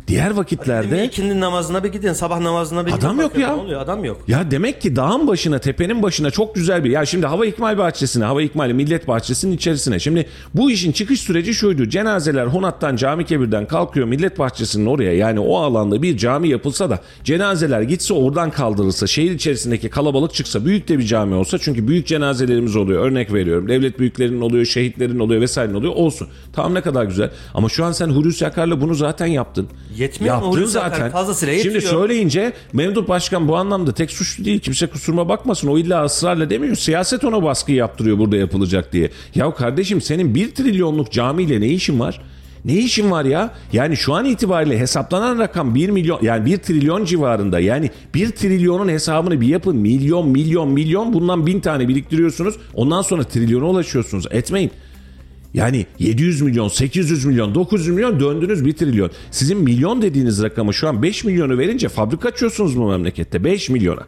[0.07, 3.21] diğer vakitlerde ikindi namazına bir gidin, sabah namazına bir Adam gidin.
[3.21, 3.57] yok Bakın ya.
[3.57, 3.81] Oluyor?
[3.81, 4.21] Adam yok.
[4.27, 6.89] Ya demek ki dağın başına, tepenin başına çok güzel bir...
[6.89, 9.99] Ya şimdi hava ikmal bahçesine, hava ikmali millet bahçesinin içerisine.
[9.99, 11.89] Şimdi bu işin çıkış süreci şuydu.
[11.89, 15.13] Cenazeler Honat'tan, Cami Kebir'den kalkıyor millet bahçesinin oraya.
[15.13, 20.65] Yani o alanda bir cami yapılsa da cenazeler gitse oradan kaldırılsa, şehir içerisindeki kalabalık çıksa,
[20.65, 21.57] büyük de bir cami olsa.
[21.57, 23.05] Çünkü büyük cenazelerimiz oluyor.
[23.05, 23.69] Örnek veriyorum.
[23.69, 25.93] Devlet büyüklerinin oluyor, şehitlerin oluyor vesaire oluyor.
[25.95, 26.27] Olsun.
[26.53, 27.31] Tamam ne kadar güzel.
[27.53, 29.67] Ama şu an sen Hulusi Akar'la bunu zaten yaptın.
[29.97, 30.89] Yetmiyor mu Yaptın Hulusi Akar?
[30.89, 31.11] zaten.
[31.11, 31.93] Fazlasıyla Şimdi yetiyor.
[31.93, 34.59] söyleyince Memduh Başkan bu anlamda tek suçlu değil.
[34.59, 35.67] Kimse kusuruma bakmasın.
[35.67, 36.75] O illa ısrarla demiyor.
[36.75, 39.09] Siyaset ona baskı yaptırıyor burada yapılacak diye.
[39.35, 42.21] Ya kardeşim senin bir trilyonluk camiyle ne işin var?
[42.65, 43.53] Ne işin var ya?
[43.73, 47.59] Yani şu an itibariyle hesaplanan rakam 1 milyon yani 1 trilyon civarında.
[47.59, 49.75] Yani 1 trilyonun hesabını bir yapın.
[49.77, 52.55] Milyon milyon milyon bundan bin tane biriktiriyorsunuz.
[52.73, 54.25] Ondan sonra trilyona ulaşıyorsunuz.
[54.31, 54.71] Etmeyin.
[55.55, 59.11] Yani 700 milyon, 800 milyon, 900 milyon döndünüz 1 trilyon.
[59.31, 64.01] Sizin milyon dediğiniz rakamı şu an 5 milyonu verince fabrika açıyorsunuz bu memlekette 5 milyona.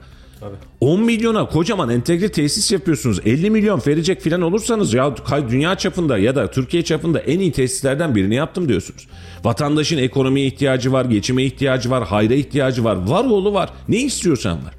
[0.80, 3.20] 10 milyona kocaman entegre tesis yapıyorsunuz.
[3.26, 5.16] 50 milyon verecek filan olursanız ya
[5.50, 9.08] dünya çapında ya da Türkiye çapında en iyi tesislerden birini yaptım diyorsunuz.
[9.44, 12.96] Vatandaşın ekonomiye ihtiyacı var, geçime ihtiyacı var, hayra ihtiyacı var.
[13.08, 13.70] Var oğlu var.
[13.90, 14.74] Ne istiyorsan var.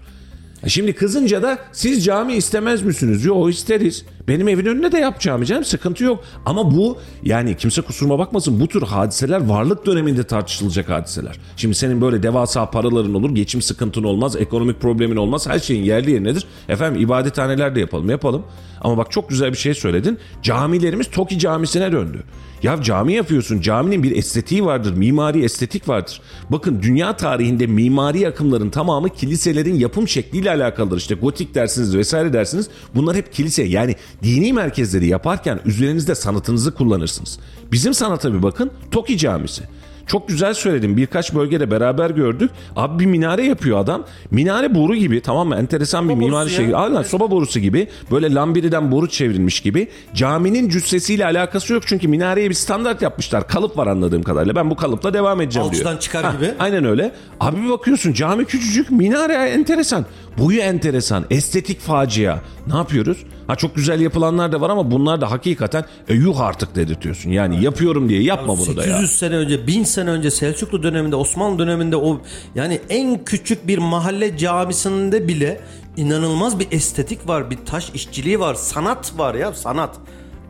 [0.64, 3.24] E Şimdi kızınca da siz cami istemez misiniz?
[3.24, 4.04] Yok isteriz.
[4.28, 6.24] Benim evin önüne de yapacağım canım sıkıntı yok.
[6.46, 11.36] Ama bu yani kimse kusuruma bakmasın bu tür hadiseler varlık döneminde tartışılacak hadiseler.
[11.56, 15.48] Şimdi senin böyle devasa paraların olur, geçim sıkıntın olmaz, ekonomik problemin olmaz.
[15.48, 16.46] Her şeyin yerli yerindedir.
[16.68, 18.42] Efendim ibadethaneler de yapalım yapalım.
[18.80, 20.18] Ama bak çok güzel bir şey söyledin.
[20.42, 22.24] Camilerimiz Toki camisine döndü.
[22.62, 23.60] Ya cami yapıyorsun.
[23.60, 24.92] Caminin bir estetiği vardır.
[24.92, 26.20] Mimari estetik vardır.
[26.50, 30.96] Bakın dünya tarihinde mimari akımların tamamı kiliselerin yapım şekliyle alakalıdır.
[30.96, 32.68] İşte gotik dersiniz vesaire dersiniz.
[32.94, 33.62] Bunlar hep kilise.
[33.62, 37.38] Yani dini merkezleri yaparken üzerinizde sanatınızı kullanırsınız.
[37.72, 38.70] Bizim sanata bir bakın.
[38.90, 39.62] Toki Camisi.
[40.06, 40.96] Çok güzel söyledim.
[40.96, 42.50] Birkaç bölgede beraber gördük.
[42.76, 44.04] Abi bir minare yapıyor adam.
[44.30, 45.56] Minare boru gibi tamam mı?
[45.56, 46.74] Enteresan bir Soba mimari borusu şey.
[46.74, 47.88] Aynen soba borusu gibi.
[48.10, 49.88] Böyle lambiriden boru çevrilmiş gibi.
[50.14, 51.82] Caminin cüssesiyle alakası yok.
[51.86, 53.48] Çünkü minareye bir standart yapmışlar.
[53.48, 54.54] Kalıp var anladığım kadarıyla.
[54.56, 55.82] Ben bu kalıpla devam edeceğim diyor.
[55.84, 56.50] Alçıdan çıkar Ha, gibi.
[56.58, 57.12] Aynen öyle.
[57.40, 58.90] Abi bir bakıyorsun cami küçücük.
[58.90, 60.06] Minare enteresan.
[60.38, 61.24] Boyu enteresan.
[61.30, 62.38] Estetik facia.
[62.66, 63.18] Ne yapıyoruz?
[63.46, 67.30] Ha çok güzel yapılanlar da var ama bunlar da hakikaten e, yuh artık dedirtiyorsun.
[67.30, 69.06] Yani yapıyorum diye yapma bunu da 800 ya.
[69.06, 72.20] sene önce, 1000 sene önce Selçuklu döneminde, Osmanlı döneminde o
[72.54, 75.60] yani en küçük bir mahalle camisinde bile
[75.96, 79.96] inanılmaz bir estetik var, bir taş işçiliği var, sanat var ya sanat.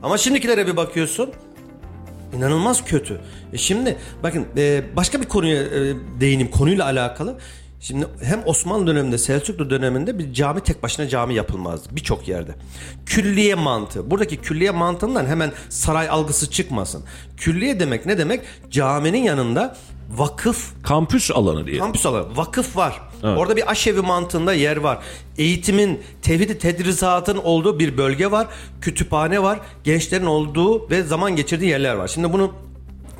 [0.02, 1.30] Ama şimdikilere bir bakıyorsun
[2.36, 3.20] inanılmaz kötü.
[3.52, 7.38] E şimdi bakın e, başka bir konuya e, değineyim konuyla alakalı.
[7.80, 12.54] Şimdi hem Osmanlı döneminde Selçuklu döneminde bir cami tek başına cami yapılmazdı birçok yerde.
[13.06, 14.10] Külliye mantığı.
[14.10, 17.04] Buradaki külliye mantığından hemen saray algısı çıkmasın.
[17.36, 18.40] Külliye demek ne demek?
[18.70, 19.76] Caminin yanında
[20.10, 21.78] vakıf Kampüs alanı diye.
[21.78, 23.00] kampüs alanı, vakıf var.
[23.22, 24.98] Orada bir aşevi mantığında yer var.
[25.38, 28.46] Eğitimin, tevhidi tedrisatın olduğu bir bölge var.
[28.80, 29.60] Kütüphane var.
[29.84, 32.08] Gençlerin olduğu ve zaman geçirdiği yerler var.
[32.08, 32.52] Şimdi bunu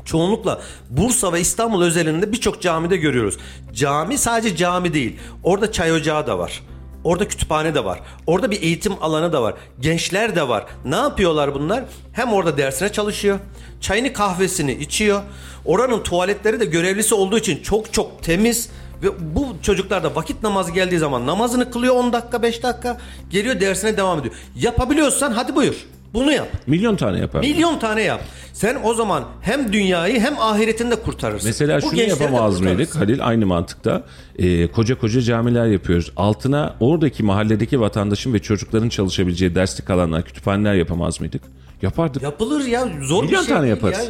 [0.08, 3.36] çoğunlukla Bursa ve İstanbul özelinde birçok camide görüyoruz.
[3.72, 5.16] Cami sadece cami değil.
[5.42, 6.62] Orada çay ocağı da var.
[7.04, 8.00] Orada kütüphane de var.
[8.26, 9.54] Orada bir eğitim alanı da var.
[9.80, 10.66] Gençler de var.
[10.84, 11.84] Ne yapıyorlar bunlar?
[12.12, 13.38] Hem orada dersine çalışıyor.
[13.80, 15.22] Çayını kahvesini içiyor.
[15.64, 18.70] Oranın tuvaletleri de görevlisi olduğu için çok çok temiz.
[19.02, 22.98] Ve bu çocuklar da vakit namazı geldiği zaman namazını kılıyor 10 dakika 5 dakika.
[23.30, 24.34] Geliyor dersine devam ediyor.
[24.56, 25.86] Yapabiliyorsan hadi buyur.
[26.20, 26.48] Bunu yap.
[26.66, 27.40] Milyon tane yapar.
[27.40, 28.20] Milyon tane yap.
[28.52, 31.48] Sen o zaman hem dünyayı hem ahiretini de kurtarırsın.
[31.48, 32.96] Mesela Bu şunu yapamaz mıydık.
[32.96, 34.02] Halil aynı mantıkta
[34.38, 36.12] Ee, koca koca camiler yapıyoruz.
[36.16, 41.42] Altına oradaki mahalledeki vatandaşın ve çocukların çalışabileceği derslik alanlar, kütüphaneler yapamaz mıydık?
[41.82, 42.22] Yapardık.
[42.22, 43.98] Yapılır ya zor Milyon bir şey tane yaparız.
[43.98, 44.04] ya.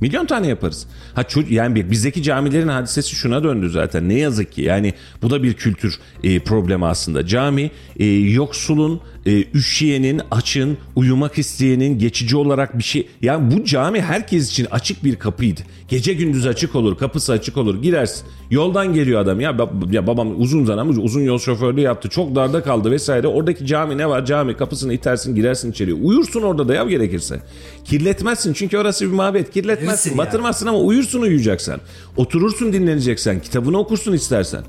[0.00, 0.86] Milyon tane yaparız.
[1.14, 4.08] Ha yani bizdeki camilerin hadisesi şuna döndü zaten.
[4.08, 7.26] Ne yazık ki yani bu da bir kültür e, problemi aslında.
[7.26, 13.08] Cami e, yoksulun, e, üşüyenin, açın, uyumak isteyenin geçici olarak bir şey.
[13.22, 15.60] Yani bu cami herkes için açık bir kapıydı.
[15.88, 17.82] Gece gündüz açık olur, kapısı açık olur.
[17.82, 18.26] Girersin.
[18.50, 19.56] Yoldan geliyor adam ya,
[19.90, 22.08] ya babam uzun zaman uzun yol şoförlüğü yaptı.
[22.08, 23.26] Çok darda kaldı vesaire.
[23.26, 24.26] Oradaki cami ne var?
[24.26, 25.96] Cami kapısını itersin, girersin içeriye.
[25.96, 27.42] Uyursun orada da ya gerekirse.
[27.84, 29.52] Kirletmezsin çünkü orası bir mabet.
[29.52, 30.18] Kirletmezsin, yani.
[30.18, 31.80] batırmazsın ama uyursun uyuyacaksan.
[32.16, 34.62] Oturursun dinleneceksen, kitabını okursun istersen.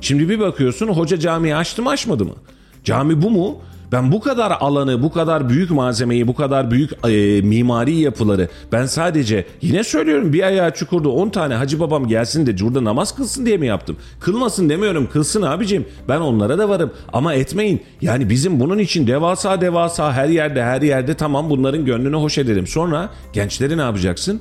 [0.00, 2.34] Şimdi bir bakıyorsun hoca camiyi açtı mı açmadı mı?
[2.84, 3.58] Cami bu mu?
[3.92, 8.86] Ben bu kadar alanı, bu kadar büyük malzemeyi, bu kadar büyük e, mimari yapıları ben
[8.86, 13.46] sadece yine söylüyorum bir ayağı çukurda 10 tane hacı babam gelsin de burada namaz kılsın
[13.46, 13.96] diye mi yaptım?
[14.20, 17.82] Kılmasın demiyorum kılsın abicim ben onlara da varım ama etmeyin.
[18.00, 22.66] Yani bizim bunun için devasa devasa her yerde her yerde tamam bunların gönlünü hoş edelim.
[22.66, 24.40] Sonra gençleri ne yapacaksın?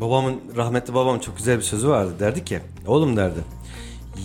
[0.00, 2.10] Babamın rahmetli babam çok güzel bir sözü vardı.
[2.20, 3.40] Derdi ki oğlum derdi.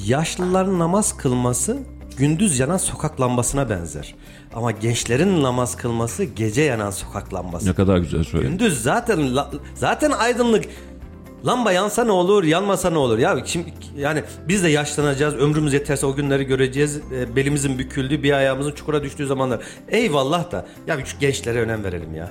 [0.05, 1.77] Yaşlıların namaz kılması
[2.18, 4.16] gündüz yanan sokak lambasına benzer.
[4.53, 7.70] Ama gençlerin namaz kılması gece yanan sokak lambası.
[7.70, 8.49] Ne kadar güzel söyledin.
[8.51, 10.66] Gündüz zaten la- zaten aydınlık.
[11.45, 13.18] Lamba yansa ne olur, yanmasa ne olur?
[13.18, 16.99] Ya şimdi yani biz de yaşlanacağız, ömrümüz yeterse o günleri göreceğiz.
[17.16, 19.59] E, belimizin büküldüğü, bir ayağımızın çukura düştüğü zamanlar.
[19.89, 22.30] Eyvallah da ya şu gençlere önem verelim ya.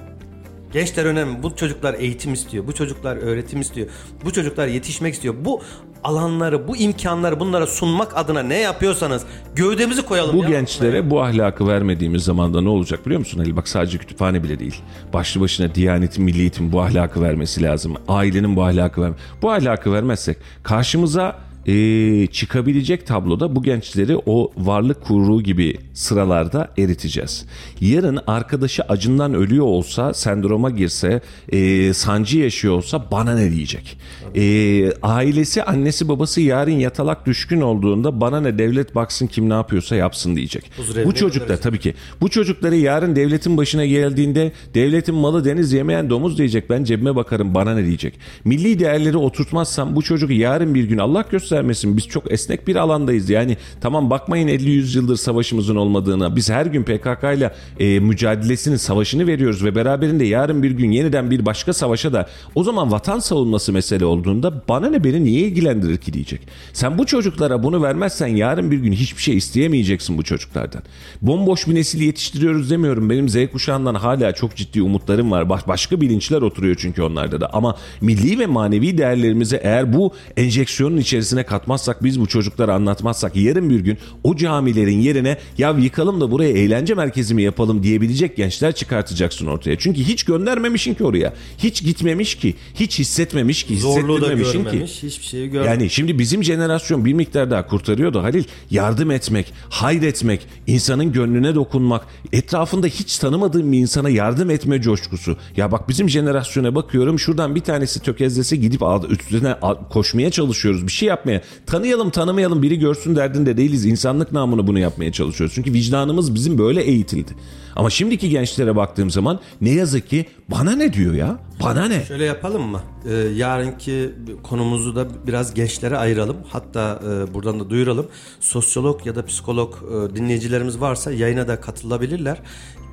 [0.72, 1.42] Gençler önemli.
[1.42, 2.66] Bu çocuklar eğitim istiyor.
[2.66, 3.86] Bu çocuklar öğretim istiyor.
[4.24, 5.34] Bu çocuklar yetişmek istiyor.
[5.38, 5.62] Bu
[6.04, 9.22] alanları, bu imkanları bunlara sunmak adına ne yapıyorsanız
[9.54, 10.36] gövdemizi koyalım.
[10.38, 10.48] Bu ya.
[10.48, 13.56] gençlere bu ahlakı vermediğimiz zaman da ne olacak biliyor musun Ali?
[13.56, 14.82] Bak sadece kütüphane bile değil.
[15.12, 17.96] Başlı başına Diyanet'in, Milli Eğitim bu ahlakı vermesi lazım.
[18.08, 19.12] Ailenin bu ahlakı ver.
[19.42, 27.46] Bu ahlakı vermezsek karşımıza eee, çıkabilecek tabloda bu gençleri o varlık kuyruğu gibi sıralarda eriteceğiz.
[27.80, 31.20] Yarın arkadaşı acından ölüyor olsa, sendroma girse,
[31.52, 33.98] eee, sancı yaşıyor olsa bana ne diyecek?
[34.34, 39.96] Eee, ailesi, annesi, babası yarın yatalak düşkün olduğunda bana ne devlet baksın kim ne yapıyorsa
[39.96, 40.70] yapsın diyecek.
[40.76, 41.94] Huzur Bu çocuklar tabii ki.
[42.20, 46.70] Bu çocukları yarın devletin başına geldiğinde devletin malı deniz yemeyen domuz diyecek.
[46.70, 48.14] Ben cebime bakarım bana ne diyecek.
[48.44, 53.30] Milli değerleri oturtmazsam bu çocuk yarın bir gün Allah göstermesin biz çok esnek bir alandayız.
[53.30, 56.36] Yani tamam bakmayın 50-100 yıldır savaşımızın olmadığına.
[56.36, 61.30] Biz her gün PKK ile e, mücadelesinin savaşını veriyoruz ve beraberinde yarın bir gün yeniden
[61.30, 65.96] bir başka savaşa da o zaman vatan savunması mesele olduğunda bana ne beni niye ilgilendirir
[65.96, 66.40] ki diyecek.
[66.72, 70.82] Sen bu çocuklara bunu vermezsen yarın bir gün hiçbir şey isteyemeyeceksin bu çocuklardan.
[71.22, 73.10] Bomboş bir nesil yetiştiriyoruz demiyorum.
[73.10, 75.48] Benim Z kuşağından hala çok ciddi umutlarım var.
[75.48, 77.50] Baş- başka bilinçler oturuyor çünkü onlarda da.
[77.52, 83.70] Ama milli ve manevi değerlerimizi eğer bu enjeksiyonun içerisine katmazsak biz bu çocuklara anlatmazsak yarın
[83.70, 88.72] bir gün o camilerin yerine ya yıkalım da buraya eğlence merkezi mi yapalım diyebilecek gençler
[88.72, 89.78] çıkartacaksın ortaya.
[89.78, 91.34] Çünkü hiç göndermemişin ki oraya.
[91.58, 92.54] Hiç gitmemiş ki.
[92.74, 93.78] Hiç hissetmemiş ki.
[93.78, 94.64] Zorluğu da hissettirmemişin ki.
[94.64, 95.70] görmemiş, hiçbir şeyi görmemiş.
[95.70, 98.44] Yani şimdi bizim jenerasyon bir miktar daha kurtarıyordu Halil.
[98.70, 105.36] Yardım etmek, hayretmek, insanın gönlüne dokunmak, etrafında hiç tanımadığım bir insana yardım etme coşkusu.
[105.56, 109.56] Ya bak bizim jenerasyona bakıyorum şuradan bir tanesi tökezlese gidip üstüne
[109.90, 110.86] koşmaya çalışıyoruz.
[110.86, 111.29] Bir şey yapmaya.
[111.66, 113.86] Tanıyalım tanımayalım biri görsün derdinde değiliz.
[113.86, 115.54] İnsanlık namına bunu yapmaya çalışıyoruz.
[115.54, 117.32] Çünkü vicdanımız bizim böyle eğitildi.
[117.76, 121.38] Ama şimdiki gençlere baktığım zaman ne yazık ki bana ne diyor ya?
[121.62, 122.04] Bana ne?
[122.04, 122.80] Şöyle yapalım mı?
[123.08, 124.10] Ee, yarınki
[124.42, 126.36] konumuzu da biraz gençlere ayıralım.
[126.48, 128.06] Hatta e, buradan da duyuralım.
[128.40, 132.38] Sosyolog ya da psikolog e, dinleyicilerimiz varsa yayına da katılabilirler.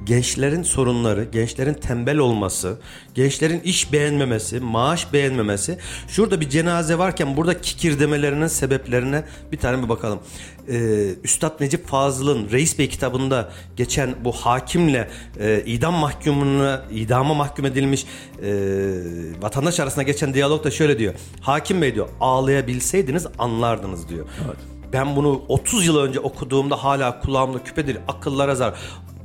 [0.07, 2.77] Gençlerin sorunları, gençlerin tembel olması,
[3.13, 5.77] gençlerin iş beğenmemesi, maaş beğenmemesi.
[6.07, 10.19] Şurada bir cenaze varken burada kikir demelerinin sebeplerine bir tane bir bakalım.
[10.69, 15.09] Ee, Üstad Necip Fazıl'ın Reis Bey kitabında geçen bu hakimle
[15.39, 18.05] e, idam mahkumuna idama mahkum edilmiş
[18.43, 18.49] e,
[19.41, 21.13] vatandaş arasında geçen diyalogda şöyle diyor.
[21.41, 24.27] Hakim Bey diyor ağlayabilseydiniz anlardınız diyor.
[24.93, 28.73] Ben bunu 30 yıl önce okuduğumda hala kulağımda küpedir, akıllara zar.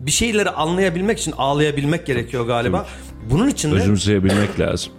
[0.03, 2.87] Bir şeyleri anlayabilmek için ağlayabilmek gerekiyor galiba.
[3.31, 4.93] Bunun için de Özümseyebilmek lazım.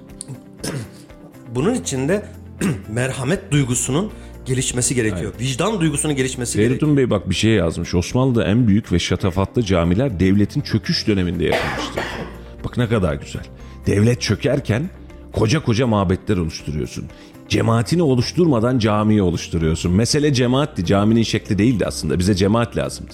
[1.55, 2.25] bunun için de
[2.89, 4.11] merhamet duygusunun
[4.45, 5.33] gelişmesi gerekiyor.
[5.39, 6.79] Vicdan duygusunun gelişmesi gerekiyor.
[6.79, 7.95] Feridun Bey bak bir şey yazmış.
[7.95, 12.03] Osmanlı'da en büyük ve şatafatlı camiler devletin çöküş döneminde yapılmıştır.
[12.65, 13.43] Bak ne kadar güzel.
[13.85, 14.89] Devlet çökerken
[15.31, 17.05] koca koca mabetler oluşturuyorsun.
[17.49, 19.91] Cemaatini oluşturmadan camiyi oluşturuyorsun.
[19.91, 20.85] Mesele cemaatti.
[20.85, 22.19] Caminin şekli değildi aslında.
[22.19, 23.13] Bize cemaat lazımdı.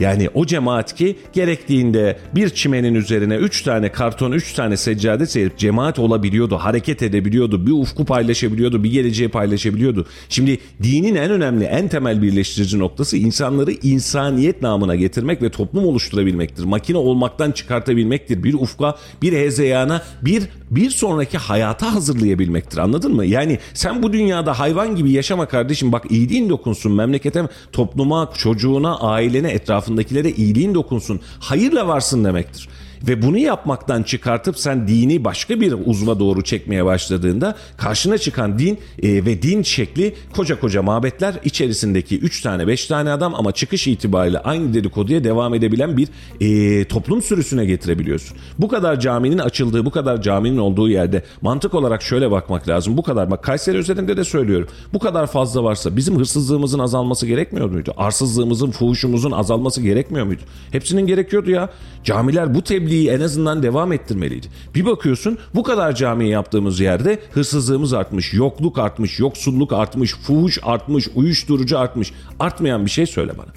[0.00, 5.58] Yani o cemaat ki gerektiğinde bir çimenin üzerine 3 tane karton 3 tane seccade serip
[5.58, 10.06] cemaat olabiliyordu, hareket edebiliyordu, bir ufku paylaşabiliyordu, bir geleceği paylaşabiliyordu.
[10.28, 16.64] Şimdi dinin en önemli, en temel birleştirici noktası insanları insaniyet namına getirmek ve toplum oluşturabilmektir.
[16.64, 18.42] Makine olmaktan çıkartabilmektir.
[18.42, 22.78] Bir ufka, bir hezeyana, bir bir sonraki hayata hazırlayabilmektir.
[22.78, 23.26] Anladın mı?
[23.26, 25.92] Yani sen bu dünyada hayvan gibi yaşama kardeşim.
[25.92, 29.48] Bak iyiliğin dokunsun memlekete, topluma, çocuğuna, ailene,
[29.88, 31.20] etrafındakilere iyiliğin dokunsun.
[31.40, 32.68] Hayırla varsın demektir.
[33.02, 38.78] Ve bunu yapmaktan çıkartıp sen dini başka bir uzva doğru çekmeye başladığında karşına çıkan din
[39.02, 43.86] e, ve din şekli koca koca mabetler içerisindeki 3 tane 5 tane adam ama çıkış
[43.86, 46.08] itibariyle aynı dedikoduya devam edebilen bir
[46.40, 48.36] e, toplum sürüsüne getirebiliyorsun.
[48.58, 52.96] Bu kadar caminin açıldığı, bu kadar caminin olduğu yerde mantık olarak şöyle bakmak lazım.
[52.96, 54.68] Bu kadar bak Kayseri üzerinde de söylüyorum.
[54.92, 57.94] Bu kadar fazla varsa bizim hırsızlığımızın azalması gerekmiyor muydu?
[57.96, 60.42] Arsızlığımızın, fuhuşumuzun azalması gerekmiyor muydu?
[60.70, 61.70] Hepsinin gerekiyordu ya.
[62.04, 64.46] Camiler bu tebliği en azından devam ettirmeliydi.
[64.74, 71.08] Bir bakıyorsun bu kadar cami yaptığımız yerde hırsızlığımız artmış, yokluk artmış, yoksulluk artmış, fuhuş artmış,
[71.14, 72.12] uyuşturucu artmış.
[72.40, 73.48] Artmayan bir şey söyle bana.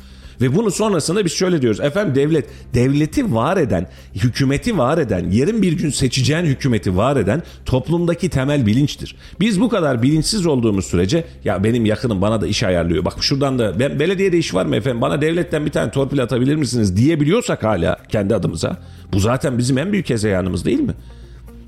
[0.41, 1.79] Ve bunu sonrasında biz şöyle diyoruz.
[1.79, 7.43] Efendim devlet, devleti var eden, hükümeti var eden, yarın bir gün seçeceğin hükümeti var eden
[7.65, 9.15] toplumdaki temel bilinçtir.
[9.39, 13.05] Biz bu kadar bilinçsiz olduğumuz sürece ya benim yakınım bana da iş ayarlıyor.
[13.05, 15.01] Bak şuradan da ben belediyede iş var mı efendim?
[15.01, 18.77] Bana devletten bir tane torpil atabilir misiniz diyebiliyorsak hala kendi adımıza.
[19.13, 20.93] Bu zaten bizim en büyük hezeyanımız değil mi?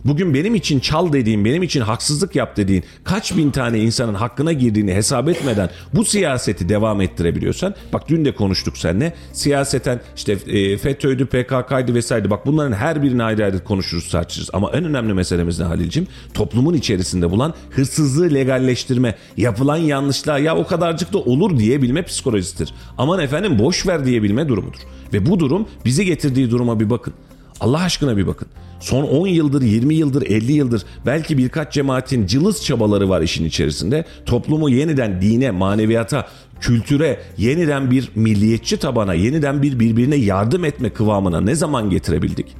[0.05, 4.53] Bugün benim için çal dediğin, benim için haksızlık yap dediğin kaç bin tane insanın hakkına
[4.53, 10.77] girdiğini hesap etmeden bu siyaseti devam ettirebiliyorsan bak dün de konuştuk seninle siyaseten işte e,
[10.77, 15.59] FETÖ'ydü, PKK'ydı vesaire bak bunların her birini ayrı ayrı konuşuruz tartışırız ama en önemli meselemiz
[15.59, 16.07] ne Halil'cim?
[16.33, 22.73] Toplumun içerisinde bulan hırsızlığı legalleştirme, yapılan yanlışlığa ya o kadarcık da olur diyebilme psikolojisidir.
[22.97, 24.79] Aman efendim boş ver diyebilme durumudur.
[25.13, 27.13] Ve bu durum bizi getirdiği duruma bir bakın.
[27.59, 28.47] Allah aşkına bir bakın.
[28.79, 34.05] Son 10 yıldır, 20 yıldır, 50 yıldır belki birkaç cemaatin cılız çabaları var işin içerisinde.
[34.25, 36.27] Toplumu yeniden dine, maneviyata,
[36.61, 42.55] kültüre, yeniden bir milliyetçi tabana, yeniden bir birbirine yardım etme kıvamına ne zaman getirebildik?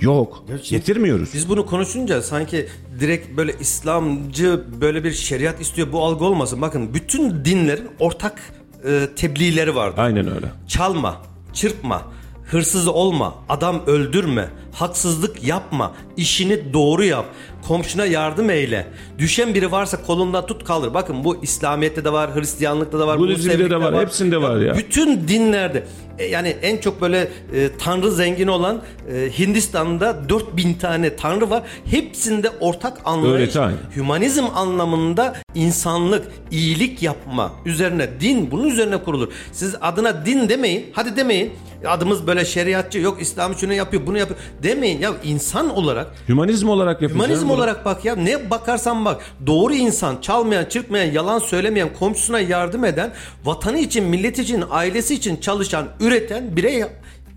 [0.00, 1.30] Yok, getirmiyoruz.
[1.34, 2.66] Biz bunu konuşunca sanki
[3.00, 6.60] direkt böyle İslamcı böyle bir şeriat istiyor bu algı olmasın.
[6.60, 8.40] Bakın bütün dinlerin ortak
[8.88, 9.98] e, tebliğleri vardır.
[9.98, 10.46] Aynen öyle.
[10.68, 12.02] Çalma, çırpma,
[12.46, 17.26] hırsız olma, adam öldürme, haksızlık yapma, işini doğru yap,
[17.68, 18.86] komşuna yardım eyle.
[19.18, 20.94] Düşen biri varsa kolundan tut kaldır.
[20.94, 24.76] Bakın bu İslamiyet'te de var, Hristiyanlıkta da var, Budizm'de de Musevilikte var, hepsinde var ya.
[24.76, 25.84] Bütün dinlerde
[26.18, 28.82] e, yani en çok böyle e, tanrı zengini olan
[29.12, 31.62] e, Hindistan'da 4000 tane tanrı var.
[31.90, 33.56] Hepsinde ortak anlayış.
[33.56, 33.76] Aynı.
[33.96, 39.28] Hümanizm anlamında insanlık, iyilik yapma üzerine din bunun üzerine kurulur.
[39.52, 40.86] Siz adına din demeyin.
[40.92, 41.52] Hadi demeyin.
[41.86, 47.02] Adımız böyle şeriatçı yok İslam şunu yapıyor bunu yapıyor demeyin ya insan olarak Hümanizm olarak
[47.02, 47.24] yapacağız.
[47.24, 52.84] Hümanizm olarak bak ya ne bakarsan bak doğru insan çalmayan çırpmayan yalan söylemeyen komşusuna yardım
[52.84, 53.12] eden
[53.44, 56.84] vatanı için milleti için ailesi için çalışan üreten birey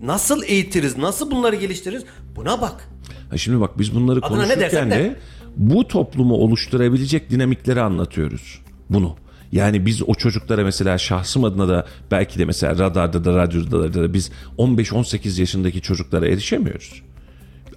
[0.02, 2.04] nasıl eğitiriz nasıl bunları geliştiririz
[2.36, 2.88] buna bak.
[3.30, 4.94] Ha şimdi bak biz bunları Adına konuşurken de.
[4.94, 5.16] de
[5.56, 8.60] bu toplumu oluşturabilecek dinamikleri anlatıyoruz.
[8.90, 9.16] Bunu.
[9.52, 14.14] Yani biz o çocuklara mesela şahsım adına da belki de mesela radarda da radyoda da
[14.14, 17.02] biz 15-18 yaşındaki çocuklara erişemiyoruz.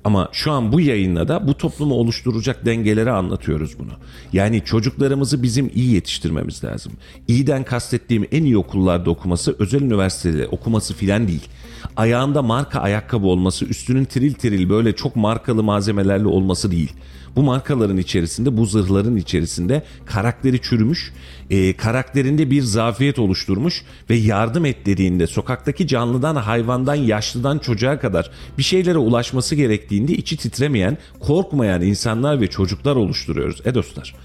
[0.04, 3.92] Ama şu an bu yayınla da bu toplumu oluşturacak dengeleri anlatıyoruz bunu.
[4.34, 6.94] Yani çocuklarımızı bizim iyi yetiştirmemiz lazım.
[7.28, 11.48] İyiden kastettiğim en iyi okullarda okuması, özel üniversitede okuması filan değil.
[11.96, 16.94] Ayağında marka ayakkabı olması, üstünün tiril tiril böyle çok markalı malzemelerle olması değil.
[17.36, 21.14] Bu markaların içerisinde, bu zırhların içerisinde karakteri çürümüş,
[21.50, 28.32] e, karakterinde bir zafiyet oluşturmuş ve yardım et dediğinde sokaktaki canlıdan, hayvandan, yaşlıdan çocuğa kadar
[28.58, 33.62] bir şeylere ulaşması gerektiğinde içi titremeyen, korkmayan insanlar ve çocuklar oluşturuyoruz.
[33.66, 34.16] E dostlar.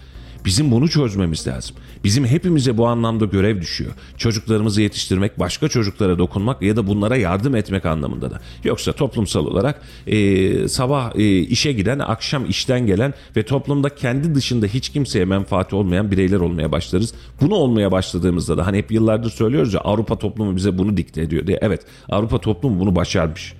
[0.44, 1.76] Bizim bunu çözmemiz lazım.
[2.04, 3.90] Bizim hepimize bu anlamda görev düşüyor.
[4.16, 8.40] Çocuklarımızı yetiştirmek, başka çocuklara dokunmak ya da bunlara yardım etmek anlamında da.
[8.64, 14.66] Yoksa toplumsal olarak e, sabah e, işe giden, akşam işten gelen ve toplumda kendi dışında
[14.66, 17.14] hiç kimseye menfaati olmayan bireyler olmaya başlarız.
[17.40, 21.46] Bunu olmaya başladığımızda da hani hep yıllardır söylüyoruz ya Avrupa toplumu bize bunu dikte ediyor
[21.46, 21.58] diye.
[21.62, 23.54] Evet Avrupa toplumu bunu başarmış.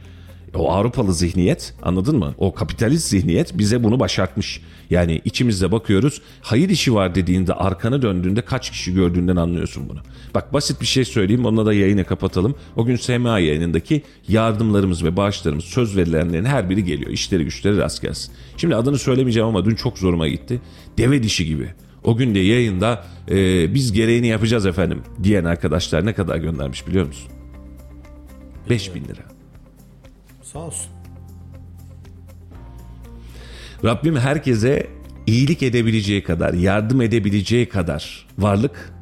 [0.55, 2.35] O Avrupalı zihniyet anladın mı?
[2.39, 4.63] O kapitalist zihniyet bize bunu başartmış.
[4.91, 9.99] Yani içimizde bakıyoruz hayır işi var dediğinde arkana döndüğünde kaç kişi gördüğünden anlıyorsun bunu.
[10.35, 12.55] Bak basit bir şey söyleyeyim onunla da yayını kapatalım.
[12.77, 17.11] O gün SMA yayınındaki yardımlarımız ve bağışlarımız söz verilenlerin her biri geliyor.
[17.11, 18.35] İşleri güçleri rast gelsin.
[18.57, 20.61] Şimdi adını söylemeyeceğim ama dün çok zoruma gitti.
[20.99, 21.69] Deve dişi gibi.
[22.05, 27.07] O gün de yayında e, biz gereğini yapacağız efendim diyen arkadaşlar ne kadar göndermiş biliyor
[27.07, 27.33] musun?
[28.71, 29.23] 5000 lira.
[30.43, 30.98] Sağ olsun.
[33.85, 34.87] Rabbim herkese
[35.27, 38.93] iyilik edebileceği kadar, yardım edebileceği kadar varlık,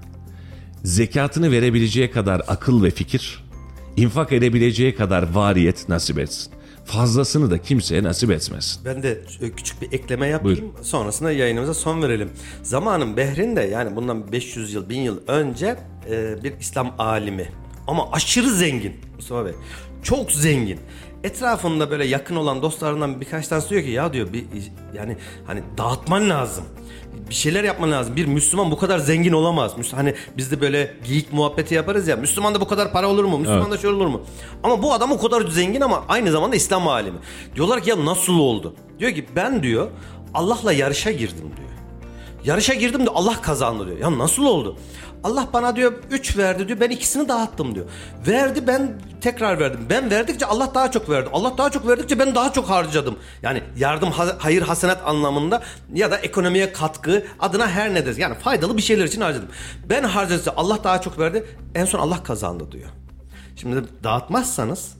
[0.85, 3.45] zekatını verebileceği kadar akıl ve fikir,
[3.97, 6.53] infak edebileceği kadar variyet nasip etsin.
[6.85, 8.85] Fazlasını da kimseye nasip etmesin.
[8.85, 9.21] Ben de
[9.57, 10.73] küçük bir ekleme yapayım.
[10.83, 12.31] Sonrasında yayınımıza son verelim.
[12.63, 15.77] Zamanın Behrin'de yani bundan 500 yıl, 1000 yıl önce
[16.11, 17.49] e, bir İslam alimi
[17.87, 19.53] ama aşırı zengin Mustafa Bey.
[20.03, 20.81] Çok zengin.
[21.27, 24.45] Etrafında böyle yakın olan dostlarından birkaç tanesi diyor ki ya diyor bir
[24.95, 25.17] yani
[25.47, 26.65] hani dağıtman lazım.
[27.31, 28.17] Bir şeyler yapman lazım.
[28.17, 29.73] Bir Müslüman bu kadar zengin olamaz.
[29.95, 32.17] Hani biz de böyle geyik muhabbeti yaparız ya.
[32.17, 33.39] Müslüman da bu kadar para olur mu?
[33.39, 34.21] Müslüman da şöyle olur mu?
[34.63, 37.19] Ama bu adam o kadar zengin ama aynı zamanda İslam alimi.
[37.55, 38.75] Diyorlar ki ya nasıl oldu?
[38.99, 39.91] Diyor ki ben diyor
[40.35, 41.69] Allah'la yarışa girdim diyor.
[42.45, 43.99] Yarışa girdim de Allah kazandı diyor.
[43.99, 44.77] Ya nasıl oldu?
[45.27, 46.81] Allah bana diyor 3 verdi diyor.
[46.81, 47.87] Ben ikisini dağıttım diyor.
[48.27, 49.81] Verdi ben tekrar verdim.
[49.91, 51.29] Ben verdikçe Allah daha çok verdi.
[51.33, 53.19] Allah daha çok verdikçe ben daha çok harcadım.
[53.43, 55.63] Yani yardım ha- hayır hasenat anlamında
[55.95, 58.19] ya da ekonomiye katkı adına her ne deriz.
[58.19, 59.49] Yani faydalı bir şeyler için harcadım.
[59.91, 61.47] Ben harcadıkça Allah daha çok verdi.
[61.75, 62.89] En son Allah kazandı diyor.
[63.57, 64.93] Şimdi dağıtmazsanız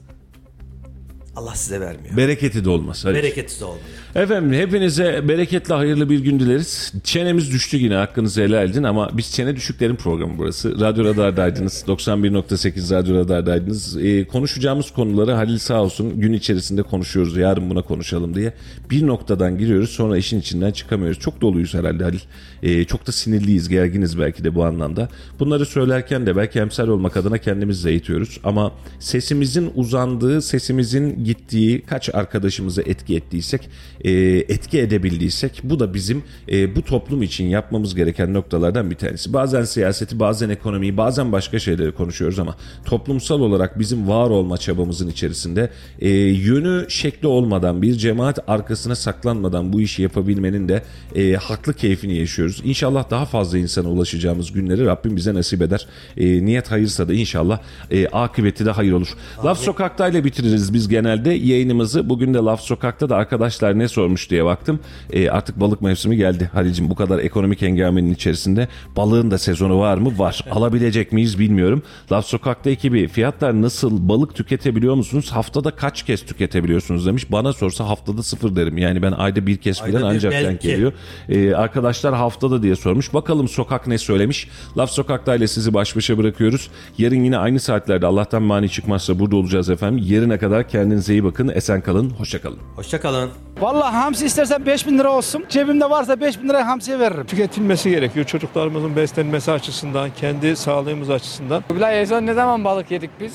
[1.37, 2.17] Allah size vermiyor.
[2.17, 3.05] Bereketi de olmaz.
[3.05, 3.15] Hadi.
[3.15, 3.85] Bereketsiz olmuyor.
[4.15, 6.93] Efendim hepinize bereketli hayırlı bir gün dileriz.
[7.03, 10.79] Çenemiz düştü yine hakkınızı helal edin ama biz çene düşüklerin programı burası.
[10.79, 11.83] Radyo Radar'daydınız.
[11.87, 13.97] 91.8 Radyo Radar'daydınız.
[13.97, 17.37] Ee, konuşacağımız konuları Halil sağ olsun gün içerisinde konuşuyoruz.
[17.37, 18.53] Yarın buna konuşalım diye.
[18.91, 21.19] Bir noktadan giriyoruz sonra işin içinden çıkamıyoruz.
[21.19, 22.19] Çok doluyuz herhalde Halil.
[22.63, 25.09] Ee, çok da sinirliyiz, gerginiz belki de bu anlamda.
[25.39, 28.39] Bunları söylerken de belki emsal olmak adına kendimizi eğitiyoruz.
[28.43, 33.69] Ama sesimizin uzandığı, sesimizin gittiği kaç arkadaşımızı etki ettiysek,
[34.01, 39.33] e, etki edebildiysek bu da bizim e, bu toplum için yapmamız gereken noktalardan bir tanesi.
[39.33, 42.55] Bazen siyaseti, bazen ekonomiyi, bazen başka şeyleri konuşuyoruz ama
[42.85, 45.69] toplumsal olarak bizim var olma çabamızın içerisinde
[45.99, 50.83] e, yönü şekli olmadan bir cemaat arkasına saklanmadan bu işi yapabilmenin de
[51.15, 52.46] e, haklı keyfini yaşıyoruz.
[52.63, 55.87] İnşallah daha fazla insana ulaşacağımız günleri Rabbim bize nasip eder.
[56.17, 57.59] E, niyet hayırsa da inşallah
[57.91, 59.13] e, akıbeti de hayır olur.
[59.45, 62.09] Laf Sokak'ta ile bitiririz biz genelde yayınımızı.
[62.09, 64.79] Bugün de Laf Sokak'ta da arkadaşlar ne sormuş diye baktım.
[65.13, 66.89] E, artık balık mevsimi geldi Halil'cim.
[66.89, 70.19] Bu kadar ekonomik hengamenin içerisinde balığın da sezonu var mı?
[70.19, 70.45] Var.
[70.51, 71.83] Alabilecek miyiz bilmiyorum.
[72.11, 74.09] Laf Sokak'ta ekibi fiyatlar nasıl?
[74.09, 75.31] Balık tüketebiliyor musunuz?
[75.31, 77.31] Haftada kaç kez tüketebiliyorsunuz demiş.
[77.31, 78.77] Bana sorsa haftada sıfır derim.
[78.77, 80.93] Yani ben ayda bir kez falan ancak denk geliyor.
[81.29, 83.13] Ee, arkadaşlar haftada diye sormuş.
[83.13, 84.47] Bakalım sokak ne söylemiş.
[84.77, 86.69] Laf Sokak'ta ile sizi baş başa bırakıyoruz.
[86.97, 90.03] Yarın yine aynı saatlerde Allah'tan mani çıkmazsa burada olacağız efendim.
[90.07, 91.51] Yarına kadar kendinize iyi bakın.
[91.55, 92.09] Esen kalın.
[92.09, 92.59] Hoşça kalın.
[92.75, 93.29] Hoşçakalın.
[93.61, 95.45] Vallahi hamsi istersen 5000 lira olsun.
[95.49, 97.25] Cebimde varsa 5000 liraya hamsiye veririm.
[97.25, 98.25] tüketilmesi gerekiyor.
[98.25, 101.63] Çocuklarımızın beslenmesi açısından, kendi sağlığımız açısından.
[101.69, 103.33] Kubilay en son ne zaman balık yedik biz?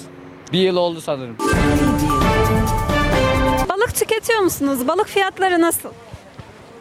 [0.52, 1.36] Bir yıl oldu sanırım.
[3.68, 4.88] Balık tüketiyor musunuz?
[4.88, 5.88] Balık fiyatları nasıl?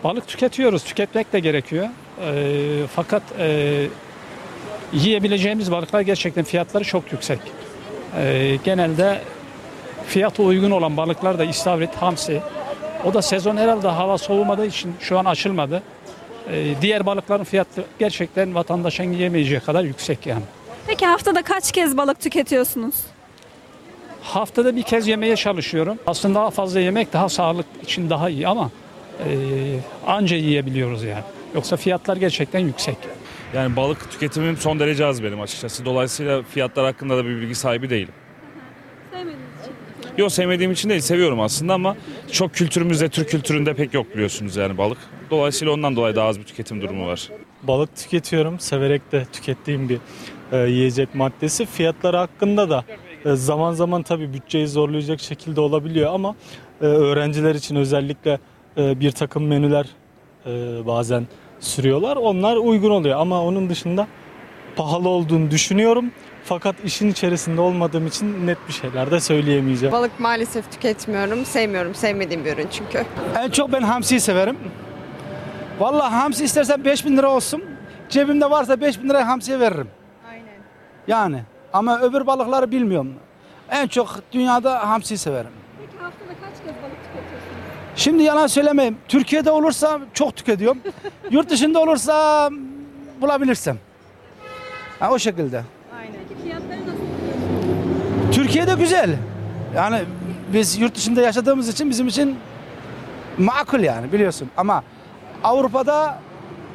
[0.03, 1.87] Balık tüketiyoruz, tüketmek de gerekiyor.
[2.21, 3.87] Ee, fakat e,
[4.93, 7.39] yiyebileceğimiz balıklar gerçekten fiyatları çok yüksek.
[8.17, 9.21] Ee, genelde
[10.07, 12.41] fiyatı uygun olan balıklar da istavrit, hamsi.
[13.05, 15.83] O da sezon herhalde hava soğumadığı için şu an açılmadı.
[16.51, 20.43] Ee, diğer balıkların fiyatı gerçekten vatandaşın yiyemeyeceği kadar yüksek yani.
[20.87, 22.95] Peki haftada kaç kez balık tüketiyorsunuz?
[24.21, 25.99] Haftada bir kez yemeye çalışıyorum.
[26.07, 28.71] Aslında daha fazla yemek daha sağlık için daha iyi ama
[29.19, 29.29] e,
[30.07, 31.23] anca yiyebiliyoruz yani.
[31.55, 32.97] Yoksa fiyatlar gerçekten yüksek.
[33.55, 35.85] Yani balık tüketimim son derece az benim açıkçası.
[35.85, 38.13] Dolayısıyla fiyatlar hakkında da bir bilgi sahibi değilim.
[40.17, 41.95] Yok sevmediğim için değil seviyorum aslında ama
[42.31, 44.97] çok kültürümüzde Türk kültüründe pek yok biliyorsunuz yani balık.
[45.31, 47.29] Dolayısıyla ondan dolayı daha az bir tüketim durumu var.
[47.63, 48.59] Balık tüketiyorum.
[48.59, 49.97] Severek de tükettiğim bir
[50.51, 51.65] e, yiyecek maddesi.
[51.65, 52.85] Fiyatları hakkında da
[53.25, 56.35] e, zaman zaman tabii bütçeyi zorlayacak şekilde olabiliyor ama
[56.81, 58.39] e, öğrenciler için özellikle
[58.77, 59.85] e, bir takım menüler
[60.87, 61.27] bazen
[61.59, 62.17] sürüyorlar.
[62.17, 64.07] Onlar uygun oluyor ama onun dışında
[64.75, 66.11] pahalı olduğunu düşünüyorum.
[66.43, 69.93] Fakat işin içerisinde olmadığım için net bir şeyler de söyleyemeyeceğim.
[69.93, 71.45] Balık maalesef tüketmiyorum.
[71.45, 71.95] Sevmiyorum.
[71.95, 73.05] Sevmediğim bir ürün çünkü.
[73.39, 74.57] En çok ben hamsiyi severim.
[75.79, 77.63] Vallahi hamsi istersen 5000 lira olsun.
[78.09, 79.87] Cebimde varsa 5000 liraya hamsiye veririm.
[80.31, 80.45] Aynen.
[81.07, 81.41] Yani
[81.73, 83.13] ama öbür balıkları bilmiyorum.
[83.69, 85.51] En çok dünyada hamsiyi severim.
[85.79, 87.90] Peki haftada kaç kez balık tüketiyorsunuz?
[88.01, 88.97] Şimdi yalan söylemeyeyim.
[89.07, 90.81] Türkiye'de olursa çok tüketiyorum.
[91.31, 92.49] Yurt dışında olursa
[93.21, 93.77] bulabilirsem.
[94.99, 95.63] Ha, o şekilde.
[96.01, 98.31] Peki fiyatları nasıl?
[98.31, 99.15] Türkiye'de güzel.
[99.75, 100.01] Yani
[100.53, 102.37] biz yurt dışında yaşadığımız için bizim için
[103.37, 104.49] makul yani biliyorsun.
[104.57, 104.83] Ama
[105.43, 106.19] Avrupa'da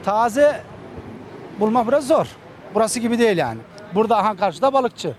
[0.04, 0.62] taze
[1.60, 2.26] bulmak biraz zor.
[2.74, 3.60] Burası gibi değil yani.
[3.94, 5.14] Burada aha karşıda balıkçı.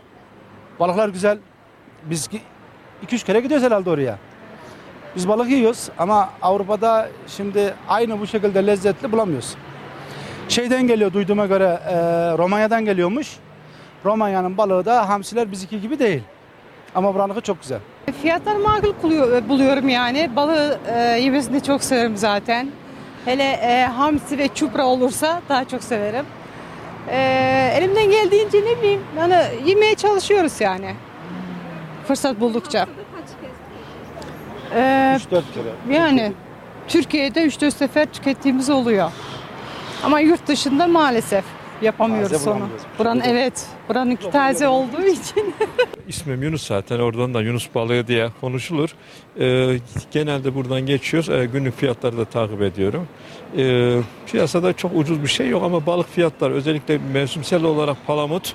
[0.80, 1.38] Balıklar güzel.
[2.04, 2.30] Biz
[3.08, 4.18] 2-3 kere gidiyoruz herhalde oraya.
[5.18, 9.56] Biz balık yiyoruz ama Avrupa'da şimdi aynı bu şekilde lezzetli bulamıyoruz.
[10.50, 11.96] Şeyden geliyor duyduğuma göre e,
[12.38, 13.28] Romanya'dan geliyormuş.
[14.06, 16.24] Romanya'nın balığı da hamsiler bizimki gibi değil.
[16.96, 17.80] Ama buranınki çok güzel.
[18.22, 20.30] Fiyatları makul kuluyor- buluyorum yani.
[20.36, 22.70] Balığı e, yemesini çok severim zaten.
[23.26, 26.26] Hele e, hamsi ve çupra olursa daha çok severim.
[27.10, 27.18] E,
[27.78, 29.36] elimden geldiğince ne bileyim hani
[29.66, 30.94] yemeye çalışıyoruz yani.
[32.08, 32.86] Fırsat buldukça.
[34.70, 35.34] Haftada kaç kez?
[35.34, 35.96] E, 3-4 kere.
[35.98, 36.34] yani
[36.88, 39.12] Türkiye'de 3-4 sefer tükettiğimiz oluyor.
[40.04, 41.44] Ama yurt dışında maalesef
[41.82, 42.56] yapamıyoruz Taze onu.
[42.60, 42.86] bulamıyoruz.
[43.00, 45.56] Buranın evet, buranınki taze olduğu için.
[46.08, 48.90] İsmim Yunus zaten oradan da Yunus balığı diye konuşulur.
[49.40, 49.80] Ee,
[50.12, 51.30] genelde buradan geçiyoruz.
[51.30, 53.08] Ee, günlük fiyatları da takip ediyorum.
[53.58, 53.98] Ee,
[54.32, 58.54] piyasada çok ucuz bir şey yok ama balık fiyatları özellikle mevsimsel olarak palamut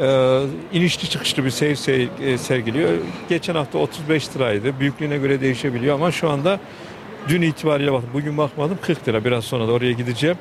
[0.00, 0.40] e,
[0.72, 2.90] inişli çıkışlı bir seyir se- e, sergiliyor.
[3.28, 4.80] Geçen hafta 35 liraydı.
[4.80, 6.60] Büyüklüğüne göre değişebiliyor ama şu anda
[7.28, 9.24] dün itibariyle bak bugün bakmadım 40 lira.
[9.24, 10.36] Biraz sonra da oraya gideceğim.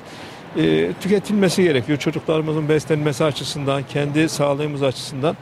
[0.58, 1.98] Ee, tüketilmesi gerekiyor.
[2.00, 5.38] Çocuklarımızın beslenmesi açısından, kendi sağlığımız açısından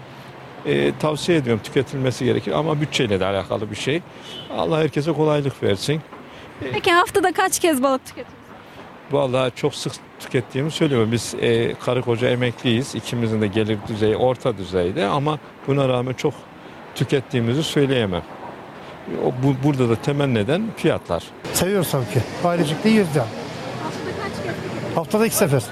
[0.66, 4.02] e, tavsiye ediyorum tüketilmesi gerekir ama bütçeyle de alakalı bir şey.
[4.58, 6.02] Allah herkese kolaylık versin.
[6.74, 8.40] Peki haftada kaç kez balık tüketiyorsunuz?
[9.12, 11.12] Vallahi çok sık tükettiğimi söylüyorum.
[11.12, 12.96] Biz e, karı koca emekliyiz.
[12.96, 16.34] İkimizin de gelir düzeyi orta düzeyde ama buna rağmen çok
[16.96, 18.22] tükettiğimizi söyleyemem.
[19.26, 21.24] O, bu, burada da temel neden fiyatlar.
[21.54, 22.20] Seviyoruz tabii ki.
[22.44, 23.28] Ailecikte yiyoruz yani.
[23.84, 24.96] Haftada kaç kez?
[24.98, 25.64] Haftada iki sefer.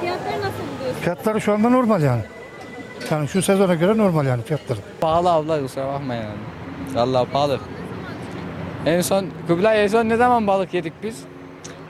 [0.00, 1.00] Fiyatları nasıl buluyorsunuz?
[1.02, 2.22] Fiyatları şu anda normal yani.
[3.10, 4.78] Yani şu sezona göre normal yani fiyatları.
[5.00, 6.36] Pahalı abla kusura bakma yani.
[6.94, 7.60] Vallahi pahalı.
[8.86, 11.22] En son Kubilay en son ne zaman balık yedik biz?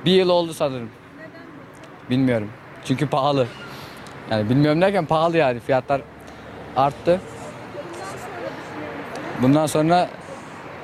[0.04, 0.88] Bir yıl oldu sanırım.
[2.10, 2.50] Bilmiyorum.
[2.84, 3.46] Çünkü pahalı.
[4.30, 6.00] Yani bilmiyorum derken pahalı yani fiyatlar
[6.76, 7.20] arttı.
[9.42, 10.08] Bundan sonra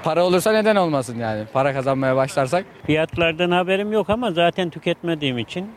[0.05, 1.45] para olursa neden olmasın yani.
[1.53, 2.65] Para kazanmaya başlarsak.
[2.87, 5.71] Fiyatlardan haberim yok ama zaten tüketmediğim için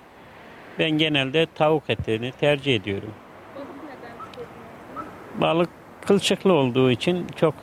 [0.79, 3.13] ben genelde tavuk etini tercih ediyorum.
[5.35, 5.69] Balık
[6.07, 7.53] kılçıklı olduğu için çok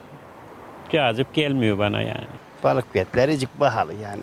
[0.93, 2.27] cazip gelmiyor bana yani.
[2.65, 4.23] Balık fiyatları cık pahalı yani.